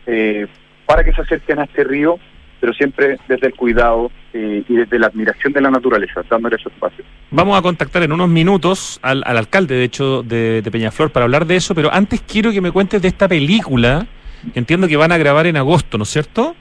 eh, 0.06 0.46
para 0.86 1.04
que 1.04 1.12
se 1.12 1.22
acerquen 1.22 1.60
a 1.60 1.64
este 1.64 1.84
río, 1.84 2.18
pero 2.60 2.72
siempre 2.74 3.18
desde 3.28 3.46
el 3.46 3.54
cuidado 3.54 4.10
eh, 4.32 4.62
y 4.68 4.76
desde 4.76 4.98
la 4.98 5.06
admiración 5.06 5.52
de 5.52 5.60
la 5.60 5.70
naturaleza, 5.70 6.22
dándole 6.28 6.56
ese 6.56 6.68
espacio. 6.68 7.04
Vamos 7.30 7.58
a 7.58 7.62
contactar 7.62 8.02
en 8.02 8.12
unos 8.12 8.28
minutos 8.28 8.98
al, 9.02 9.22
al 9.24 9.38
alcalde, 9.38 9.76
de 9.76 9.84
hecho, 9.84 10.22
de, 10.22 10.62
de, 10.62 10.70
Peñaflor 10.70 11.10
para 11.10 11.24
hablar 11.24 11.46
de 11.46 11.56
eso, 11.56 11.74
pero 11.74 11.92
antes 11.92 12.20
quiero 12.20 12.52
que 12.52 12.60
me 12.60 12.70
cuentes 12.70 13.00
de 13.00 13.08
esta 13.08 13.28
película, 13.28 14.06
que 14.52 14.58
entiendo 14.58 14.88
que 14.88 14.96
van 14.96 15.12
a 15.12 15.18
grabar 15.18 15.46
en 15.46 15.56
agosto, 15.56 15.96
¿no 15.96 16.04
es 16.04 16.10
cierto? 16.10 16.54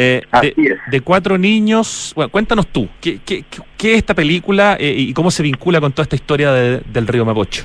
Eh, 0.00 0.22
de, 0.42 0.54
es. 0.56 0.78
de, 0.92 1.00
cuatro 1.00 1.36
niños, 1.36 2.12
bueno, 2.14 2.30
cuéntanos 2.30 2.68
tú, 2.68 2.88
¿qué, 3.00 3.18
qué, 3.26 3.42
qué 3.76 3.92
es 3.94 3.98
esta 3.98 4.14
película 4.14 4.76
eh, 4.78 4.94
y 4.96 5.12
cómo 5.12 5.28
se 5.32 5.42
vincula 5.42 5.80
con 5.80 5.90
toda 5.90 6.04
esta 6.04 6.14
historia 6.14 6.52
de, 6.52 6.82
del 6.86 7.08
río 7.08 7.24
Mapocho? 7.24 7.64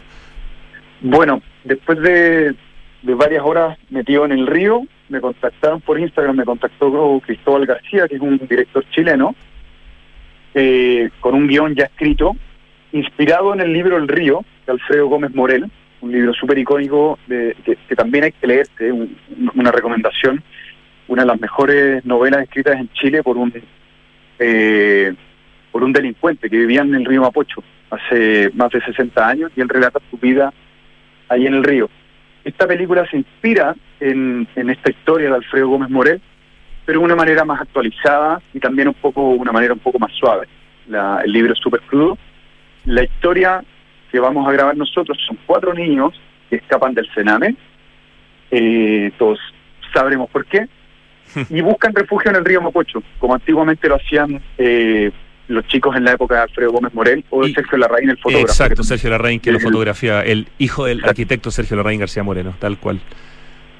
Bueno, 1.02 1.44
después 1.64 2.00
de, 2.00 2.56
de 3.04 3.14
varias 3.14 3.44
horas 3.46 3.78
metido 3.92 4.26
en 4.26 4.32
el 4.32 4.48
río, 4.48 4.82
me 5.10 5.22
contactaron 5.22 5.80
por 5.82 6.00
Instagram, 6.00 6.38
me 6.38 6.44
contactó 6.44 7.22
Cristóbal 7.24 7.68
García, 7.68 8.08
que 8.08 8.16
es 8.16 8.22
un 8.22 8.40
director 8.50 8.84
chileno, 8.90 9.36
eh, 10.56 11.12
con 11.20 11.36
un 11.36 11.48
guion 11.48 11.76
ya 11.76 11.84
escrito, 11.84 12.36
inspirado 12.94 13.54
en 13.54 13.62
el 13.62 13.72
libro 13.72 13.96
El 13.96 14.08
Río, 14.08 14.44
de 14.66 14.72
Alfredo 14.72 15.06
Gómez 15.06 15.36
Morel, 15.36 15.70
un 16.02 16.12
libro 16.12 16.34
súper 16.34 16.58
icónico 16.58 17.20
de, 17.28 17.56
que, 17.64 17.78
que, 17.88 17.96
también 17.96 18.24
hay 18.24 18.32
que 18.32 18.48
leerte, 18.48 18.92
un, 18.92 19.16
una 19.54 19.72
recomendación, 19.72 20.42
una 21.14 21.22
de 21.22 21.28
las 21.28 21.40
mejores 21.40 22.04
novelas 22.06 22.42
escritas 22.42 22.76
en 22.76 22.90
Chile 22.94 23.22
por 23.22 23.38
un 23.38 23.54
eh, 24.40 25.14
por 25.72 25.84
un 25.84 25.94
delincuente 25.94 26.50
que 26.50 26.58
vivía 26.58 26.82
en 26.82 26.96
el 26.96 27.06
río 27.06 27.22
Mapocho 27.22 27.64
hace 27.92 28.50
más 28.56 28.72
de 28.72 28.82
60 28.82 29.28
años 29.28 29.52
y 29.56 29.62
él 29.62 29.70
relata 29.70 30.00
su 30.10 30.18
vida 30.18 30.52
ahí 31.30 31.46
en 31.46 31.54
el 31.54 31.64
río. 31.64 31.88
Esta 32.44 32.68
película 32.68 33.08
se 33.10 33.18
inspira 33.18 33.76
en, 34.00 34.48
en 34.56 34.70
esta 34.72 34.90
historia 34.90 35.30
de 35.30 35.36
Alfredo 35.36 35.68
Gómez 35.68 35.92
Morel, 35.92 36.20
pero 36.84 37.00
de 37.00 37.06
una 37.06 37.16
manera 37.16 37.46
más 37.46 37.62
actualizada 37.62 38.42
y 38.52 38.60
también 38.60 38.88
un 38.88 38.96
poco 38.96 39.22
una 39.30 39.52
manera 39.52 39.74
un 39.74 39.80
poco 39.80 40.00
más 40.00 40.12
suave. 40.14 40.48
La, 40.88 41.22
el 41.24 41.32
libro 41.32 41.54
es 41.54 41.60
súper 41.60 41.82
crudo. 41.82 42.18
La 42.86 43.04
historia 43.04 43.64
que 44.12 44.20
vamos 44.20 44.48
a 44.48 44.52
grabar 44.52 44.76
nosotros 44.76 45.18
son 45.28 45.38
cuatro 45.46 45.76
niños 45.76 46.20
que 46.50 46.56
escapan 46.56 46.96
del 46.96 47.08
Sename, 47.14 47.56
eh, 48.50 49.12
todos 49.20 49.40
sabremos 49.94 50.30
por 50.30 50.46
qué, 50.46 50.68
y 51.50 51.62
buscan 51.62 51.94
refugio 51.94 52.32
en 52.32 52.38
el 52.38 52.46
río 52.46 52.62
Mapocho, 52.62 53.04
como 53.20 53.34
antiguamente 53.34 53.88
lo 53.88 53.96
hacían 53.96 54.42
eh, 54.58 55.12
los 55.48 55.68
chicos 55.68 55.96
en 55.96 56.06
la 56.06 56.14
época 56.14 56.36
de 56.36 56.42
Alfredo 56.42 56.72
Gómez 56.72 56.94
Morel 56.94 57.24
o 57.30 57.46
de 57.46 57.54
Sergio 57.54 57.78
Larraín, 57.78 58.10
el 58.10 58.18
fotógrafo. 58.18 58.46
Exacto, 58.46 58.84
Sergio 58.84 59.10
Larraín, 59.10 59.40
que 59.40 59.52
lo 59.52 59.60
fotografía, 59.60 60.22
el 60.22 60.48
hijo 60.58 60.86
del 60.86 61.04
arquitecto 61.04 61.52
Sergio 61.52 61.78
Larraín 61.78 62.00
García 62.00 62.24
Moreno, 62.24 62.56
tal 62.60 62.78
cual. 62.78 63.00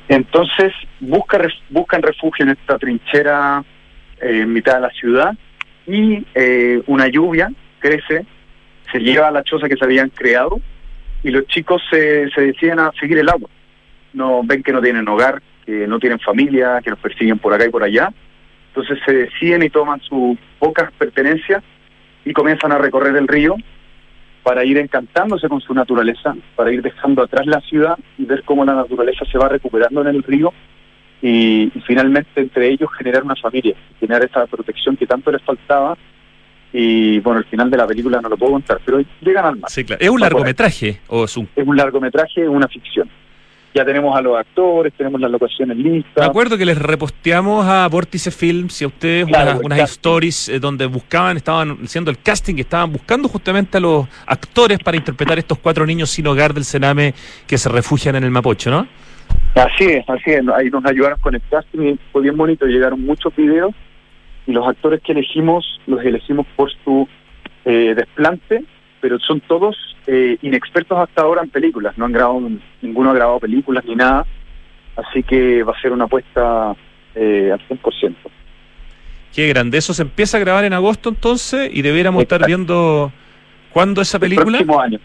Entonces 0.10 0.74
busca, 1.00 1.40
buscan 1.70 2.02
refugio 2.02 2.44
en 2.44 2.52
esta 2.52 2.78
trinchera 2.78 3.64
eh, 4.22 4.42
en 4.42 4.52
mitad 4.52 4.76
de 4.76 4.82
la 4.82 4.90
ciudad 4.90 5.34
y 5.88 6.26
eh, 6.36 6.82
una 6.88 7.08
lluvia 7.08 7.50
crece, 7.80 8.26
se 8.92 9.00
lleva 9.00 9.30
a 9.30 9.32
la 9.32 9.44
choza 9.44 9.68
que 9.68 9.78
se 9.78 9.86
habían 9.86 10.10
creado 10.10 10.60
y 11.24 11.32
los 11.32 11.48
chicos 11.48 11.82
se, 11.90 12.30
se 12.32 12.42
deciden 12.42 12.80
a 12.80 12.92
seguir 13.00 13.18
el 13.18 13.30
agua. 13.30 13.50
No 14.14 14.42
ven 14.44 14.62
que 14.62 14.74
no 14.74 14.82
tienen 14.82 15.08
hogar, 15.08 15.42
que 15.66 15.88
no 15.88 16.00
tienen 16.00 16.20
familia, 16.20 16.82
que 16.84 16.90
los 16.90 17.00
persiguen 17.00 17.40
por 17.40 17.54
acá 17.54 17.66
y 17.66 17.70
por 17.70 17.84
allá. 17.84 18.12
Entonces 18.70 19.00
se 19.06 19.14
deciden 19.14 19.64
y 19.64 19.70
toman 19.70 20.02
sus 20.02 20.38
pocas 20.60 20.92
pertenencias 20.94 21.64
y 22.26 22.34
comienzan 22.34 22.72
a 22.72 22.78
recorrer 22.78 23.16
el 23.16 23.28
río 23.28 23.56
para 24.42 24.66
ir 24.66 24.78
encantándose 24.78 25.48
con 25.48 25.62
su 25.62 25.74
naturaleza, 25.74 26.36
para 26.56 26.72
ir 26.72 26.82
dejando 26.82 27.24
atrás 27.24 27.46
la 27.46 27.62
ciudad 27.62 27.98
y 28.18 28.26
ver 28.26 28.44
cómo 28.44 28.66
la 28.66 28.74
naturaleza 28.74 29.26
se 29.32 29.38
va 29.38 29.48
recuperando 29.48 30.02
en 30.02 30.08
el 30.08 30.24
río 30.24 30.52
y, 31.22 31.72
y 31.74 31.82
finalmente 31.88 32.42
entre 32.42 32.70
ellos 32.70 32.90
generar 32.98 33.24
una 33.24 33.36
familia, 33.36 33.76
generar 34.00 34.26
esa 34.26 34.46
protección 34.48 34.98
que 34.98 35.08
tanto 35.08 35.32
les 35.32 35.42
faltaba 35.44 35.98
y 36.74 37.20
bueno, 37.20 37.40
el 37.40 37.46
final 37.46 37.70
de 37.70 37.78
la 37.78 37.86
película 37.86 38.20
no 38.20 38.30
lo 38.30 38.36
puedo 38.36 38.54
contar, 38.54 38.82
pero 38.84 39.00
llegan 39.22 39.46
al 39.46 39.58
mar. 39.58 39.70
Sí, 39.70 39.86
claro. 39.86 40.02
¿Es 40.02 40.10
un 40.10 40.20
largometraje 40.20 41.00
o 41.08 41.26
es 41.26 41.38
un...? 41.38 41.48
Es 41.56 41.68
un 41.68 41.78
largometraje, 41.78 42.50
una 42.50 42.68
ficción 42.68 43.08
ya 43.74 43.84
tenemos 43.84 44.16
a 44.16 44.22
los 44.22 44.38
actores, 44.38 44.94
tenemos 44.94 45.20
las 45.20 45.32
locaciones 45.32 45.78
listas. 45.78 46.24
Me 46.24 46.26
acuerdo 46.26 46.58
que 46.58 46.66
les 46.66 46.78
reposteamos 46.78 47.66
a 47.66 47.88
Vórtice 47.88 48.32
Films 48.32 48.82
y 48.82 48.86
a 48.86 48.88
ustedes 48.88 49.26
claro, 49.26 49.52
unas, 49.52 49.64
unas 49.64 49.92
stories 49.92 50.50
eh, 50.50 50.60
donde 50.60 50.86
buscaban, 50.86 51.38
estaban 51.38 51.80
haciendo 51.84 52.12
el 52.12 52.20
casting, 52.20 52.56
estaban 52.58 52.92
buscando 52.92 53.28
justamente 53.28 53.78
a 53.78 53.82
los 53.82 54.08
actores 54.28 54.80
para 54.80 54.98
interpretar 54.98 55.40
estos 55.40 55.58
cuatro 55.58 55.86
niños 55.86 56.10
sin 56.12 56.28
hogar 56.28 56.54
del 56.54 56.66
Sename 56.66 57.14
que 57.48 57.58
se 57.58 57.70
refugian 57.70 58.16
en 58.16 58.24
el 58.24 58.32
Mapocho, 58.32 58.70
¿no? 58.70 58.88
Así 59.56 59.86
es, 59.86 60.08
así 60.08 60.32
es. 60.32 60.42
Ahí 60.56 60.70
nos 60.70 60.86
ayudaron 60.86 61.20
con 61.20 61.36
el 61.36 61.42
casting 61.50 61.82
y 61.82 62.00
fue 62.12 62.22
bien 62.22 62.38
bonito. 62.38 62.66
Llegaron 62.66 63.02
muchos 63.02 63.36
videos 63.36 63.74
y 64.46 64.52
los 64.52 64.68
actores 64.68 65.02
que 65.02 65.14
elegimos 65.14 65.80
los 65.88 66.04
elegimos 66.04 66.46
por 66.56 66.72
su 66.84 67.08
eh, 67.66 67.94
desplante 67.96 68.64
pero 69.04 69.20
son 69.20 69.42
todos 69.42 69.76
eh, 70.08 70.38
inexpertos 70.44 70.98
hasta 70.98 71.24
ahora 71.24 71.42
en 71.44 71.50
películas, 71.50 71.98
no 71.98 72.06
han 72.06 72.14
grabado, 72.14 72.42
ninguno 72.82 73.12
ha 73.12 73.14
grabado 73.14 73.38
películas 73.42 73.84
ni 73.84 73.96
nada, 73.96 74.26
así 74.96 75.24
que 75.24 75.62
va 75.62 75.74
a 75.74 75.82
ser 75.82 75.92
una 75.92 76.06
apuesta 76.06 76.74
eh, 77.14 77.52
al 77.52 77.60
100%. 77.68 78.16
Qué 79.36 79.50
grande, 79.50 79.78
eso 79.78 79.94
se 79.94 80.04
empieza 80.04 80.38
a 80.38 80.40
grabar 80.40 80.64
en 80.64 80.72
agosto 80.72 81.10
entonces 81.10 81.70
y 81.74 81.82
deberíamos 81.82 82.24
Exacto. 82.24 82.36
estar 82.36 82.48
viendo 82.48 83.12
cuándo 83.74 84.02
esa 84.02 84.20
película. 84.20 84.58
El 84.58 84.66
próximo 84.66 84.80
año. 84.80 85.00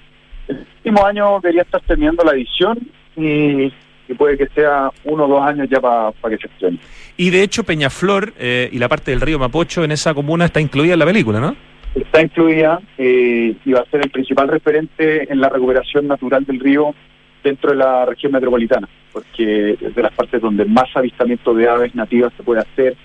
El 0.46 0.56
próximo 0.58 1.04
año 1.04 1.40
debería 1.42 1.62
estar 1.62 1.80
terminando 1.80 2.22
la 2.22 2.34
edición 2.34 2.78
y, 3.16 3.64
y 3.64 4.14
puede 4.16 4.38
que 4.38 4.46
sea 4.54 4.92
uno 5.02 5.24
o 5.24 5.28
dos 5.28 5.42
años 5.42 5.66
ya 5.68 5.80
para 5.80 6.12
pa 6.12 6.30
que 6.30 6.36
se 6.36 6.46
estrene. 6.46 6.78
Y 7.16 7.30
de 7.30 7.42
hecho 7.42 7.64
Peñaflor 7.64 8.32
eh, 8.38 8.68
y 8.70 8.78
la 8.78 8.88
parte 8.88 9.10
del 9.10 9.20
río 9.20 9.40
Mapocho 9.40 9.82
en 9.82 9.90
esa 9.90 10.14
comuna 10.14 10.44
está 10.44 10.60
incluida 10.60 10.92
en 10.92 11.00
la 11.00 11.06
película, 11.06 11.40
¿no? 11.40 11.56
Está 12.02 12.22
incluida 12.22 12.80
eh, 12.96 13.54
y 13.64 13.72
va 13.72 13.80
a 13.80 13.90
ser 13.90 14.00
el 14.02 14.10
principal 14.10 14.48
referente 14.48 15.30
en 15.32 15.40
la 15.40 15.48
recuperación 15.48 16.06
natural 16.06 16.44
del 16.44 16.60
río 16.60 16.94
dentro 17.42 17.70
de 17.70 17.76
la 17.76 18.04
región 18.04 18.32
metropolitana, 18.32 18.88
porque 19.12 19.78
es 19.80 19.94
de 19.94 20.02
las 20.02 20.12
partes 20.12 20.40
donde 20.40 20.64
más 20.64 20.88
avistamiento 20.94 21.54
de 21.54 21.68
aves 21.68 21.94
nativas 21.94 22.32
se 22.36 22.42
puede 22.42 22.60
hacer, 22.60 22.96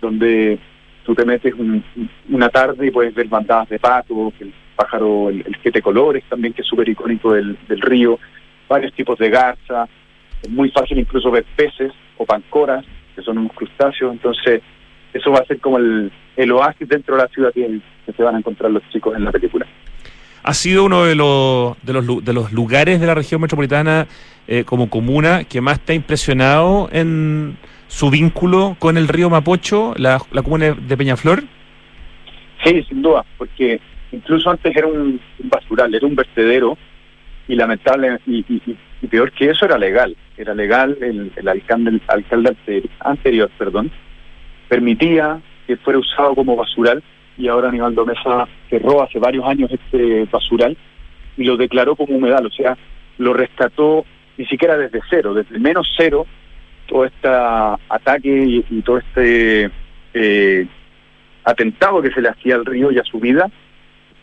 donde 0.00 0.58
tú 1.04 1.14
te 1.14 1.24
metes 1.24 1.54
un, 1.54 1.82
una 2.28 2.48
tarde 2.48 2.86
y 2.86 2.90
puedes 2.90 3.14
ver 3.14 3.28
bandadas 3.28 3.68
de 3.68 3.78
patos, 3.78 4.34
el 4.40 4.52
pájaro, 4.76 5.30
el, 5.30 5.44
el 5.46 5.56
siete 5.62 5.80
colores 5.80 6.24
también, 6.28 6.52
que 6.52 6.62
es 6.62 6.68
súper 6.68 6.88
icónico 6.88 7.32
del, 7.32 7.56
del 7.68 7.80
río, 7.80 8.18
varios 8.68 8.92
tipos 8.92 9.18
de 9.18 9.30
garza, 9.30 9.88
es 10.42 10.50
muy 10.50 10.70
fácil 10.70 10.98
incluso 10.98 11.30
ver 11.30 11.44
peces 11.56 11.92
o 12.18 12.26
pancoras, 12.26 12.84
que 13.14 13.22
son 13.22 13.38
unos 13.38 13.52
crustáceos, 13.52 14.12
entonces 14.12 14.62
eso 15.12 15.30
va 15.30 15.40
a 15.40 15.44
ser 15.44 15.58
como 15.60 15.78
el, 15.78 16.10
el 16.36 16.52
oasis 16.52 16.88
dentro 16.88 17.16
de 17.16 17.22
la 17.22 17.28
ciudad 17.28 17.52
que, 17.52 17.80
que, 18.06 18.12
se 18.12 18.22
van 18.22 18.34
a 18.34 18.38
encontrar 18.38 18.70
los 18.70 18.82
chicos 18.90 19.16
en 19.16 19.24
la 19.24 19.32
película. 19.32 19.66
Ha 20.42 20.54
sido 20.54 20.84
uno 20.84 21.04
de 21.04 21.14
los, 21.14 21.76
de 21.82 21.92
los, 21.92 22.24
de 22.24 22.32
los 22.32 22.52
lugares 22.52 23.00
de 23.00 23.06
la 23.06 23.14
región 23.14 23.40
metropolitana 23.40 24.08
eh, 24.48 24.64
como 24.64 24.90
comuna 24.90 25.44
que 25.44 25.60
más 25.60 25.80
te 25.80 25.92
ha 25.92 25.94
impresionado 25.96 26.88
en 26.92 27.56
su 27.86 28.10
vínculo 28.10 28.76
con 28.78 28.96
el 28.96 29.06
río 29.06 29.30
Mapocho, 29.30 29.94
la, 29.96 30.18
la 30.32 30.42
comuna 30.42 30.72
de 30.72 30.96
Peñaflor. 30.96 31.44
Sí, 32.64 32.82
sin 32.88 33.02
duda, 33.02 33.24
porque 33.38 33.80
incluso 34.10 34.50
antes 34.50 34.74
era 34.74 34.86
un, 34.86 35.20
basural, 35.38 35.94
era 35.94 36.06
un 36.06 36.16
vertedero 36.16 36.76
y 37.46 37.54
lamentable 37.54 38.18
y, 38.26 38.38
y, 38.48 38.76
y, 39.02 39.06
peor 39.08 39.32
que 39.32 39.50
eso 39.50 39.66
era 39.66 39.76
legal, 39.76 40.16
era 40.36 40.54
legal 40.54 40.96
el, 41.00 41.32
el 41.36 41.48
alcalde, 41.48 41.90
el 41.90 42.00
alcalde 42.08 42.56
anterior, 43.00 43.50
perdón, 43.58 43.90
permitía 44.72 45.38
que 45.66 45.76
fuera 45.76 45.98
usado 45.98 46.34
como 46.34 46.56
basural 46.56 47.02
y 47.36 47.46
ahora 47.46 47.68
Aníbaldo 47.68 48.06
Mesa 48.06 48.48
cerró 48.70 49.02
hace 49.02 49.18
varios 49.18 49.44
años 49.44 49.70
este 49.70 50.24
basural 50.32 50.74
y 51.36 51.44
lo 51.44 51.58
declaró 51.58 51.94
como 51.94 52.16
humedal, 52.16 52.46
o 52.46 52.50
sea, 52.50 52.78
lo 53.18 53.34
rescató 53.34 54.06
ni 54.38 54.46
siquiera 54.46 54.78
desde 54.78 55.02
cero, 55.10 55.34
desde 55.34 55.58
menos 55.58 55.92
cero, 55.94 56.26
todo 56.86 57.04
este 57.04 57.28
ataque 57.28 58.64
y, 58.70 58.80
todo 58.80 58.96
este 58.96 59.70
eh, 60.14 60.66
atentado 61.44 62.00
que 62.00 62.10
se 62.10 62.22
le 62.22 62.30
hacía 62.30 62.54
al 62.54 62.64
río 62.64 62.90
y 62.90 62.98
a 62.98 63.04
su 63.04 63.20
vida, 63.20 63.50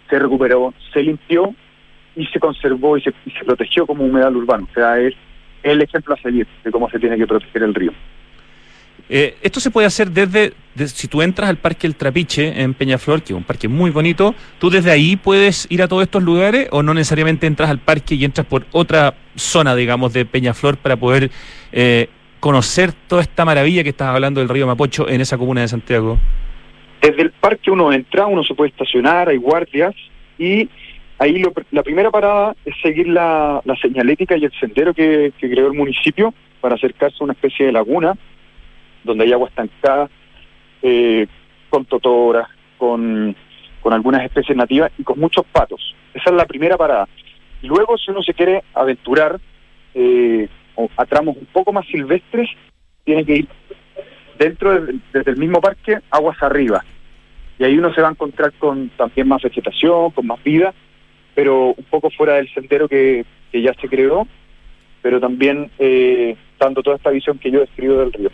se 0.10 0.18
recuperó, 0.18 0.74
se 0.92 1.04
limpió 1.04 1.54
y 2.16 2.26
se 2.26 2.40
conservó 2.40 2.98
y 2.98 3.04
se, 3.04 3.14
y 3.24 3.30
se 3.30 3.46
protegió 3.46 3.86
como 3.86 4.04
humedal 4.04 4.36
urbano. 4.36 4.68
O 4.72 4.74
sea, 4.74 5.00
es 5.00 5.14
el 5.62 5.80
ejemplo 5.80 6.16
a 6.16 6.22
seguir 6.22 6.48
de 6.64 6.72
cómo 6.72 6.90
se 6.90 6.98
tiene 6.98 7.18
que 7.18 7.28
proteger 7.28 7.62
el 7.62 7.76
río. 7.76 7.94
Eh, 9.12 9.38
esto 9.42 9.60
se 9.60 9.72
puede 9.72 9.88
hacer 9.88 10.12
desde, 10.12 10.54
si 10.86 11.08
tú 11.08 11.24
entras 11.24 11.50
al 11.50 11.58
Parque 11.58 11.88
El 11.88 11.96
Trapiche 11.96 12.62
en 12.62 12.76
Peñaflor, 12.76 13.24
que 13.24 13.34
es 13.34 13.38
un 13.38 13.44
parque 13.44 13.68
muy 13.68 13.90
bonito, 13.90 14.36
¿tú 14.60 14.70
desde 14.70 14.92
ahí 14.92 15.16
puedes 15.16 15.66
ir 15.72 15.82
a 15.82 15.88
todos 15.88 16.04
estos 16.04 16.22
lugares 16.22 16.68
o 16.72 16.84
no 16.84 16.94
necesariamente 16.94 17.48
entras 17.48 17.72
al 17.72 17.80
parque 17.80 18.14
y 18.14 18.24
entras 18.24 18.46
por 18.46 18.68
otra 18.72 19.16
zona, 19.36 19.76
digamos, 19.76 20.14
de 20.14 20.26
Peñaflor 20.26 20.78
para 20.78 20.96
poder 20.96 21.32
eh, 21.72 22.08
conocer 22.40 22.92
toda 23.08 23.24
esta 23.24 23.46
maravilla 23.46 23.84
que 23.84 23.90
estás 23.90 24.10
hablando 24.10 24.42
del 24.42 24.50
río 24.50 24.68
Mapocho 24.68 25.10
en 25.10 25.22
esa 25.22 25.40
comuna 25.40 25.62
de 25.62 25.70
Santiago? 25.70 26.20
Desde 27.02 27.24
el 27.24 27.32
parque 27.32 27.72
uno 27.72 27.92
entra, 27.92 28.28
uno 28.28 28.44
se 28.44 28.54
puede 28.54 28.70
estacionar, 28.70 29.30
hay 29.30 29.38
guardias 29.38 29.96
y 30.38 30.70
ahí 31.18 31.44
la 31.72 31.84
primera 31.84 32.12
parada 32.12 32.56
es 32.66 32.76
seguir 32.82 33.08
la, 33.08 33.62
señalética 33.82 34.38
y 34.38 34.46
el 34.46 34.52
sendero 34.60 34.94
que, 34.94 35.32
creó 35.40 35.68
el 35.68 35.74
municipio 35.74 36.34
para 36.62 36.76
acercarse 36.76 37.18
a 37.22 37.24
una 37.24 37.34
especie 37.34 37.68
de 37.68 37.72
laguna 37.72 38.16
donde 39.04 39.26
hay 39.26 39.34
agua 39.34 39.50
estancada, 39.50 40.10
eh, 40.82 41.28
con 41.70 41.86
totoras, 41.86 42.48
con, 42.78 43.36
con 43.82 43.94
algunas 43.94 44.24
especies 44.24 44.58
nativas 44.58 44.92
y 44.98 45.04
con 45.04 45.20
muchos 45.20 45.46
patos. 45.46 45.96
Esa 46.14 46.30
es 46.30 46.36
la 46.36 46.46
primera 46.46 46.78
parada. 46.78 47.08
Luego, 47.62 47.98
si 47.98 48.12
uno 48.12 48.24
se 48.24 48.34
quiere 48.34 48.64
aventurar 48.74 49.40
eh, 49.94 50.48
a 50.96 51.06
tramos 51.06 51.36
un 51.38 51.46
poco 51.48 51.74
más 51.74 51.86
silvestres, 51.88 52.50
tiene 53.04 53.26
que 53.26 53.36
ir 53.38 53.48
dentro 54.38 54.72
desde 55.14 55.32
el 55.32 55.38
mismo 55.38 55.60
parque, 55.60 56.00
aguas 56.10 56.42
arriba. 56.42 56.84
Y 57.58 57.66
ahí 57.66 57.78
uno 57.78 57.94
se 57.94 58.02
va 58.02 58.08
a 58.08 58.12
encontrar 58.12 58.54
con 58.54 58.90
también 58.90 59.28
más 59.28 59.42
vegetación, 59.42 60.12
con 60.12 60.26
más 60.26 60.42
vida, 60.44 60.74
pero 61.36 61.74
un 61.76 61.84
poco 61.90 62.10
fuera 62.10 62.36
del 62.36 62.52
sendero 62.54 62.88
que, 62.88 63.26
ya 63.52 63.74
se 63.74 63.90
creó, 63.90 64.28
pero 65.02 65.20
también 65.20 65.70
eh, 65.78 66.38
dando 66.58 66.82
toda 66.82 66.96
esta 66.96 67.10
visión 67.10 67.38
que 67.38 67.52
yo 67.52 67.60
describo 67.60 67.98
del 67.98 68.14
río. 68.14 68.32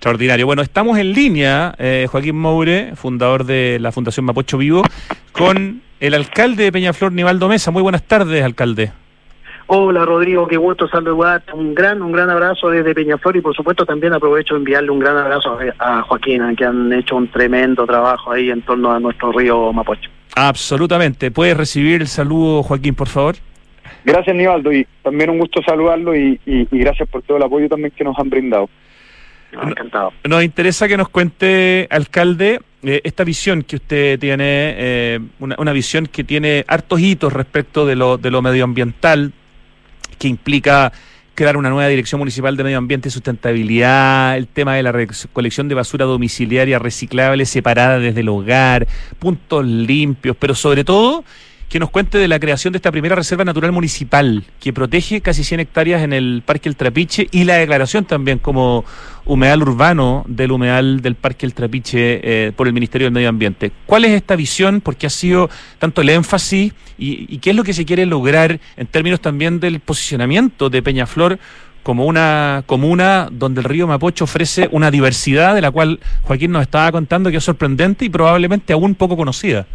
Extraordinario. 0.00 0.46
Bueno, 0.46 0.62
estamos 0.62 0.96
en 0.96 1.12
línea, 1.12 1.74
eh, 1.76 2.06
Joaquín 2.10 2.34
Moure, 2.38 2.96
fundador 2.96 3.44
de 3.44 3.76
la 3.78 3.92
Fundación 3.92 4.24
Mapocho 4.24 4.56
Vivo, 4.56 4.82
con 5.30 5.82
el 6.00 6.14
alcalde 6.14 6.64
de 6.64 6.72
Peñaflor, 6.72 7.12
Nivaldo 7.12 7.48
Mesa. 7.48 7.70
Muy 7.70 7.82
buenas 7.82 8.04
tardes, 8.04 8.42
alcalde. 8.42 8.92
Hola 9.66 10.06
Rodrigo, 10.06 10.48
qué 10.48 10.56
gusto 10.56 10.88
saludarte. 10.88 11.52
Un 11.52 11.74
gran, 11.74 12.00
un 12.00 12.12
gran 12.12 12.30
abrazo 12.30 12.70
desde 12.70 12.94
Peñaflor 12.94 13.36
y 13.36 13.42
por 13.42 13.54
supuesto 13.54 13.84
también 13.84 14.14
aprovecho 14.14 14.54
de 14.54 14.60
enviarle 14.60 14.90
un 14.90 15.00
gran 15.00 15.18
abrazo 15.18 15.58
a, 15.78 16.00
Joaquín, 16.00 16.56
que 16.56 16.64
han 16.64 16.90
hecho 16.94 17.16
un 17.16 17.30
tremendo 17.30 17.84
trabajo 17.84 18.32
ahí 18.32 18.48
en 18.48 18.62
torno 18.62 18.92
a 18.92 18.98
nuestro 18.98 19.32
río 19.32 19.70
Mapocho. 19.70 20.08
Absolutamente. 20.34 21.30
¿Puedes 21.30 21.58
recibir 21.58 22.00
el 22.00 22.08
saludo, 22.08 22.62
Joaquín, 22.62 22.94
por 22.94 23.08
favor? 23.08 23.36
Gracias, 24.06 24.34
Nivaldo, 24.34 24.72
y 24.72 24.86
también 25.02 25.28
un 25.28 25.40
gusto 25.40 25.60
saludarlo 25.62 26.16
y, 26.16 26.40
gracias 26.70 27.06
por 27.06 27.20
todo 27.20 27.36
el 27.36 27.42
apoyo 27.42 27.68
también 27.68 27.92
que 27.94 28.02
nos 28.02 28.18
han 28.18 28.30
brindado. 28.30 28.70
Encantado. 29.52 30.12
Nos 30.24 30.44
interesa 30.44 30.88
que 30.88 30.96
nos 30.96 31.08
cuente, 31.08 31.86
alcalde, 31.90 32.60
eh, 32.82 33.00
esta 33.04 33.24
visión 33.24 33.62
que 33.62 33.76
usted 33.76 34.18
tiene, 34.18 34.44
eh, 34.76 35.20
una, 35.38 35.56
una, 35.58 35.72
visión 35.72 36.06
que 36.06 36.24
tiene 36.24 36.64
hartos 36.66 37.00
hitos 37.00 37.32
respecto 37.32 37.84
de 37.86 37.96
lo, 37.96 38.16
de 38.16 38.30
lo 38.30 38.42
medioambiental, 38.42 39.32
que 40.18 40.28
implica 40.28 40.92
crear 41.34 41.56
una 41.56 41.70
nueva 41.70 41.88
dirección 41.88 42.18
municipal 42.18 42.56
de 42.56 42.64
medio 42.64 42.78
ambiente 42.78 43.08
y 43.08 43.10
sustentabilidad, 43.10 44.36
el 44.36 44.46
tema 44.46 44.74
de 44.74 44.82
la 44.82 44.92
recolección 44.92 45.68
de 45.68 45.74
basura 45.74 46.04
domiciliaria 46.04 46.78
reciclable 46.78 47.46
separada 47.46 47.98
desde 47.98 48.20
el 48.20 48.28
hogar, 48.28 48.86
puntos 49.18 49.64
limpios, 49.64 50.36
pero 50.38 50.54
sobre 50.54 50.84
todo 50.84 51.24
que 51.70 51.78
nos 51.78 51.90
cuente 51.90 52.18
de 52.18 52.26
la 52.26 52.40
creación 52.40 52.72
de 52.72 52.78
esta 52.78 52.90
primera 52.90 53.14
reserva 53.14 53.44
natural 53.44 53.70
municipal 53.70 54.42
que 54.58 54.72
protege 54.72 55.20
casi 55.20 55.44
100 55.44 55.60
hectáreas 55.60 56.02
en 56.02 56.12
el 56.12 56.42
Parque 56.44 56.68
El 56.68 56.74
Trapiche 56.74 57.28
y 57.30 57.44
la 57.44 57.54
declaración 57.54 58.04
también 58.04 58.38
como 58.38 58.84
humedal 59.24 59.62
urbano 59.62 60.24
del 60.26 60.50
humedal 60.50 61.00
del 61.00 61.14
Parque 61.14 61.46
El 61.46 61.54
Trapiche 61.54 62.20
eh, 62.24 62.52
por 62.56 62.66
el 62.66 62.72
Ministerio 62.72 63.06
del 63.06 63.14
Medio 63.14 63.28
Ambiente. 63.28 63.70
¿Cuál 63.86 64.04
es 64.04 64.10
esta 64.10 64.34
visión? 64.34 64.80
¿Por 64.80 64.96
qué 64.96 65.06
ha 65.06 65.10
sido 65.10 65.48
tanto 65.78 66.02
el 66.02 66.08
énfasis 66.08 66.72
y, 66.98 67.38
qué 67.38 67.50
es 67.50 67.56
lo 67.56 67.62
que 67.62 67.72
se 67.72 67.84
quiere 67.84 68.04
lograr 68.04 68.58
en 68.76 68.86
términos 68.88 69.20
también 69.20 69.60
del 69.60 69.78
posicionamiento 69.78 70.70
de 70.70 70.82
Peñaflor 70.82 71.38
como 71.84 72.04
una 72.04 72.64
comuna 72.66 73.28
donde 73.30 73.60
el 73.60 73.64
río 73.64 73.86
Mapocho 73.86 74.24
ofrece 74.24 74.68
una 74.72 74.90
diversidad 74.90 75.54
de 75.54 75.60
la 75.60 75.70
cual 75.70 76.00
Joaquín 76.22 76.50
nos 76.50 76.62
estaba 76.62 76.90
contando 76.90 77.30
que 77.30 77.36
es 77.36 77.44
sorprendente 77.44 78.04
y 78.04 78.08
probablemente 78.08 78.72
aún 78.72 78.96
poco 78.96 79.16
conocida? 79.16 79.68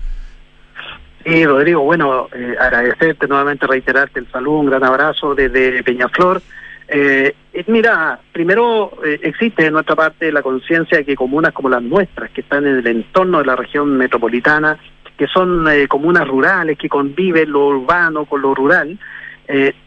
Sí, 1.26 1.44
Rodrigo, 1.44 1.82
bueno, 1.82 2.30
eh, 2.36 2.56
agradecerte 2.60 3.28
nuevamente, 3.28 3.66
reiterarte 3.66 4.20
el 4.20 4.32
saludo, 4.32 4.60
un 4.60 4.68
gran 4.68 4.84
abrazo 4.84 5.34
desde 5.34 5.82
Peñaflor. 5.82 6.40
Eh, 6.88 7.34
mira, 7.66 8.20
primero 8.32 8.92
eh, 9.04 9.20
existe 9.24 9.66
en 9.66 9.74
nuestra 9.74 9.96
parte 9.96 10.32
la 10.32 10.44
conciencia 10.44 11.00
de 11.00 11.06
que 11.06 11.16
comunas 11.16 11.52
como 11.52 11.68
las 11.68 11.82
nuestras, 11.82 12.30
que 12.30 12.42
están 12.42 12.68
en 12.68 12.78
el 12.78 12.86
entorno 12.86 13.40
de 13.40 13.46
la 13.46 13.56
región 13.56 13.98
metropolitana, 13.98 14.78
que 15.18 15.26
son 15.26 15.68
eh, 15.68 15.88
comunas 15.88 16.28
rurales, 16.28 16.78
que 16.78 16.90
conviven 16.90 17.52
lo 17.52 17.70
urbano 17.70 18.26
con 18.26 18.44
lo 18.44 18.54
rural, 18.54 19.00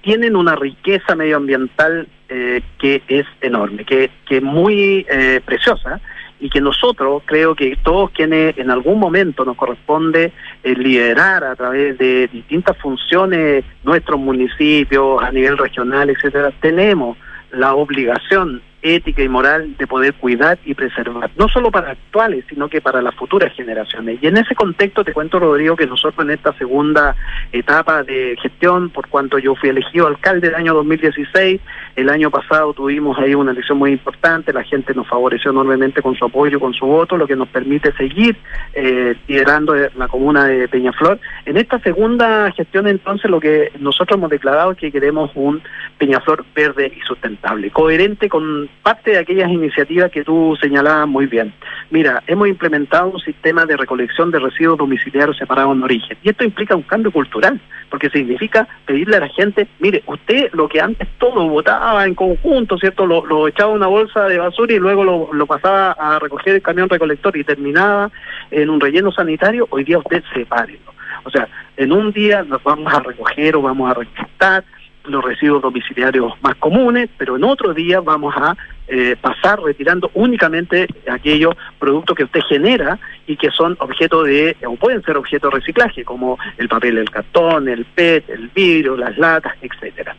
tienen 0.03 0.37
una 0.37 0.55
riqueza 0.55 1.17
medioambiental 1.17 2.07
que 2.29 3.03
es 3.09 3.27
enorme, 3.41 3.85
que, 3.85 4.09
que 4.25 4.37
es 4.37 4.43
muy 4.43 5.05
preciosa 5.45 6.01
y 6.41 6.51
que 6.51 6.61
nosotros 6.61 7.23
creo 7.25 7.55
que 7.55 7.77
todos 7.83 8.11
quienes 8.11 8.57
en 8.59 8.71
algún 8.71 8.99
momento 8.99 9.45
nos 9.45 9.57
corresponde 9.57 10.33
eh, 10.63 10.75
liderar 10.75 11.45
a 11.45 11.57
través 11.57 11.99
de 11.99 12.29
distintas 12.29 12.77
funciones 12.79 13.65
nuestros 13.85 14.19
municipios 14.21 15.23
a 15.23 15.31
nivel 15.33 15.59
regional, 15.59 16.11
etcétera, 16.11 16.53
tenemos 16.61 17.17
la 17.51 17.75
obligación 17.75 18.63
ética 18.83 19.23
y 19.23 19.29
moral 19.29 19.77
de 19.77 19.87
poder 19.87 20.15
cuidar 20.15 20.59
y 20.65 20.75
preservar, 20.75 21.31
no 21.37 21.49
solo 21.49 21.71
para 21.71 21.93
actuales, 21.93 22.45
sino 22.49 22.69
que 22.69 22.81
para 22.81 23.03
las 23.03 23.15
futuras 23.15 23.53
generaciones. 23.55 24.19
Y 24.23 24.29
en 24.29 24.37
ese 24.37 24.55
contexto 24.55 25.05
te 25.05 25.13
cuento, 25.13 25.41
Rodrigo, 25.41 25.77
que 25.77 25.87
nosotros 25.87 26.25
en 26.25 26.31
esta 26.31 26.53
segunda 26.55 27.17
etapa 27.53 28.05
de 28.05 28.37
gestión, 28.41 28.91
por 28.91 29.09
cuanto 29.09 29.39
yo 29.39 29.57
fui 29.57 29.71
elegido 29.71 30.07
alcalde 30.07 30.49
del 30.49 30.57
año 30.57 30.75
2016, 30.75 31.61
el 31.99 32.11
año 32.11 32.31
pasado 32.31 32.73
tuvimos 32.75 33.19
ahí 33.19 33.35
una 33.35 33.51
elección 33.51 33.77
muy 33.77 33.91
importante, 33.91 34.53
la 34.53 34.63
gente 34.63 34.95
nos 34.95 35.09
favoreció 35.09 35.51
enormemente 35.51 36.01
con 36.01 36.15
su 36.15 36.25
apoyo, 36.25 36.61
con 36.61 36.73
su 36.73 36.87
voto, 36.87 37.17
lo 37.17 37.27
que 37.27 37.35
nos 37.35 37.49
permite 37.49 37.93
seguir 37.95 38.37
eh, 38.73 39.17
liderando 39.27 39.75
la 39.75 40.07
comuna 40.07 40.45
de 40.45 40.69
Peñaflor. 40.69 41.19
En 41.45 41.57
esta 41.57 41.81
segunda 41.81 42.53
gestión, 42.53 42.87
entonces, 42.87 43.29
lo 43.29 43.41
que 43.41 43.73
nosotros 43.81 44.17
hemos 44.17 44.31
declarado 44.31 44.71
es 44.71 44.79
que 44.79 44.93
queremos 44.93 45.33
un 45.35 45.61
Peñaflor 45.99 46.45
verde 46.55 46.93
y 46.97 47.01
sustentable, 47.01 47.73
coherente 47.73 48.29
con 48.29 48.69
parte 48.85 49.11
de 49.11 49.19
aquellas 49.19 49.51
iniciativas 49.51 50.13
que 50.13 50.23
tú 50.23 50.57
señalabas 50.61 51.09
muy 51.09 51.27
bien. 51.27 51.53
Mira, 51.91 52.23
hemos 52.29 52.47
implementado 52.47 53.09
un 53.09 53.19
sistema 53.19 53.67
de 53.67 53.77
recolección 53.77 54.31
de 54.31 54.39
residuos 54.39 54.79
domiciliarios 54.79 55.37
separados 55.37 55.75
en 55.75 55.83
origen. 55.83 56.17
Y 56.23 56.29
esto 56.29 56.45
implica 56.45 56.77
un 56.77 56.83
cambio 56.83 57.11
cultural, 57.11 57.61
porque 57.91 58.09
significa 58.09 58.69
pedirle 58.87 59.17
a 59.17 59.21
la 59.21 59.29
gente, 59.29 59.67
mire, 59.81 60.05
usted 60.07 60.51
lo 60.53 60.69
que 60.69 60.81
antes 60.81 61.09
todo 61.19 61.49
votaba 61.49 61.88
en 61.97 62.15
conjunto, 62.15 62.79
¿cierto? 62.79 63.07
Lo, 63.07 63.49
echaba 63.49 63.73
una 63.73 63.87
bolsa 63.87 64.25
de 64.25 64.39
basura 64.39 64.75
y 64.75 64.79
luego 64.79 65.05
lo, 65.33 65.47
pasaba 65.47 65.93
a 65.93 66.19
recoger 66.19 66.57
el 66.57 66.63
camión 66.63 66.89
recolector 66.89 67.37
y 67.37 67.45
terminaba 67.45 68.11
en 68.51 68.71
un 68.71 68.81
relleno 68.81 69.11
sanitario, 69.13 69.67
hoy 69.71 69.85
día 69.85 69.99
usted 69.99 70.23
sepárelo. 70.35 70.93
O 71.25 71.31
sea, 71.31 71.49
en 71.77 71.93
un 71.93 72.13
día 72.13 72.43
nos 72.43 72.63
vamos 72.63 72.93
a 72.93 73.01
recoger 73.01 73.57
o 73.57 73.63
vamos 73.63 73.91
a 73.91 73.95
recolectar 73.95 74.65
los 75.05 75.25
residuos 75.25 75.63
domiciliarios 75.63 76.33
más 76.43 76.55
comunes, 76.57 77.09
pero 77.17 77.37
en 77.37 77.45
otro 77.45 77.73
día 77.73 78.01
vamos 78.01 78.35
a 78.37 78.55
eh, 78.89 79.17
pasar 79.21 79.61
retirando 79.61 80.11
únicamente 80.15 80.87
aquellos 81.11 81.55
productos 81.79 82.15
que 82.17 82.25
usted 82.25 82.41
genera 82.49 82.99
y 83.27 83.37
que 83.37 83.51
son 83.51 83.77
objeto 83.81 84.23
de, 84.23 84.57
o 84.67 84.77
pueden 84.77 85.03
ser 85.03 85.17
objeto 85.17 85.49
de 85.49 85.57
reciclaje, 85.57 86.05
como 86.05 86.39
el 86.59 86.69
papel, 86.69 86.99
el 86.99 87.11
cartón, 87.11 87.69
el 87.69 87.87
PET, 87.87 88.29
el 88.29 88.49
vidrio, 88.49 88.97
las 88.97 89.17
latas, 89.17 89.55
etcétera 89.63 90.15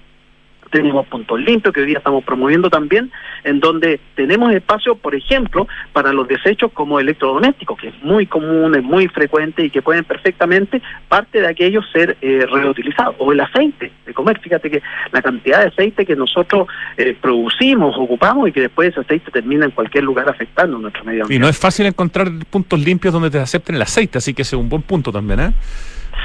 tenemos 0.70 1.08
puntos 1.08 1.40
limpios 1.40 1.74
que 1.74 1.82
hoy 1.82 1.88
día 1.88 1.98
estamos 1.98 2.24
promoviendo 2.24 2.70
también, 2.70 3.12
en 3.44 3.60
donde 3.60 4.00
tenemos 4.16 4.52
espacio, 4.54 4.96
por 4.96 5.16
ejemplo, 5.16 5.68
para 5.94 6.14
los 6.14 6.28
desechos 6.28 6.72
como 6.74 7.00
electrodomésticos, 7.00 7.80
que 7.80 7.88
es 7.90 8.04
muy 8.04 8.26
común, 8.26 8.76
es 8.76 8.84
muy 8.84 9.08
frecuente 9.08 9.66
y 9.66 9.70
que 9.70 9.82
pueden 9.82 10.04
perfectamente 10.04 10.82
parte 11.08 11.42
de 11.42 11.48
aquellos 11.48 11.86
ser 11.92 12.18
eh, 12.22 12.46
reutilizados, 12.50 13.16
o 13.18 13.32
el 13.32 13.40
aceite 13.40 13.92
de 14.06 14.14
comer. 14.14 14.40
Fíjate 14.40 14.70
que 14.70 14.82
la 15.12 15.22
cantidad 15.22 15.62
de 15.62 15.68
aceite 15.68 16.06
que 16.06 16.16
nosotros 16.16 16.68
eh, 16.98 17.16
producimos, 17.20 17.96
ocupamos 17.98 18.50
y 18.50 18.52
que 18.52 18.62
después 18.62 18.90
ese 18.90 19.02
aceite 19.02 19.32
termina 19.32 19.66
en 19.66 19.72
cualquier 19.72 20.04
lugar 20.04 20.30
afectando 20.30 20.78
nuestro 20.78 21.04
medio 21.04 21.24
ambiente. 21.24 21.36
Y 21.36 21.40
no 21.40 21.50
es 21.50 21.58
fácil 21.58 21.86
encontrar 21.86 22.30
puntos 22.50 22.80
limpios 22.80 23.14
donde 23.14 23.30
te 23.30 23.40
acepten 23.40 23.76
el 23.76 23.82
aceite, 23.82 24.18
así 24.18 24.34
que 24.34 24.44
ese 24.44 24.56
es 24.56 24.62
un 24.62 24.70
buen 24.70 24.82
punto 24.82 25.12
también, 25.12 25.40
¿eh? 25.40 25.54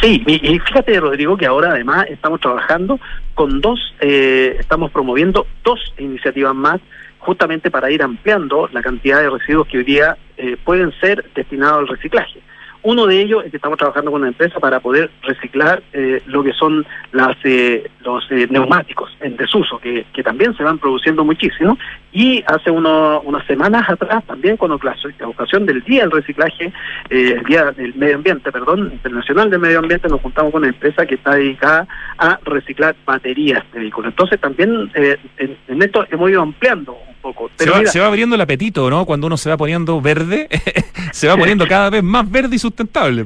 Sí, 0.00 0.22
y, 0.26 0.58
fíjate, 0.58 1.00
Rodrigo, 1.00 1.36
que 1.36 1.46
ahora 1.46 1.70
además 1.70 2.06
estamos 2.10 2.40
trabajando 2.40 2.98
con 3.34 3.60
dos, 3.60 3.94
eh, 4.00 4.56
estamos 4.58 4.90
promoviendo 4.90 5.46
dos 5.62 5.80
iniciativas 5.98 6.54
más 6.54 6.80
justamente 7.18 7.70
para 7.70 7.90
ir 7.90 8.02
ampliando 8.02 8.68
la 8.72 8.82
cantidad 8.82 9.20
de 9.20 9.30
residuos 9.30 9.66
que 9.66 9.78
hoy 9.78 9.84
día 9.84 10.16
eh, 10.36 10.56
pueden 10.62 10.92
ser 11.00 11.24
destinados 11.34 11.78
al 11.80 11.88
reciclaje. 11.88 12.40
Uno 12.84 13.06
de 13.06 13.18
ellos 13.18 13.42
es 13.42 13.50
que 13.50 13.56
estamos 13.56 13.78
trabajando 13.78 14.10
con 14.10 14.20
una 14.20 14.28
empresa 14.28 14.60
para 14.60 14.78
poder 14.78 15.10
reciclar 15.22 15.82
eh, 15.94 16.20
lo 16.26 16.44
que 16.44 16.52
son 16.52 16.84
las, 17.12 17.34
eh, 17.42 17.90
los 18.04 18.30
eh, 18.30 18.46
neumáticos 18.50 19.10
en 19.20 19.38
desuso, 19.38 19.78
que, 19.78 20.04
también 20.22 20.54
se 20.54 20.62
van 20.62 20.78
produciendo 20.78 21.24
muchísimo. 21.24 21.78
Y 22.12 22.44
hace 22.46 22.70
uno, 22.70 23.22
unas 23.22 23.46
semanas 23.46 23.88
atrás, 23.88 24.22
también 24.26 24.58
con 24.58 24.70
ocasión 24.70 25.64
del 25.64 25.82
Día 25.84 26.02
del 26.02 26.10
Reciclaje, 26.10 26.74
el 27.08 27.42
Día 27.44 27.72
del 27.72 27.94
Medio 27.94 28.16
Ambiente, 28.16 28.52
perdón, 28.52 28.90
Internacional 28.92 29.48
del 29.48 29.60
Medio 29.60 29.78
Ambiente, 29.78 30.08
nos 30.08 30.20
juntamos 30.20 30.52
con 30.52 30.60
una 30.60 30.68
empresa 30.68 31.06
que 31.06 31.14
está 31.14 31.36
dedicada 31.36 31.88
a 32.18 32.38
reciclar 32.44 32.94
baterías 33.06 33.64
de 33.72 33.80
vehículos. 33.80 34.10
Entonces 34.10 34.38
también 34.38 34.90
en, 34.94 35.56
en, 35.68 35.82
esto 35.82 36.06
hemos 36.10 36.30
ido 36.30 36.42
ampliando 36.42 36.98
poco. 37.24 37.50
se, 37.56 37.70
va, 37.70 37.84
se 37.86 38.00
va 38.00 38.06
abriendo 38.06 38.36
el 38.36 38.40
apetito, 38.40 38.88
¿no? 38.90 39.06
Cuando 39.06 39.26
uno 39.26 39.36
se 39.36 39.48
va 39.48 39.56
poniendo 39.56 40.00
verde, 40.00 40.48
se 41.12 41.26
va 41.26 41.36
poniendo 41.36 41.66
cada 41.66 41.90
vez 41.90 42.02
más 42.02 42.30
verde 42.30 42.56
y 42.56 42.58
sustentable. 42.58 43.24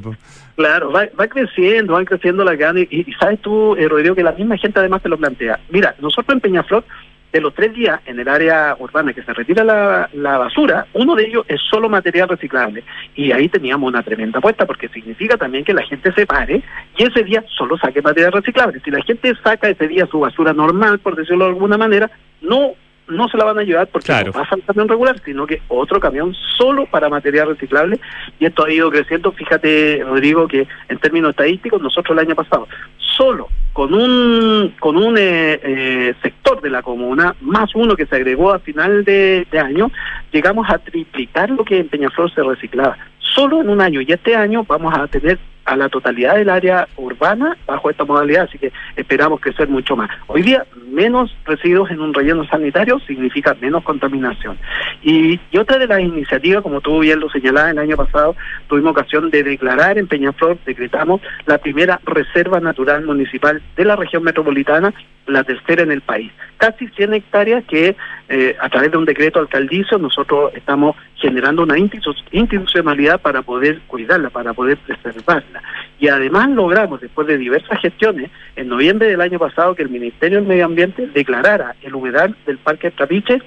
Claro, 0.55 0.91
va, 0.91 1.07
va, 1.19 1.27
creciendo, 1.27 1.93
van 1.93 2.05
creciendo 2.05 2.43
las 2.43 2.57
ganas. 2.57 2.83
Y, 2.89 3.05
sabes 3.19 3.39
tú, 3.41 3.75
eh, 3.75 3.87
Rodrigo, 3.87 4.15
que 4.15 4.23
la 4.23 4.31
misma 4.31 4.57
gente 4.57 4.79
además 4.79 5.01
te 5.01 5.09
lo 5.09 5.17
plantea. 5.17 5.59
Mira, 5.69 5.95
nosotros 5.99 6.35
en 6.35 6.41
Peñaflor, 6.41 6.83
de 7.31 7.41
los 7.41 7.53
tres 7.53 7.73
días 7.73 8.01
en 8.05 8.19
el 8.19 8.27
área 8.27 8.75
urbana 8.79 9.13
que 9.13 9.21
se 9.21 9.33
retira 9.33 9.63
la, 9.63 10.09
la 10.13 10.37
basura, 10.37 10.87
uno 10.93 11.15
de 11.15 11.27
ellos 11.27 11.45
es 11.47 11.61
solo 11.69 11.87
material 11.87 12.27
reciclable. 12.27 12.83
Y 13.15 13.31
ahí 13.31 13.49
teníamos 13.49 13.87
una 13.87 14.03
tremenda 14.03 14.39
apuesta, 14.39 14.65
porque 14.65 14.89
significa 14.89 15.37
también 15.37 15.63
que 15.63 15.73
la 15.73 15.83
gente 15.83 16.11
se 16.13 16.25
pare 16.25 16.63
y 16.97 17.03
ese 17.03 17.23
día 17.23 17.43
solo 17.55 17.77
saque 17.77 18.01
material 18.01 18.31
reciclable. 18.31 18.81
Si 18.83 18.91
la 18.91 19.03
gente 19.03 19.33
saca 19.43 19.69
ese 19.69 19.87
día 19.87 20.07
su 20.07 20.19
basura 20.19 20.53
normal, 20.53 20.99
por 20.99 21.15
decirlo 21.15 21.45
de 21.45 21.51
alguna 21.51 21.77
manera, 21.77 22.09
no 22.41 22.73
no 23.09 23.27
se 23.27 23.37
la 23.37 23.45
van 23.45 23.59
a 23.59 23.63
llevar 23.63 23.87
porque 23.87 24.11
no 24.25 24.31
pasa 24.31 24.55
el 24.55 24.63
camión 24.63 24.87
regular, 24.87 25.19
sino 25.23 25.45
que 25.45 25.61
otro 25.67 25.99
camión 25.99 26.33
solo 26.57 26.85
para 26.85 27.09
material 27.09 27.49
reciclable. 27.49 27.99
Y 28.39 28.45
esto 28.45 28.65
ha 28.65 28.71
ido 28.71 28.89
creciendo. 28.89 29.31
Fíjate, 29.31 30.03
Rodrigo, 30.05 30.47
que 30.47 30.67
en 30.87 30.97
términos 30.99 31.31
estadísticos, 31.31 31.81
nosotros 31.81 32.17
el 32.17 32.27
año 32.27 32.35
pasado, 32.35 32.67
solo 32.97 33.47
con 33.73 33.93
un 33.93 34.73
con 34.79 34.97
un 34.97 35.17
eh, 35.17 35.59
eh, 35.63 36.13
sector 36.21 36.61
de 36.61 36.69
la 36.69 36.81
comuna, 36.81 37.35
más 37.41 37.73
uno 37.75 37.95
que 37.95 38.05
se 38.05 38.15
agregó 38.15 38.51
a 38.51 38.59
final 38.59 39.03
de, 39.03 39.47
de 39.51 39.59
año, 39.59 39.91
llegamos 40.31 40.69
a 40.69 40.77
triplicar 40.77 41.49
lo 41.49 41.63
que 41.63 41.79
en 41.79 41.89
Peñaflor 41.89 42.33
se 42.33 42.43
reciclaba. 42.43 42.97
Solo 43.19 43.61
en 43.61 43.69
un 43.69 43.79
año. 43.81 44.01
Y 44.01 44.11
este 44.11 44.35
año 44.35 44.63
vamos 44.67 44.93
a 44.97 45.07
tener 45.07 45.37
a 45.69 45.75
la 45.75 45.87
totalidad 45.87 46.35
del 46.35 46.49
área 46.49 46.87
urbana 46.97 47.55
bajo 47.67 47.91
esta 47.91 48.03
modalidad, 48.03 48.45
así 48.49 48.57
que 48.57 48.71
esperamos 48.95 49.39
crecer 49.39 49.69
mucho 49.69 49.95
más. 49.95 50.09
Hoy 50.25 50.41
día, 50.41 50.65
menos 50.87 51.35
residuos 51.45 51.91
en 51.91 51.99
un 52.01 52.11
relleno 52.11 52.43
sanitario 52.47 52.99
significa 53.01 53.55
menos 53.61 53.83
contaminación. 53.83 54.57
Y, 55.03 55.39
otra 55.59 55.77
de 55.77 55.85
las 55.85 55.99
iniciativas, 55.99 56.63
como 56.63 56.81
tú 56.81 56.99
bien 56.99 57.19
lo 57.19 57.29
señalabas, 57.29 57.71
el 57.71 57.79
año 57.79 57.97
pasado 57.97 58.35
tuvimos 58.67 58.93
ocasión 58.93 59.29
de 59.29 59.43
declarar 59.43 59.99
en 59.99 60.07
Peñaflor, 60.07 60.57
decretamos 60.65 61.21
la 61.45 61.59
primera 61.59 61.99
reserva 62.03 62.59
natural 62.59 63.05
municipal 63.05 63.61
de 63.75 63.85
la 63.85 63.95
región 63.95 64.23
metropolitana, 64.23 64.91
la 65.27 65.43
tercera 65.43 65.83
en 65.83 65.91
el 65.91 66.01
país. 66.01 66.31
Casi 66.57 66.87
100 66.87 67.13
hectáreas 67.13 67.63
que 67.65 67.95
eh, 68.29 68.55
a 68.59 68.69
través 68.69 68.91
de 68.91 68.97
un 68.97 69.05
decreto 69.05 69.39
alcaldizo 69.39 69.97
nosotros 69.97 70.51
estamos 70.53 70.95
generando 71.15 71.63
una 71.63 71.77
institucionalidad 71.79 73.19
para 73.19 73.41
poder 73.41 73.79
cuidarla, 73.87 74.29
para 74.29 74.53
poder 74.53 74.77
preservarla. 74.77 75.63
Y 75.99 76.09
además 76.09 76.49
logramos, 76.51 77.01
después 77.01 77.27
de 77.27 77.39
diversas 77.39 77.81
gestiones, 77.81 78.29
en 78.55 78.67
noviembre 78.67 79.09
del 79.09 79.21
año 79.21 79.39
pasado, 79.39 79.73
que 79.73 79.81
el 79.81 79.89
Ministerio 79.89 80.37
del 80.37 80.47
Medio 80.47 80.65
Ambiente 80.65 81.07
declarara 81.07 81.75
el 81.81 81.95
humedal 81.95 82.35
del 82.45 82.59
Parque 82.59 82.91
Trapiche 82.91 83.41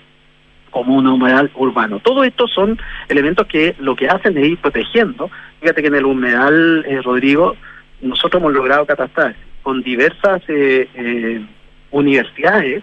como 0.71 0.97
un 0.97 1.07
humedal 1.07 1.51
urbano. 1.55 2.01
Todo 2.01 2.25
esto 2.25 2.49
son 2.49 2.79
elementos 3.09 3.47
que 3.47 3.77
lo 3.79 3.95
que 3.95 4.09
hacen 4.09 4.37
es 4.37 4.47
ir 4.49 4.59
protegiendo. 4.59 5.31
Fíjate 5.61 5.83
que 5.83 5.89
en 5.89 5.95
el 5.95 6.07
humedal, 6.07 6.85
eh, 6.89 7.01
Rodrigo, 7.03 7.55
nosotros 8.01 8.41
hemos 8.41 8.53
logrado 8.53 8.85
catastrar 8.85 9.37
con 9.63 9.83
diversas 9.83 10.43
eh, 10.49 10.89
eh, 10.95 11.47
universidades 11.93 12.83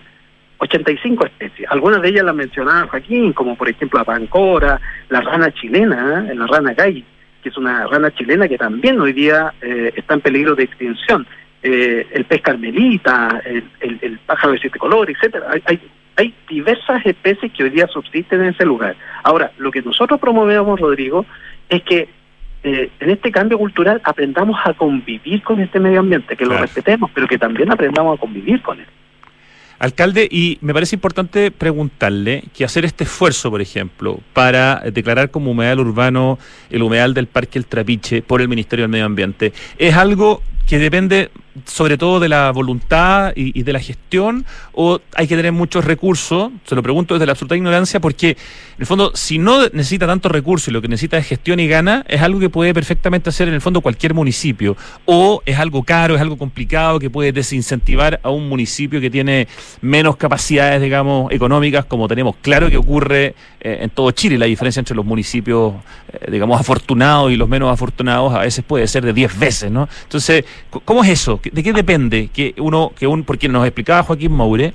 85 0.59 1.25
especies. 1.25 1.69
Algunas 1.71 2.01
de 2.01 2.09
ellas 2.09 2.25
las 2.25 2.35
mencionaba 2.35 2.87
Joaquín, 2.87 3.33
como 3.33 3.55
por 3.55 3.69
ejemplo 3.69 3.99
la 3.99 4.05
pancora, 4.05 4.79
la 5.09 5.21
rana 5.21 5.51
chilena, 5.51 6.27
la 6.33 6.47
rana 6.47 6.73
gay, 6.73 7.03
que 7.41 7.49
es 7.49 7.57
una 7.57 7.87
rana 7.87 8.11
chilena 8.11 8.47
que 8.47 8.57
también 8.57 8.99
hoy 8.99 9.13
día 9.13 9.53
eh, 9.61 9.93
está 9.95 10.15
en 10.15 10.21
peligro 10.21 10.55
de 10.55 10.63
extinción. 10.63 11.25
Eh, 11.61 12.07
el 12.11 12.25
pez 12.25 12.41
carmelita, 12.41 13.41
el, 13.45 13.63
el, 13.81 13.99
el 14.01 14.19
pájaro 14.19 14.53
de 14.53 14.59
siete 14.59 14.79
colores, 14.79 15.15
etcétera. 15.17 15.47
Hay, 15.51 15.61
hay, 15.65 15.79
hay, 16.15 16.33
diversas 16.47 17.05
especies 17.05 17.51
que 17.51 17.63
hoy 17.63 17.69
día 17.69 17.87
subsisten 17.87 18.41
en 18.41 18.49
ese 18.49 18.65
lugar. 18.65 18.95
Ahora, 19.23 19.51
lo 19.57 19.71
que 19.71 19.81
nosotros 19.81 20.19
promovemos, 20.19 20.79
Rodrigo, 20.79 21.25
es 21.67 21.83
que 21.83 22.09
eh, 22.63 22.89
en 22.99 23.09
este 23.09 23.31
cambio 23.31 23.57
cultural 23.57 24.01
aprendamos 24.03 24.59
a 24.65 24.73
convivir 24.73 25.41
con 25.43 25.61
este 25.61 25.79
medio 25.79 26.01
ambiente, 26.01 26.35
que 26.35 26.45
lo 26.45 26.57
respetemos, 26.57 27.09
pero 27.13 27.27
que 27.27 27.37
también 27.37 27.71
aprendamos 27.71 28.17
a 28.17 28.19
convivir 28.19 28.61
con 28.61 28.79
él. 28.79 28.87
Alcalde, 29.79 30.27
y 30.29 30.57
me 30.59 30.73
parece 30.73 30.97
importante 30.97 31.51
preguntarle 31.51 32.43
que 32.53 32.65
hacer 32.65 32.83
este 32.83 33.05
esfuerzo, 33.05 33.49
por 33.49 33.61
ejemplo, 33.61 34.19
para 34.33 34.83
declarar 34.93 35.31
como 35.31 35.51
humedal 35.51 35.79
urbano 35.79 36.37
el 36.69 36.83
humedal 36.83 37.13
del 37.13 37.27
Parque 37.27 37.57
El 37.57 37.65
Trapiche 37.65 38.21
por 38.21 38.41
el 38.41 38.49
Ministerio 38.49 38.83
del 38.83 38.91
Medio 38.91 39.05
Ambiente, 39.05 39.53
¿es 39.77 39.95
algo 39.95 40.43
que 40.69 40.77
depende 40.77 41.31
sobre 41.65 41.97
todo 41.97 42.19
de 42.19 42.29
la 42.29 42.51
voluntad 42.51 43.33
y, 43.35 43.63
de 43.63 43.73
la 43.73 43.79
gestión 43.79 44.45
o 44.71 44.99
hay 45.15 45.27
que 45.27 45.35
tener 45.35 45.51
muchos 45.51 45.83
recursos? 45.83 46.51
Se 46.65 46.75
lo 46.75 46.83
pregunto 46.83 47.15
desde 47.15 47.25
la 47.25 47.31
absoluta 47.31 47.55
ignorancia 47.55 47.99
porque, 47.99 48.29
en 48.29 48.37
el 48.77 48.85
fondo, 48.85 49.11
si 49.15 49.39
no 49.39 49.67
necesita 49.69 50.05
tantos 50.05 50.31
recursos 50.31 50.67
y 50.67 50.71
lo 50.71 50.79
que 50.79 50.87
necesita 50.87 51.17
es 51.17 51.25
gestión 51.25 51.59
y 51.59 51.67
gana, 51.67 52.05
es 52.07 52.21
algo 52.21 52.39
que 52.39 52.49
puede 52.49 52.71
perfectamente 52.75 53.29
hacer 53.29 53.47
en 53.47 53.55
el 53.55 53.61
fondo 53.61 53.81
cualquier 53.81 54.13
municipio. 54.13 54.77
O 55.05 55.41
es 55.43 55.57
algo 55.57 55.81
caro, 55.81 56.13
es 56.13 56.21
algo 56.21 56.37
complicado 56.37 56.99
que 56.99 57.09
puede 57.09 57.31
desincentivar 57.31 58.19
a 58.21 58.29
un 58.29 58.47
municipio 58.47 59.01
que 59.01 59.09
tiene 59.09 59.47
menos 59.81 60.17
capacidades, 60.17 60.79
digamos, 60.83 61.31
económicas, 61.31 61.85
como 61.85 62.07
tenemos 62.07 62.35
claro 62.43 62.69
que 62.69 62.77
ocurre 62.77 63.33
eh, 63.59 63.79
en 63.81 63.89
todo 63.89 64.11
Chile. 64.11 64.37
La 64.37 64.45
diferencia 64.45 64.79
entre 64.79 64.95
los 64.95 65.05
municipios, 65.05 65.73
eh, 66.13 66.29
digamos, 66.29 66.59
afortunados 66.59 67.31
y 67.31 67.37
los 67.37 67.49
menos 67.49 67.73
afortunados 67.73 68.35
a 68.35 68.41
veces 68.41 68.63
puede 68.63 68.87
ser 68.87 69.03
de 69.03 69.13
10 69.13 69.39
veces, 69.39 69.71
¿no? 69.71 69.89
Entonces, 70.03 70.45
¿cómo 70.85 71.03
es 71.03 71.09
eso? 71.09 71.39
¿De 71.51 71.63
qué 71.63 71.73
depende 71.73 72.29
que 72.33 72.53
uno, 72.57 72.91
que 72.97 73.07
un, 73.07 73.23
porque 73.23 73.47
nos 73.47 73.65
explicaba 73.65 74.03
Joaquín 74.03 74.31
Moure, 74.31 74.73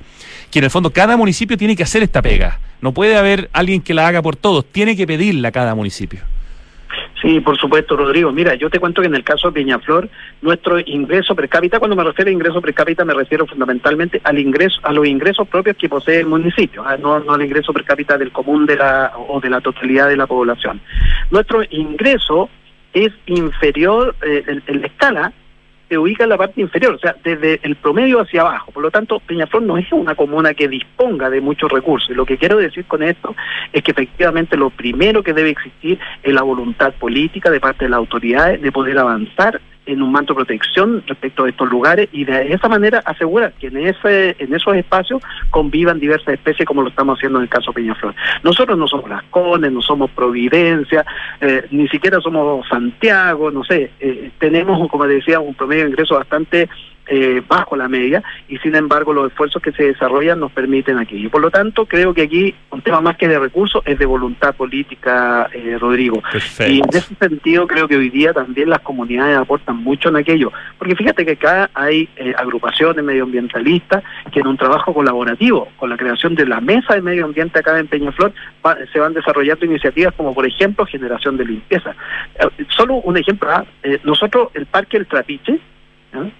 que 0.50 0.60
en 0.60 0.64
el 0.66 0.70
fondo 0.70 0.90
cada 0.90 1.16
municipio 1.16 1.56
tiene 1.56 1.74
que 1.74 1.82
hacer 1.82 2.02
esta 2.02 2.22
pega. 2.22 2.60
No 2.80 2.92
puede 2.92 3.16
haber 3.16 3.50
alguien 3.52 3.82
que 3.82 3.92
la 3.92 4.06
haga 4.06 4.22
por 4.22 4.36
todos, 4.36 4.64
tiene 4.66 4.96
que 4.96 5.06
pedirla 5.06 5.50
cada 5.50 5.74
municipio. 5.74 6.20
Sí, 7.20 7.40
por 7.40 7.56
supuesto, 7.56 7.96
Rodrigo. 7.96 8.30
Mira, 8.30 8.54
yo 8.54 8.68
te 8.68 8.78
cuento 8.78 9.00
que 9.00 9.08
en 9.08 9.14
el 9.14 9.24
caso 9.24 9.48
de 9.48 9.54
Peñaflor, 9.54 10.08
nuestro 10.42 10.78
ingreso 10.78 11.34
per 11.34 11.48
cápita, 11.48 11.78
cuando 11.78 11.96
me 11.96 12.04
refiero 12.04 12.28
a 12.28 12.32
ingreso 12.32 12.60
per 12.60 12.74
cápita, 12.74 13.04
me 13.04 13.14
refiero 13.14 13.46
fundamentalmente 13.46 14.20
al 14.22 14.38
ingreso, 14.38 14.78
a 14.82 14.92
los 14.92 15.06
ingresos 15.06 15.48
propios 15.48 15.76
que 15.76 15.88
posee 15.88 16.20
el 16.20 16.26
municipio, 16.26 16.84
¿ah? 16.86 16.96
no, 16.98 17.18
no 17.20 17.32
al 17.32 17.42
ingreso 17.42 17.72
per 17.72 17.84
cápita 17.84 18.18
del 18.18 18.30
común 18.30 18.66
de 18.66 18.76
la 18.76 19.12
o 19.16 19.40
de 19.40 19.48
la 19.48 19.60
totalidad 19.60 20.08
de 20.08 20.18
la 20.18 20.26
población. 20.26 20.80
Nuestro 21.30 21.62
ingreso 21.70 22.50
es 22.92 23.10
inferior 23.26 24.14
eh, 24.22 24.60
en 24.66 24.80
la 24.82 24.86
escala 24.86 25.32
se 25.88 25.98
ubica 25.98 26.24
en 26.24 26.30
la 26.30 26.38
parte 26.38 26.60
inferior, 26.60 26.94
o 26.94 26.98
sea, 26.98 27.14
desde 27.22 27.60
el 27.62 27.76
promedio 27.76 28.20
hacia 28.20 28.40
abajo. 28.40 28.72
Por 28.72 28.82
lo 28.82 28.90
tanto, 28.90 29.20
Peñaflor 29.20 29.62
no 29.62 29.76
es 29.76 29.90
una 29.92 30.14
comuna 30.14 30.54
que 30.54 30.68
disponga 30.68 31.30
de 31.30 31.40
muchos 31.40 31.70
recursos. 31.70 32.10
Y 32.10 32.14
lo 32.14 32.24
que 32.24 32.38
quiero 32.38 32.56
decir 32.56 32.84
con 32.86 33.02
esto 33.02 33.34
es 33.72 33.82
que 33.82 33.90
efectivamente 33.90 34.56
lo 34.56 34.70
primero 34.70 35.22
que 35.22 35.32
debe 35.32 35.50
existir 35.50 35.98
es 36.22 36.34
la 36.34 36.42
voluntad 36.42 36.92
política 36.94 37.50
de 37.50 37.60
parte 37.60 37.84
de 37.84 37.90
las 37.90 37.98
autoridades 37.98 38.60
de 38.60 38.72
poder 38.72 38.98
avanzar 38.98 39.60
en 39.86 40.02
un 40.02 40.12
manto 40.12 40.32
de 40.32 40.44
protección 40.44 41.02
respecto 41.06 41.44
a 41.44 41.48
estos 41.48 41.68
lugares 41.68 42.08
y 42.12 42.24
de 42.24 42.52
esa 42.52 42.68
manera 42.68 43.02
asegurar 43.04 43.52
que 43.54 43.68
en 43.68 43.76
ese 43.76 44.36
en 44.38 44.54
esos 44.54 44.74
espacios 44.76 45.22
convivan 45.50 46.00
diversas 46.00 46.34
especies 46.34 46.66
como 46.66 46.82
lo 46.82 46.88
estamos 46.88 47.18
haciendo 47.18 47.38
en 47.38 47.44
el 47.44 47.48
caso 47.48 47.72
Peñaflor. 47.72 48.14
Nosotros 48.42 48.78
no 48.78 48.86
somos 48.86 49.10
Las 49.10 49.22
Cones, 49.24 49.72
no 49.72 49.82
somos 49.82 50.10
Providencia, 50.10 51.04
eh, 51.40 51.66
ni 51.70 51.88
siquiera 51.88 52.20
somos 52.20 52.66
Santiago, 52.68 53.50
no 53.50 53.64
sé, 53.64 53.90
eh, 54.00 54.30
tenemos, 54.38 54.88
como 54.88 55.06
decía, 55.06 55.40
un 55.40 55.54
promedio 55.54 55.84
de 55.84 55.90
ingreso 55.90 56.14
bastante 56.14 56.68
eh, 57.06 57.42
bajo 57.46 57.76
la 57.76 57.86
media 57.86 58.22
y 58.48 58.56
sin 58.58 58.74
embargo 58.74 59.12
los 59.12 59.30
esfuerzos 59.30 59.60
que 59.60 59.72
se 59.72 59.84
desarrollan 59.84 60.40
nos 60.40 60.52
permiten 60.52 60.98
aquí. 60.98 61.16
Y 61.16 61.28
por 61.28 61.42
lo 61.42 61.50
tanto 61.50 61.84
creo 61.84 62.14
que 62.14 62.22
aquí 62.22 62.54
un 62.70 62.80
tema 62.80 63.02
más 63.02 63.18
que 63.18 63.28
de 63.28 63.38
recursos 63.38 63.82
es 63.84 63.98
de 63.98 64.06
voluntad 64.06 64.54
política, 64.54 65.50
eh, 65.52 65.76
Rodrigo. 65.78 66.22
Y 66.66 66.78
en 66.78 66.88
ese 66.88 67.14
sentido 67.16 67.66
creo 67.66 67.86
que 67.88 67.96
hoy 67.96 68.08
día 68.08 68.32
también 68.32 68.70
las 68.70 68.80
comunidades 68.80 69.36
aportan 69.36 69.76
mucho 69.76 70.08
en 70.08 70.16
aquello, 70.16 70.50
porque 70.78 70.96
fíjate 70.96 71.26
que 71.26 71.32
acá 71.32 71.70
hay 71.74 72.08
eh, 72.16 72.32
agrupaciones 72.38 73.04
medioambientalistas 73.04 74.02
que 74.32 74.40
en 74.40 74.46
un 74.46 74.56
trabajo 74.56 74.94
colaborativo 74.94 75.68
con 75.76 75.90
la 75.90 75.98
creación 75.98 76.34
de 76.34 76.46
la 76.46 76.60
mesa 76.60 76.94
de 76.94 77.02
medio 77.02 77.26
ambiente 77.26 77.58
acá 77.58 77.78
en 77.78 77.86
Peñaflor 77.86 78.32
se 78.92 78.98
van 78.98 79.12
desarrollando 79.12 79.66
iniciativas 79.66 80.14
como 80.14 80.34
por 80.34 80.46
ejemplo 80.46 80.86
generación 80.86 81.36
de 81.36 81.44
limpieza. 81.44 81.94
Eh, 82.40 82.64
solo 82.68 82.94
un 82.94 83.18
ejemplo, 83.18 83.50
¿ah? 83.50 83.64
nosotros 84.04 84.48
el 84.54 84.64
Parque 84.64 84.96
El 84.96 85.06
Trapiche, 85.06 85.60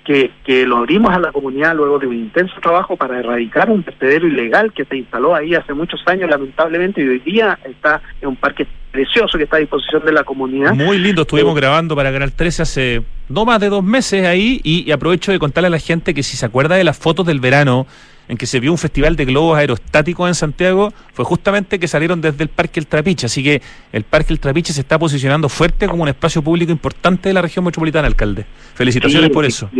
que, 0.05 0.31
que 0.45 0.67
lo 0.67 0.79
abrimos 0.79 1.13
a 1.13 1.19
la 1.19 1.33
comunidad 1.33 1.75
luego 1.75 1.99
de 1.99 2.07
un 2.07 2.17
intenso 2.17 2.55
trabajo 2.61 2.97
para 2.97 3.19
erradicar 3.19 3.71
un 3.71 3.83
vertedero 3.83 4.29
ilegal 4.29 4.73
que 4.73 4.85
se 4.85 4.97
instaló 4.97 5.35
ahí 5.35 5.55
hace 5.55 5.73
muchos 5.73 6.01
años, 6.07 6.29
lamentablemente, 6.29 7.03
y 7.03 7.09
hoy 7.09 7.19
día 7.21 7.59
está 7.65 8.03
en 8.21 8.29
un 8.29 8.37
parque 8.37 8.67
precioso 8.93 9.37
que 9.39 9.45
está 9.45 9.57
a 9.57 9.61
disposición 9.61 10.05
de 10.05 10.13
la 10.13 10.23
comunidad. 10.23 10.75
Muy 10.75 10.99
lindo, 10.99 11.23
estuvimos 11.23 11.55
grabando 11.57 11.97
para 11.97 12.13
Canal 12.13 12.33
13 12.33 12.63
hace 12.63 13.03
no 13.29 13.45
más 13.45 13.61
de 13.61 13.69
dos 13.69 13.83
meses 13.83 14.27
ahí 14.27 14.61
y, 14.63 14.85
y 14.87 14.93
aprovecho 14.93 15.33
de 15.33 15.39
contarle 15.39 15.67
a 15.69 15.71
la 15.71 15.79
gente 15.79 16.15
que 16.15 16.23
si 16.23 16.37
se 16.37 16.47
acuerda 16.47 16.77
de 16.77 16.85
las 16.85 16.99
fotos 16.99 17.27
del 17.27 17.41
verano 17.41 17.87
en 18.29 18.37
que 18.37 18.47
se 18.47 18.61
vio 18.61 18.73
un 18.73 18.79
festival 18.79 19.17
de 19.17 19.25
globos 19.25 19.59
aerostáticos 19.59 20.29
en 20.29 20.35
Santiago 20.35 20.93
fue 21.13 21.25
justamente 21.25 21.79
que 21.79 21.89
salieron 21.89 22.21
desde 22.21 22.43
el 22.45 22.49
Parque 22.49 22.81
El 22.81 22.87
Trapiche. 22.87 23.27
Así 23.27 23.43
que 23.43 23.61
el 23.93 24.05
Parque 24.05 24.33
El 24.33 24.41
Trapiche 24.41 24.73
se 24.73 24.81
está 24.81 24.99
posicionando 24.99 25.49
fuerte 25.49 25.87
como 25.87 26.03
un 26.03 26.09
espacio 26.09 26.43
público 26.43 26.73
importante 26.73 27.29
de 27.29 27.35
la 27.35 27.43
región 27.43 27.65
metropolitana, 27.65 28.07
alcalde. 28.07 28.47
Felicitaciones 28.75 29.31
por 29.31 29.45
eso. 29.45 29.71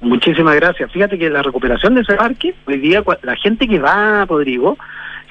Muchísimas 0.00 0.56
gracias. 0.56 0.90
Fíjate 0.92 1.18
que 1.18 1.30
la 1.30 1.42
recuperación 1.42 1.94
de 1.94 2.02
ese 2.02 2.14
parque, 2.14 2.54
hoy 2.66 2.78
día 2.78 3.02
la 3.22 3.36
gente 3.36 3.68
que 3.68 3.78
va 3.78 4.22
a 4.22 4.26
Rodrigo, 4.26 4.76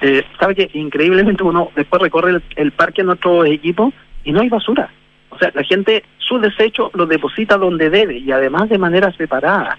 eh, 0.00 0.24
sabe 0.38 0.54
que 0.54 0.70
increíblemente 0.74 1.42
uno 1.42 1.70
después 1.76 2.02
recorre 2.02 2.30
el, 2.30 2.42
el 2.56 2.72
parque 2.72 3.02
en 3.02 3.08
nuestro 3.08 3.44
equipo 3.44 3.92
y 4.24 4.32
no 4.32 4.40
hay 4.40 4.48
basura. 4.48 4.90
O 5.30 5.38
sea, 5.38 5.50
la 5.54 5.62
gente 5.62 6.04
su 6.18 6.38
desecho 6.38 6.90
lo 6.94 7.06
deposita 7.06 7.56
donde 7.56 7.90
debe 7.90 8.18
y 8.18 8.30
además 8.32 8.68
de 8.68 8.78
manera 8.78 9.12
separada 9.12 9.78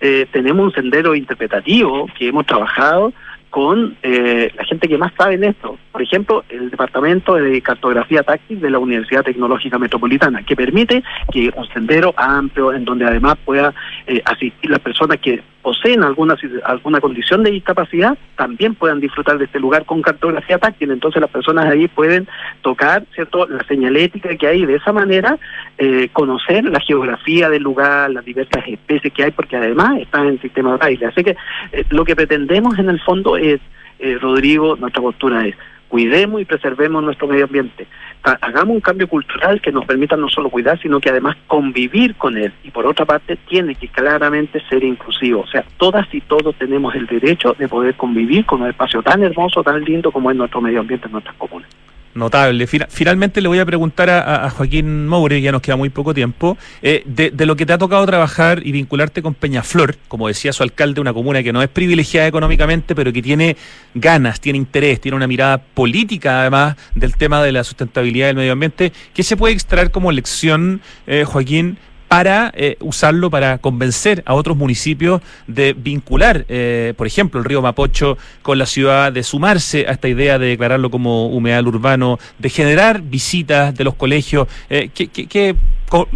eh, 0.00 0.26
tenemos 0.32 0.66
un 0.66 0.72
sendero 0.72 1.14
interpretativo 1.14 2.06
que 2.18 2.28
hemos 2.28 2.46
trabajado 2.46 3.12
con 3.50 3.96
eh, 4.02 4.50
la 4.56 4.64
gente 4.64 4.88
que 4.88 4.96
más 4.96 5.12
sabe 5.18 5.34
en 5.34 5.44
esto. 5.44 5.76
Por 5.90 6.00
ejemplo, 6.00 6.44
el 6.48 6.70
Departamento 6.70 7.34
de 7.34 7.60
Cartografía 7.60 8.22
Táctil 8.22 8.60
de 8.60 8.70
la 8.70 8.78
Universidad 8.78 9.24
Tecnológica 9.24 9.78
Metropolitana, 9.78 10.42
que 10.44 10.56
permite 10.56 11.02
que 11.32 11.52
un 11.54 11.66
sendero 11.68 12.14
amplio, 12.16 12.72
en 12.72 12.84
donde 12.84 13.04
además 13.04 13.36
pueda 13.44 13.74
eh, 14.06 14.22
asistir 14.24 14.70
las 14.70 14.78
personas 14.78 15.18
que 15.18 15.42
poseen 15.62 16.02
alguna, 16.02 16.36
alguna 16.64 17.00
condición 17.00 17.42
de 17.42 17.50
discapacidad, 17.50 18.16
también 18.36 18.74
puedan 18.74 19.00
disfrutar 19.00 19.38
de 19.38 19.44
este 19.44 19.60
lugar 19.60 19.84
con 19.84 20.02
cartografía 20.02 20.58
táctil. 20.58 20.90
Entonces 20.90 21.20
las 21.20 21.30
personas 21.30 21.66
ahí 21.66 21.88
pueden 21.88 22.28
tocar 22.62 23.04
cierto 23.14 23.46
la 23.46 23.62
señalética 23.64 24.36
que 24.36 24.46
hay 24.46 24.64
de 24.64 24.76
esa 24.76 24.92
manera 24.92 25.38
eh, 25.78 26.08
conocer 26.12 26.64
la 26.64 26.80
geografía 26.80 27.48
del 27.50 27.62
lugar, 27.62 28.10
las 28.10 28.24
diversas 28.24 28.66
especies 28.66 29.12
que 29.12 29.24
hay, 29.24 29.30
porque 29.30 29.56
además 29.56 29.98
están 30.00 30.26
en 30.26 30.34
el 30.34 30.40
sistema 30.40 30.76
braille. 30.76 31.06
Así 31.06 31.22
que 31.22 31.36
eh, 31.72 31.84
lo 31.90 32.04
que 32.04 32.16
pretendemos 32.16 32.78
en 32.78 32.88
el 32.88 33.00
fondo 33.00 33.36
es, 33.36 33.60
eh, 33.98 34.16
Rodrigo, 34.20 34.76
nuestra 34.76 35.02
postura 35.02 35.46
es 35.46 35.54
cuidemos 35.90 36.40
y 36.40 36.44
preservemos 36.46 37.02
nuestro 37.02 37.26
medio 37.26 37.44
ambiente. 37.44 37.86
Hagamos 38.22 38.74
un 38.76 38.80
cambio 38.80 39.08
cultural 39.08 39.60
que 39.60 39.72
nos 39.72 39.84
permita 39.84 40.16
no 40.16 40.28
solo 40.28 40.48
cuidar, 40.48 40.80
sino 40.80 41.00
que 41.00 41.10
además 41.10 41.36
convivir 41.46 42.14
con 42.14 42.38
él. 42.38 42.52
Y 42.62 42.70
por 42.70 42.86
otra 42.86 43.04
parte, 43.04 43.36
tiene 43.48 43.74
que 43.74 43.88
claramente 43.88 44.62
ser 44.68 44.84
inclusivo. 44.84 45.40
O 45.40 45.46
sea, 45.46 45.64
todas 45.76 46.06
y 46.14 46.20
todos 46.20 46.54
tenemos 46.54 46.94
el 46.94 47.06
derecho 47.06 47.54
de 47.58 47.68
poder 47.68 47.94
convivir 47.94 48.46
con 48.46 48.62
un 48.62 48.68
espacio 48.68 49.02
tan 49.02 49.22
hermoso, 49.22 49.62
tan 49.64 49.82
lindo 49.84 50.12
como 50.12 50.30
es 50.30 50.36
nuestro 50.36 50.60
medio 50.60 50.80
ambiente 50.80 51.06
en 51.06 51.12
nuestras 51.12 51.34
comunas. 51.36 51.68
Notable. 52.12 52.66
Finalmente 52.66 53.40
le 53.40 53.46
voy 53.46 53.60
a 53.60 53.66
preguntar 53.66 54.10
a, 54.10 54.50
Joaquín 54.50 55.06
Moure, 55.06 55.40
ya 55.40 55.52
nos 55.52 55.62
queda 55.62 55.76
muy 55.76 55.90
poco 55.90 56.12
tiempo, 56.12 56.58
eh, 56.82 57.04
de, 57.06 57.46
lo 57.46 57.54
que 57.54 57.64
te 57.66 57.72
ha 57.72 57.78
tocado 57.78 58.04
trabajar 58.04 58.66
y 58.66 58.72
vincularte 58.72 59.22
con 59.22 59.34
Peñaflor, 59.34 59.96
como 60.08 60.26
decía 60.26 60.52
su 60.52 60.64
alcalde, 60.64 61.00
una 61.00 61.12
comuna 61.12 61.42
que 61.42 61.52
no 61.52 61.62
es 61.62 61.68
privilegiada 61.68 62.26
económicamente, 62.26 62.96
pero 62.96 63.12
que 63.12 63.22
tiene 63.22 63.56
ganas, 63.94 64.40
tiene 64.40 64.58
interés, 64.58 65.00
tiene 65.00 65.14
una 65.16 65.28
mirada 65.28 65.58
política 65.58 66.40
además 66.40 66.76
del 66.96 67.14
tema 67.16 67.42
de 67.42 67.52
la 67.52 67.62
sustentabilidad 67.62 68.26
del 68.26 68.36
medio 68.36 68.52
ambiente. 68.52 68.92
¿Qué 69.14 69.22
se 69.22 69.36
puede 69.36 69.54
extraer 69.54 69.92
como 69.92 70.10
lección, 70.10 70.80
eh, 71.06 71.24
Joaquín, 71.24 71.78
para 72.10 72.50
eh, 72.56 72.76
usarlo 72.80 73.30
para 73.30 73.58
convencer 73.58 74.24
a 74.26 74.34
otros 74.34 74.56
municipios 74.56 75.22
de 75.46 75.74
vincular, 75.74 76.44
eh, 76.48 76.92
por 76.96 77.06
ejemplo, 77.06 77.38
el 77.38 77.44
río 77.46 77.62
Mapocho 77.62 78.18
con 78.42 78.58
la 78.58 78.66
ciudad, 78.66 79.12
de 79.12 79.22
sumarse 79.22 79.86
a 79.86 79.92
esta 79.92 80.08
idea 80.08 80.36
de 80.36 80.48
declararlo 80.48 80.90
como 80.90 81.28
humedal 81.28 81.68
urbano, 81.68 82.18
de 82.40 82.50
generar 82.50 83.00
visitas 83.00 83.76
de 83.76 83.84
los 83.84 83.94
colegios. 83.94 84.48
Eh, 84.68 84.90
¿qué, 84.92 85.54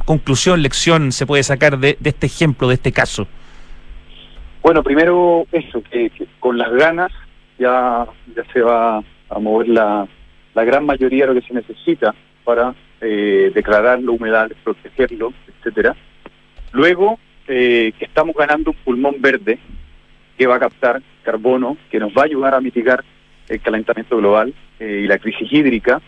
conclusión, 0.05 0.62
lección 0.62 1.12
se 1.12 1.26
puede 1.26 1.45
sacar 1.45 1.78
de, 1.78 1.97
este 2.03 2.26
ejemplo, 2.26 2.66
de 2.66 2.74
este 2.74 2.90
caso? 2.90 3.28
Bueno, 4.64 4.82
primero 4.82 5.47
eso, 5.53 5.80
que, 5.92 6.11
con 6.40 6.59
las 6.59 6.72
ganas 6.72 7.12
ya, 7.57 8.05
ya 8.34 8.42
se 8.53 8.62
va 8.62 8.99
a 8.99 9.38
mover 9.38 9.68
la, 9.68 10.09
la 10.55 10.64
gran 10.64 10.86
mayoría 10.86 11.28
de 11.28 11.34
lo 11.34 11.40
que 11.40 11.47
se 11.47 11.55
necesita 11.55 12.12
para 12.42 12.74
eh, 13.01 13.53
declararlo 13.55 14.14
humedal, 14.14 14.57
protegerlo, 14.64 15.32
etcétera. 15.64 15.96
Luego 16.72 17.18
eh, 17.48 17.92
que 17.98 18.04
estamos 18.04 18.34
ganando 18.36 18.70
un 18.72 18.76
pulmón 18.84 19.16
verde 19.20 19.58
que 20.36 20.46
va 20.46 20.56
a 20.56 20.60
captar 20.60 21.02
carbono, 21.22 21.76
que 21.90 21.98
nos 21.98 22.12
va 22.12 22.22
a 22.22 22.24
ayudar 22.26 22.54
a 22.54 22.60
mitigar 22.60 23.04
el 23.48 23.60
calentamiento 23.60 24.16
global 24.16 24.52
eh, 24.80 25.02
y 25.04 25.06
la 25.06 25.18
crisis 25.18 25.50
hídrica. 25.50 26.00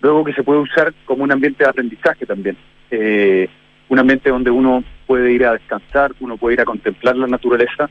Luego 0.00 0.24
que 0.24 0.32
se 0.32 0.42
puede 0.42 0.60
usar 0.60 0.94
como 1.04 1.24
un 1.24 1.32
ambiente 1.32 1.64
de 1.64 1.70
aprendizaje 1.70 2.24
también, 2.24 2.56
eh, 2.90 3.48
un 3.88 3.98
ambiente 3.98 4.30
donde 4.30 4.50
uno 4.50 4.82
puede 5.06 5.32
ir 5.32 5.44
a 5.44 5.52
descansar, 5.52 6.12
uno 6.20 6.36
puede 6.36 6.54
ir 6.54 6.60
a 6.62 6.64
contemplar 6.64 7.16
la 7.16 7.26
naturaleza, 7.26 7.90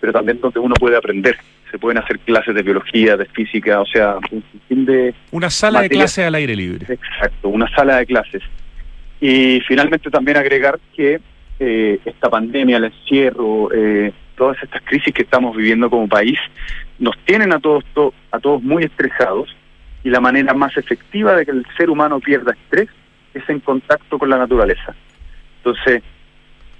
pero 0.00 0.12
también 0.12 0.40
donde 0.40 0.58
uno 0.58 0.74
puede 0.76 0.96
aprender 0.96 1.36
se 1.70 1.78
pueden 1.78 1.98
hacer 1.98 2.18
clases 2.20 2.54
de 2.54 2.62
biología, 2.62 3.16
de 3.16 3.26
física, 3.26 3.80
o 3.80 3.86
sea, 3.86 4.16
un 4.30 4.42
fin 4.68 4.84
de... 4.84 5.14
Una 5.30 5.50
sala 5.50 5.82
de 5.82 5.88
clases 5.88 6.26
al 6.26 6.34
aire 6.34 6.56
libre. 6.56 6.86
Exacto, 6.88 7.48
una 7.48 7.72
sala 7.74 7.98
de 7.98 8.06
clases. 8.06 8.42
Y 9.20 9.60
finalmente 9.68 10.10
también 10.10 10.38
agregar 10.38 10.78
que 10.94 11.20
eh, 11.58 12.00
esta 12.04 12.30
pandemia, 12.30 12.78
el 12.78 12.84
encierro, 12.84 13.70
eh, 13.72 14.12
todas 14.34 14.62
estas 14.62 14.82
crisis 14.82 15.12
que 15.12 15.22
estamos 15.22 15.54
viviendo 15.54 15.90
como 15.90 16.08
país, 16.08 16.38
nos 16.98 17.16
tienen 17.24 17.52
a 17.52 17.60
todos, 17.60 17.84
a 18.30 18.38
todos 18.38 18.62
muy 18.62 18.84
estresados 18.84 19.54
y 20.02 20.08
la 20.08 20.20
manera 20.20 20.54
más 20.54 20.76
efectiva 20.76 21.36
de 21.36 21.44
que 21.44 21.50
el 21.50 21.66
ser 21.76 21.90
humano 21.90 22.20
pierda 22.20 22.52
estrés 22.52 22.88
es 23.34 23.48
en 23.48 23.60
contacto 23.60 24.18
con 24.18 24.30
la 24.30 24.38
naturaleza. 24.38 24.94
Entonces, 25.58 26.02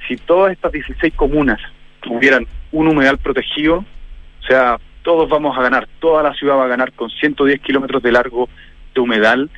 si 0.08 0.16
todas 0.16 0.52
estas 0.52 0.72
16 0.72 1.14
comunas 1.14 1.60
tuvieran 2.00 2.46
un 2.72 2.88
humedal 2.88 3.18
protegido, 3.18 3.84
o 4.42 4.46
sea, 4.46 4.78
todos 5.02 5.28
vamos 5.28 5.56
a 5.56 5.62
ganar, 5.62 5.86
toda 5.98 6.22
la 6.22 6.34
ciudad 6.34 6.56
va 6.56 6.64
a 6.64 6.68
ganar 6.68 6.92
con 6.92 7.10
110 7.10 7.60
kilómetros 7.60 8.02
de 8.02 8.12
largo 8.12 8.48
de 8.94 9.00
humedal, 9.00 9.50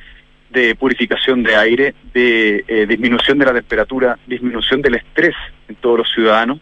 de 0.53 0.75
purificación 0.75 1.43
de 1.43 1.55
aire, 1.55 1.95
de 2.13 2.63
eh, 2.67 2.85
disminución 2.85 3.39
de 3.39 3.45
la 3.45 3.53
temperatura, 3.53 4.17
disminución 4.27 4.81
del 4.81 4.95
estrés 4.95 5.35
en 5.67 5.75
todos 5.75 5.97
los 5.99 6.11
ciudadanos 6.13 6.59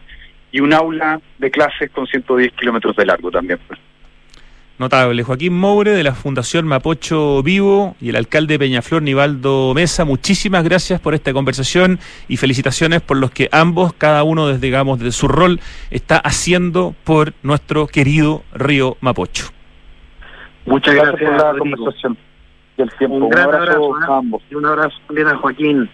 y 0.51 0.61
un 0.61 0.73
aula 0.73 1.19
de 1.37 1.51
clases 1.51 1.91
con 1.91 2.07
110 2.07 2.53
kilómetros 2.53 2.95
de 2.95 3.05
largo 3.05 3.29
también. 3.29 3.59
Pues. 3.67 3.79
Notable. 4.79 5.21
Joaquín 5.23 5.53
Moure 5.53 5.91
de 5.91 6.03
la 6.03 6.15
Fundación 6.15 6.65
Mapocho 6.65 7.43
Vivo 7.43 7.95
y 8.01 8.09
el 8.09 8.15
alcalde 8.15 8.55
de 8.55 8.59
Peñaflor, 8.59 9.03
Nivaldo 9.03 9.73
Mesa, 9.75 10.05
muchísimas 10.05 10.63
gracias 10.63 10.99
por 10.99 11.13
esta 11.13 11.33
conversación 11.33 11.99
y 12.27 12.37
felicitaciones 12.37 13.01
por 13.01 13.17
los 13.17 13.29
que 13.29 13.49
ambos, 13.51 13.93
cada 13.93 14.23
uno 14.23 14.47
desde, 14.47 14.61
digamos, 14.61 14.99
desde 14.99 15.11
su 15.11 15.27
rol, 15.27 15.59
está 15.91 16.17
haciendo 16.17 16.95
por 17.03 17.33
nuestro 17.43 17.87
querido 17.87 18.43
río 18.53 18.97
Mapocho. 19.01 19.49
Muchas 20.65 20.95
gracias, 20.95 21.29
por 21.29 21.53
la 21.53 21.59
conversación 21.59 22.17
el 22.82 22.91
tiempo. 22.97 23.17
Un, 23.17 23.29
gran 23.29 23.53
abrazo, 23.53 23.95
a 23.95 24.17
ambos. 24.17 24.41
Y 24.49 24.55
un 24.55 24.65
abrazo 24.65 24.95
también 25.07 25.27
a 25.27 25.38
Joaquín. 25.38 25.89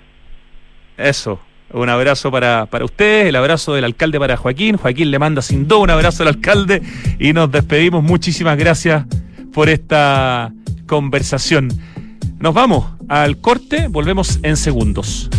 Eso. 0.97 1.39
Un 1.73 1.89
abrazo 1.89 2.31
para, 2.31 2.65
para 2.67 2.85
ustedes, 2.85 3.27
el 3.27 3.35
abrazo 3.35 3.73
del 3.73 3.83
alcalde 3.83 4.19
para 4.19 4.37
Joaquín. 4.37 4.77
Joaquín 4.77 5.11
le 5.11 5.19
manda 5.19 5.41
sin 5.41 5.67
duda 5.67 5.81
un 5.81 5.89
abrazo 5.89 6.23
al 6.23 6.29
alcalde 6.29 6.81
y 7.19 7.33
nos 7.33 7.51
despedimos. 7.51 8.03
Muchísimas 8.03 8.57
gracias 8.57 9.05
por 9.53 9.67
esta 9.67 10.51
conversación. 10.85 11.69
Nos 12.39 12.53
vamos 12.53 12.85
al 13.09 13.41
corte, 13.41 13.87
volvemos 13.89 14.39
en 14.43 14.55
segundos. 14.55 15.29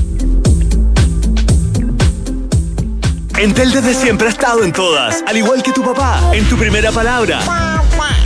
Entel 3.39 3.71
desde 3.71 3.95
siempre 3.95 4.27
ha 4.27 4.31
estado 4.31 4.65
en 4.65 4.73
todas, 4.73 5.23
al 5.27 5.37
igual 5.37 5.63
que 5.63 5.73
tu 5.73 5.83
papá, 5.83 6.33
en 6.35 6.45
tu 6.49 6.57
primera 6.57 6.91
palabra 6.91 7.78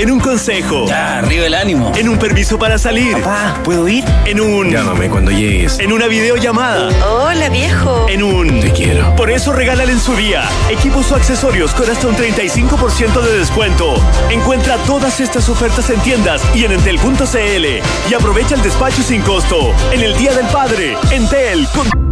en 0.03 0.11
un 0.11 0.19
consejo. 0.19 0.87
Ya, 0.87 1.19
arriba 1.19 1.47
el 1.47 1.55
ánimo. 1.55 1.93
En 1.97 2.09
un 2.09 2.19
permiso 2.19 2.59
para 2.59 2.77
salir. 2.77 3.13
Papá, 3.19 3.61
¿puedo 3.63 3.89
ir? 3.89 4.05
En 4.27 4.41
un. 4.41 4.69
Llámame 4.69 5.09
cuando 5.09 5.31
llegues. 5.31 5.79
En 5.79 5.93
una 5.93 6.09
videollamada. 6.09 6.89
Hola, 7.07 7.49
viejo. 7.49 8.07
En 8.09 8.25
un. 8.25 8.61
Te 8.61 8.73
quiero. 8.73 9.15
Por 9.15 9.31
eso 9.31 9.53
regálale 9.53 9.93
en 9.93 10.01
su 10.01 10.17
día 10.17 10.43
equipos 10.71 11.13
o 11.13 11.15
accesorios 11.15 11.73
con 11.73 11.89
hasta 11.89 12.09
un 12.09 12.17
35% 12.17 13.21
de 13.21 13.39
descuento. 13.39 13.95
Encuentra 14.29 14.77
todas 14.79 15.21
estas 15.21 15.49
ofertas 15.49 15.89
en 15.91 16.01
tiendas 16.01 16.43
y 16.53 16.65
en 16.65 16.73
entel.cl 16.73 18.11
y 18.11 18.15
aprovecha 18.15 18.57
el 18.57 18.63
despacho 18.63 19.03
sin 19.03 19.23
costo. 19.23 19.73
En 19.93 20.01
el 20.01 20.17
Día 20.17 20.35
del 20.35 20.47
Padre, 20.47 20.97
Entel 21.13 21.69
con 21.69 22.12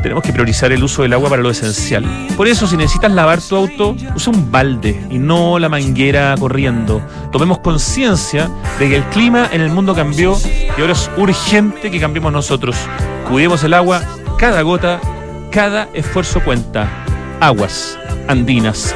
tenemos 0.00 0.22
que 0.22 0.32
priorizar 0.32 0.70
el 0.70 0.84
uso 0.84 1.02
del 1.02 1.12
agua 1.12 1.28
para 1.28 1.42
lo 1.42 1.50
esencial. 1.50 2.04
Por 2.36 2.46
eso, 2.46 2.68
si 2.68 2.76
necesitas 2.76 3.10
lavar 3.10 3.40
tu 3.42 3.56
auto, 3.56 3.96
usa 4.14 4.32
un 4.32 4.52
balde 4.52 5.04
y 5.10 5.18
no 5.18 5.58
la 5.58 5.68
manguera 5.68 6.36
corriendo. 6.38 7.02
Tomemos 7.32 7.58
conciencia 7.58 8.48
de 8.78 8.88
que 8.88 8.96
el 8.98 9.04
clima 9.06 9.48
en 9.50 9.60
el 9.60 9.70
mundo 9.70 9.92
cambió 9.92 10.36
y 10.78 10.80
ahora 10.80 10.92
es 10.92 11.10
urgente 11.16 11.90
que 11.90 11.98
cambiemos 11.98 12.32
nosotros. 12.32 12.76
Cuidemos 13.28 13.64
el 13.64 13.74
agua, 13.74 14.02
cada 14.38 14.62
gota, 14.62 15.00
cada 15.50 15.88
esfuerzo 15.94 16.40
cuenta. 16.44 16.88
Aguas 17.40 17.98
andinas. 18.28 18.94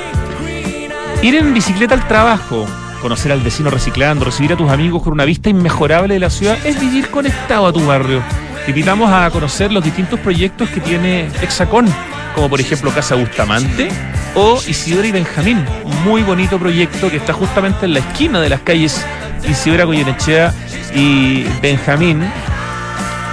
Ir 1.21 1.35
en 1.35 1.53
bicicleta 1.53 1.95
al 1.95 2.07
trabajo, 2.07 2.65
conocer 3.01 3.33
al 3.33 3.41
vecino 3.41 3.71
reciclando, 3.71 4.25
recibir 4.25 4.53
a 4.53 4.57
tus 4.57 4.71
amigos 4.71 5.03
con 5.03 5.13
una 5.13 5.25
vista 5.25 5.51
inmejorable 5.51 6.15
de 6.15 6.21
la 6.21 6.31
ciudad, 6.31 6.57
es 6.65 6.81
vivir 6.81 7.09
conectado 7.11 7.67
a 7.67 7.73
tu 7.73 7.85
barrio. 7.85 8.23
Te 8.65 8.71
invitamos 8.71 9.11
a 9.11 9.31
conocer 9.31 9.73
los 9.73 9.83
distintos 9.83 10.21
proyectos 10.21 10.69
que 10.69 10.81
tiene 10.81 11.29
Hexacón, 11.41 11.87
como 12.35 12.49
por 12.49 12.61
ejemplo 12.61 12.91
Casa 12.93 13.15
Bustamante 13.15 13.89
o 14.35 14.61
Isidora 14.69 15.09
y 15.09 15.13
Benjamín, 15.13 15.65
muy 16.05 16.23
bonito 16.23 16.59
proyecto 16.59 17.11
que 17.11 17.17
está 17.17 17.33
justamente 17.33 17.87
en 17.87 17.95
la 17.95 18.01
esquina 18.01 18.41
de 18.41 18.49
las 18.49 18.61
calles 18.61 19.05
Isidora 19.49 19.85
Goyenechea 19.85 20.53
y 20.95 21.45
Benjamín, 21.63 22.23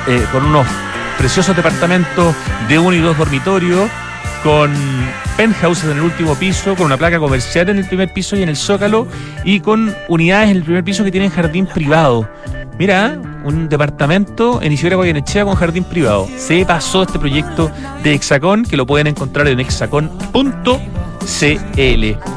eh, 0.07 0.26
con 0.32 0.45
unos 0.45 0.65
preciosos 1.18 1.55
departamentos 1.55 2.36
de 2.68 2.80
uno 2.80 2.93
y 2.93 2.99
dos 2.99 3.18
dormitorios, 3.18 3.89
con 4.43 4.71
penthouses 5.35 5.85
en 5.85 5.97
el 5.97 6.03
último 6.03 6.35
piso, 6.35 6.75
con 6.75 6.88
una 6.88 6.97
placa 6.97 7.19
comercial 7.19 7.69
en 7.69 7.77
el 7.77 7.88
primer 7.88 8.11
piso 8.13 8.35
y 8.35 8.43
en 8.43 8.49
el 8.49 8.55
zócalo, 8.55 9.07
y 9.43 9.59
con 9.59 9.95
unidades 10.07 10.49
en 10.49 10.57
el 10.57 10.63
primer 10.63 10.83
piso 10.83 11.03
que 11.03 11.11
tienen 11.11 11.29
jardín 11.29 11.65
privado. 11.65 12.29
Mira, 12.77 13.19
un 13.43 13.69
departamento 13.69 14.61
en 14.61 14.71
Isidora 14.71 14.97
Goyenechea 14.97 15.45
con 15.45 15.55
jardín 15.55 15.83
privado. 15.83 16.27
Se 16.38 16.63
pasó 16.65 17.03
este 17.03 17.17
proyecto 17.17 17.71
de 18.03 18.13
Hexacón, 18.13 18.63
que 18.63 18.77
lo 18.77 18.85
pueden 18.85 19.07
encontrar 19.07 19.47
en 19.47 19.59
hexacón.cl. 19.59 22.36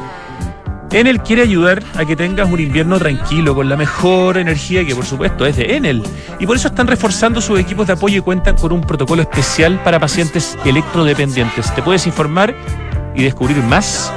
Enel 0.91 1.21
quiere 1.21 1.43
ayudar 1.43 1.81
a 1.95 2.03
que 2.03 2.15
tengas 2.15 2.49
un 2.49 2.59
invierno 2.59 2.99
tranquilo, 2.99 3.55
con 3.55 3.69
la 3.69 3.77
mejor 3.77 4.37
energía 4.37 4.85
que 4.85 4.93
por 4.93 5.05
supuesto 5.05 5.45
es 5.45 5.55
de 5.55 5.77
Enel. 5.77 6.03
Y 6.39 6.45
por 6.45 6.57
eso 6.57 6.67
están 6.67 6.87
reforzando 6.87 7.39
sus 7.39 7.59
equipos 7.59 7.87
de 7.87 7.93
apoyo 7.93 8.17
y 8.17 8.21
cuentan 8.21 8.57
con 8.57 8.73
un 8.73 8.81
protocolo 8.81 9.21
especial 9.21 9.81
para 9.83 9.99
pacientes 9.99 10.57
electrodependientes. 10.65 11.73
Te 11.73 11.81
puedes 11.81 12.05
informar 12.07 12.53
y 13.15 13.23
descubrir 13.23 13.57
más 13.63 14.11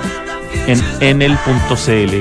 en 0.66 0.83
enel.cl. 1.01 2.14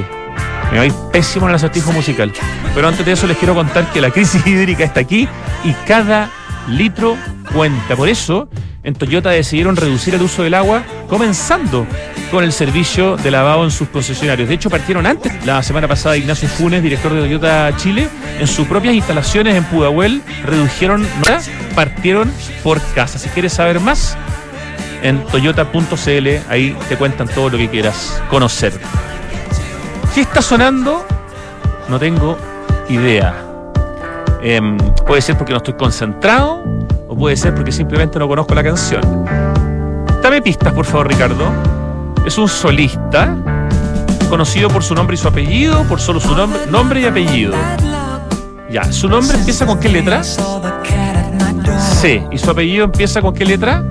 Me 0.71 0.77
va 0.77 0.83
a 0.83 0.85
ir 0.85 0.93
pésimo 1.11 1.45
en 1.45 1.51
el 1.51 1.55
acertijo 1.55 1.91
musical. 1.91 2.31
Pero 2.75 2.87
antes 2.87 3.05
de 3.05 3.11
eso 3.11 3.25
les 3.25 3.37
quiero 3.37 3.55
contar 3.55 3.91
que 3.91 4.01
la 4.01 4.11
crisis 4.11 4.45
hídrica 4.47 4.83
está 4.83 4.99
aquí 4.99 5.27
y 5.63 5.73
cada 5.87 6.29
litro 6.67 7.17
cuenta. 7.53 7.95
Por 7.95 8.07
eso, 8.07 8.49
en 8.83 8.93
Toyota 8.93 9.31
decidieron 9.31 9.75
reducir 9.75 10.13
el 10.13 10.21
uso 10.21 10.43
del 10.43 10.53
agua 10.53 10.83
comenzando 11.07 11.85
con 12.31 12.43
el 12.43 12.51
servicio 12.51 13.15
de 13.17 13.31
lavado 13.31 13.63
en 13.63 13.71
sus 13.71 13.89
concesionarios. 13.89 14.49
De 14.49 14.55
hecho, 14.55 14.69
partieron 14.69 15.05
antes. 15.05 15.45
La 15.45 15.61
semana 15.61 15.87
pasada, 15.87 16.17
Ignacio 16.17 16.49
Funes, 16.49 16.81
director 16.81 17.13
de 17.13 17.21
Toyota 17.21 17.71
Chile, 17.77 18.09
en 18.39 18.47
sus 18.47 18.67
propias 18.67 18.95
instalaciones 18.95 19.55
en 19.55 19.63
Pudahuel, 19.65 20.21
redujeron, 20.43 21.05
partieron 21.75 22.31
por 22.63 22.81
casa. 22.95 23.19
Si 23.19 23.29
quieres 23.29 23.53
saber 23.53 23.79
más, 23.79 24.17
en 25.03 25.23
toyota.cl, 25.25 26.27
ahí 26.49 26.75
te 26.89 26.97
cuentan 26.97 27.27
todo 27.27 27.49
lo 27.51 27.57
que 27.57 27.69
quieras 27.69 28.21
conocer. 28.29 28.73
¿Qué 30.15 30.21
está 30.21 30.41
sonando? 30.41 31.05
No 31.89 31.99
tengo 31.99 32.37
idea. 32.89 33.35
Em, 34.41 34.77
puede 35.05 35.21
ser 35.21 35.37
porque 35.37 35.51
no 35.51 35.57
estoy 35.57 35.75
concentrado 35.75 36.63
o 37.07 37.15
puede 37.15 37.35
ser 37.35 37.53
porque 37.53 37.71
simplemente 37.71 38.17
no 38.19 38.27
conozco 38.27 38.55
la 38.55 38.63
canción. 38.63 39.52
Dame 40.23 40.41
pistas, 40.41 40.71
por 40.71 40.85
favor, 40.85 41.09
Ricardo. 41.09 41.51
Es 42.25 42.37
un 42.37 42.47
solista 42.47 43.35
conocido 44.29 44.69
por 44.69 44.81
su 44.81 44.95
nombre 44.95 45.15
y 45.15 45.17
su 45.17 45.27
apellido, 45.27 45.83
por 45.83 45.99
solo 45.99 46.21
su 46.21 46.33
nombre, 46.33 46.65
nombre 46.67 47.01
y 47.01 47.05
apellido. 47.05 47.53
Ya, 48.71 48.89
¿su 48.91 49.09
nombre 49.09 49.37
empieza 49.37 49.65
con 49.65 49.81
qué 49.81 49.89
letra? 49.89 50.23
C. 50.23 52.25
¿Y 52.31 52.37
su 52.37 52.49
apellido 52.49 52.85
empieza 52.85 53.21
con 53.21 53.33
qué 53.33 53.43
letra? 53.43 53.83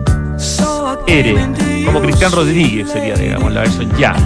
R. 1.07 1.85
Como 1.85 2.01
Cristian 2.01 2.33
Rodríguez 2.33 2.91
sería, 2.91 3.15
digamos, 3.15 3.53
la 3.53 3.61
versión 3.61 3.93
ya. 3.99 4.17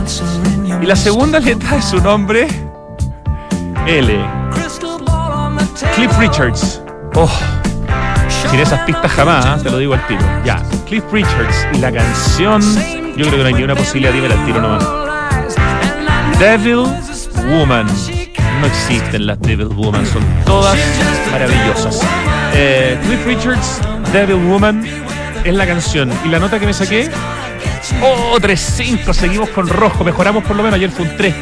Y 0.80 0.86
la 0.86 0.94
segunda 0.94 1.40
letra 1.40 1.74
de 1.74 1.82
su 1.82 2.00
nombre, 2.00 2.46
L. 3.86 4.24
Cliff 5.96 6.18
Richards. 6.18 6.80
Oh, 7.16 7.28
sin 8.50 8.60
esas 8.60 8.80
pistas 8.80 9.10
jamás, 9.12 9.62
te 9.62 9.70
lo 9.70 9.78
digo 9.78 9.94
al 9.94 10.06
tiro. 10.06 10.20
Ya, 10.44 10.62
Cliff 10.86 11.04
Richards 11.12 11.66
y 11.72 11.78
la 11.78 11.92
canción, 11.92 12.62
yo 13.16 13.26
creo 13.26 13.30
que 13.30 13.38
no 13.38 13.46
hay 13.46 13.54
ni 13.54 13.62
una 13.62 13.74
posibilidad, 13.74 14.12
de 14.12 14.34
al 14.34 14.44
tiro 14.44 14.60
nomás. 14.60 14.86
Devil 16.38 16.84
Woman. 17.48 17.86
No 18.60 18.66
existen 18.66 19.26
las 19.26 19.40
Devil 19.40 19.68
Woman, 19.68 20.06
son 20.06 20.22
todas 20.44 20.78
maravillosas. 21.30 22.00
Eh, 22.54 22.98
Cliff 23.06 23.26
Richards, 23.26 23.80
Devil 24.12 24.36
Woman, 24.36 24.86
es 25.44 25.54
la 25.54 25.66
canción. 25.66 26.10
Y 26.24 26.28
la 26.28 26.38
nota 26.38 26.58
que 26.58 26.66
me 26.66 26.72
saqué, 26.72 27.10
oh, 28.02 28.38
3-5, 28.38 29.12
seguimos 29.12 29.50
con 29.50 29.68
rojo, 29.68 30.04
mejoramos 30.04 30.44
por 30.44 30.56
lo 30.56 30.62
menos, 30.62 30.76
ayer 30.76 30.90
fue 30.90 31.06
un 31.06 31.16
3. 31.16 31.34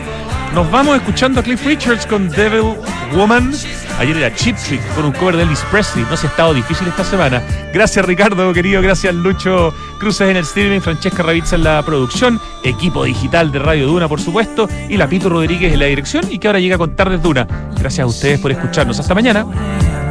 Nos 0.55 0.71
vamos 0.71 0.97
escuchando 0.97 1.41
a 1.41 1.43
Cliff 1.43 1.65
Richards 1.65 2.07
con 2.07 2.29
Devil 2.29 2.77
Woman. 3.13 3.53
Ayer 3.99 4.17
era 4.17 4.35
Chip 4.35 4.57
Trick 4.57 4.83
con 4.95 5.05
un 5.05 5.13
cover 5.13 5.37
de 5.37 5.45
Elvis 5.45 5.65
Presley. 5.71 6.05
No 6.11 6.17
se 6.17 6.27
ha 6.27 6.31
estado 6.31 6.53
difícil 6.53 6.87
esta 6.89 7.05
semana. 7.05 7.43
Gracias 7.73 8.05
Ricardo, 8.05 8.53
querido. 8.53 8.83
Gracias 8.83 9.15
Lucho 9.15 9.73
Cruces 9.99 10.29
en 10.29 10.37
el 10.37 10.43
streaming. 10.43 10.81
Francesca 10.81 11.23
Ravizza 11.23 11.57
en 11.57 11.65
la 11.65 11.83
producción. 11.83 12.41
Equipo 12.63 13.05
digital 13.05 13.53
de 13.53 13.59
Radio 13.61 13.87
Duna, 13.87 14.09
por 14.09 14.21
supuesto. 14.21 14.69
Y 14.89 14.97
Lapito 14.97 15.29
Rodríguez 15.29 15.73
en 15.73 15.79
la 15.79 15.87
dirección. 15.87 16.25
Y 16.31 16.39
que 16.39 16.49
ahora 16.49 16.61
llega 16.61 16.77
con 16.77 16.97
Tardes 16.97 17.23
Duna. 17.23 17.47
Gracias 17.79 18.05
a 18.05 18.07
ustedes 18.07 18.41
por 18.41 18.51
escucharnos. 18.51 18.99
Hasta 18.99 19.15
mañana. 19.15 20.04